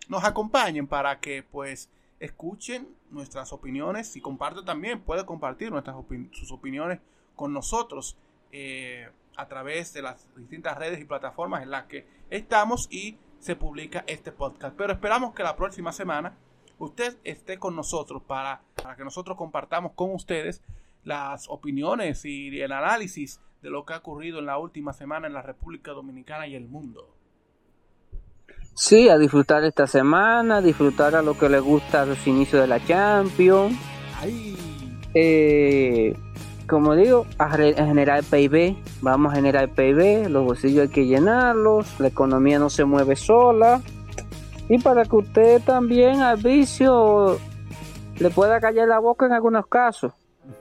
nos 0.08 0.24
acompañen 0.24 0.86
para 0.86 1.20
que 1.20 1.41
pues 1.41 1.89
escuchen 2.20 2.88
nuestras 3.10 3.51
opiniones 3.51 4.16
y 4.16 4.22
comparte 4.22 4.62
también, 4.62 5.01
puede 5.01 5.26
compartir 5.26 5.72
nuestras 5.72 5.95
sus 6.32 6.51
opiniones 6.51 6.99
con 7.36 7.53
nosotros 7.53 8.18
eh, 8.51 9.10
a 9.38 9.48
través 9.48 9.94
de 9.94 10.02
las 10.02 10.28
distintas 10.36 10.78
redes 10.78 11.00
y 11.00 11.06
plataformas 11.06 11.64
en 11.64 11.72
las 11.72 11.86
que 11.86 12.08
estamos 12.30 12.88
y 12.92 13.18
se 13.40 13.56
publica 13.56 14.04
este 14.08 14.32
podcast. 14.32 14.76
Pero 14.76 14.94
esperamos 14.94 15.34
que 15.34 15.44
la 15.44 15.56
próxima 15.56 15.92
semana 15.92 16.36
usted 16.80 17.18
esté 17.24 17.58
con 17.58 17.76
nosotros 17.76 18.24
para, 18.24 18.62
para 18.76 18.96
que 18.96 19.04
nosotros 19.04 19.38
compartamos 19.38 19.94
con 19.94 20.14
ustedes 20.14 20.62
las 21.04 21.48
opiniones 21.50 22.26
y 22.26 22.60
el 22.60 22.72
análisis 22.72 23.40
de 23.62 23.70
lo 23.70 23.86
que 23.86 23.94
ha 23.94 23.98
ocurrido 23.98 24.40
en 24.40 24.48
la 24.48 24.58
última 24.58 24.94
semana 24.94 25.28
en 25.28 25.34
la 25.34 25.42
República 25.42 25.92
Dominicana 25.92 26.48
y 26.48 26.56
el 26.56 26.68
mundo. 26.68 27.14
Sí, 28.76 29.10
a 29.10 29.18
disfrutar 29.18 29.64
esta 29.64 29.88
semana, 29.88 30.62
disfrutar 30.62 31.16
a 31.16 31.22
lo 31.22 31.38
que 31.38 31.50
le 31.50 31.60
gusta 31.60 32.06
los 32.06 32.28
inicios 32.28 32.62
de 32.62 32.68
la 32.68 32.84
Champions. 32.86 33.76
Eh, 35.14 36.14
como 36.68 36.95
digo, 36.95 37.26
a, 37.38 37.49
generar 37.49 38.24
PIB, 38.24 38.76
vamos 39.01 39.32
a 39.32 39.36
generar 39.38 39.70
PIB, 39.70 40.30
los 40.30 40.43
bolsillos 40.43 40.84
hay 40.84 40.89
que 40.89 41.05
llenarlos, 41.05 41.99
la 41.99 42.07
economía 42.07 42.59
no 42.59 42.70
se 42.70 42.84
mueve 42.86 43.15
sola. 43.15 43.82
Y 44.70 44.80
para 44.80 45.05
que 45.05 45.15
usted 45.15 45.61
también 45.61 46.22
al 46.22 46.38
vicio 46.38 47.39
le 48.20 48.30
pueda 48.30 48.59
callar 48.59 48.88
la 48.88 48.99
boca 48.99 49.26
en 49.26 49.32
algunos 49.32 49.65
casos. 49.68 50.11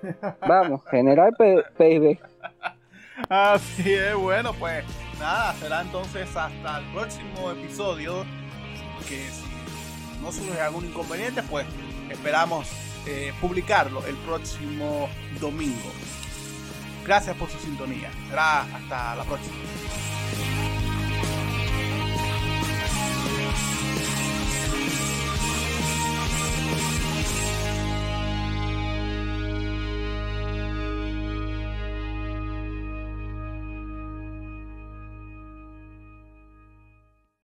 Vamos, 0.46 0.82
generar 0.90 1.32
PIB. 1.76 2.18
Así 3.28 3.92
es, 3.92 4.14
bueno, 4.14 4.52
pues 4.58 4.84
nada, 5.18 5.54
será 5.54 5.82
entonces 5.82 6.28
hasta 6.36 6.78
el 6.78 6.92
próximo 6.92 7.50
episodio. 7.50 8.24
Que 9.08 9.28
si 9.28 10.22
no 10.22 10.30
surge 10.30 10.60
algún 10.60 10.86
inconveniente, 10.86 11.42
pues 11.44 11.66
esperamos 12.10 12.68
eh, 13.06 13.32
publicarlo 13.40 14.04
el 14.06 14.16
próximo 14.16 15.08
domingo. 15.40 15.92
Gracias 17.04 17.36
por 17.36 17.48
su 17.48 17.58
sintonía. 17.58 18.10
Será 18.28 18.62
hasta 18.62 19.14
la 19.14 19.24
próxima. 19.24 19.54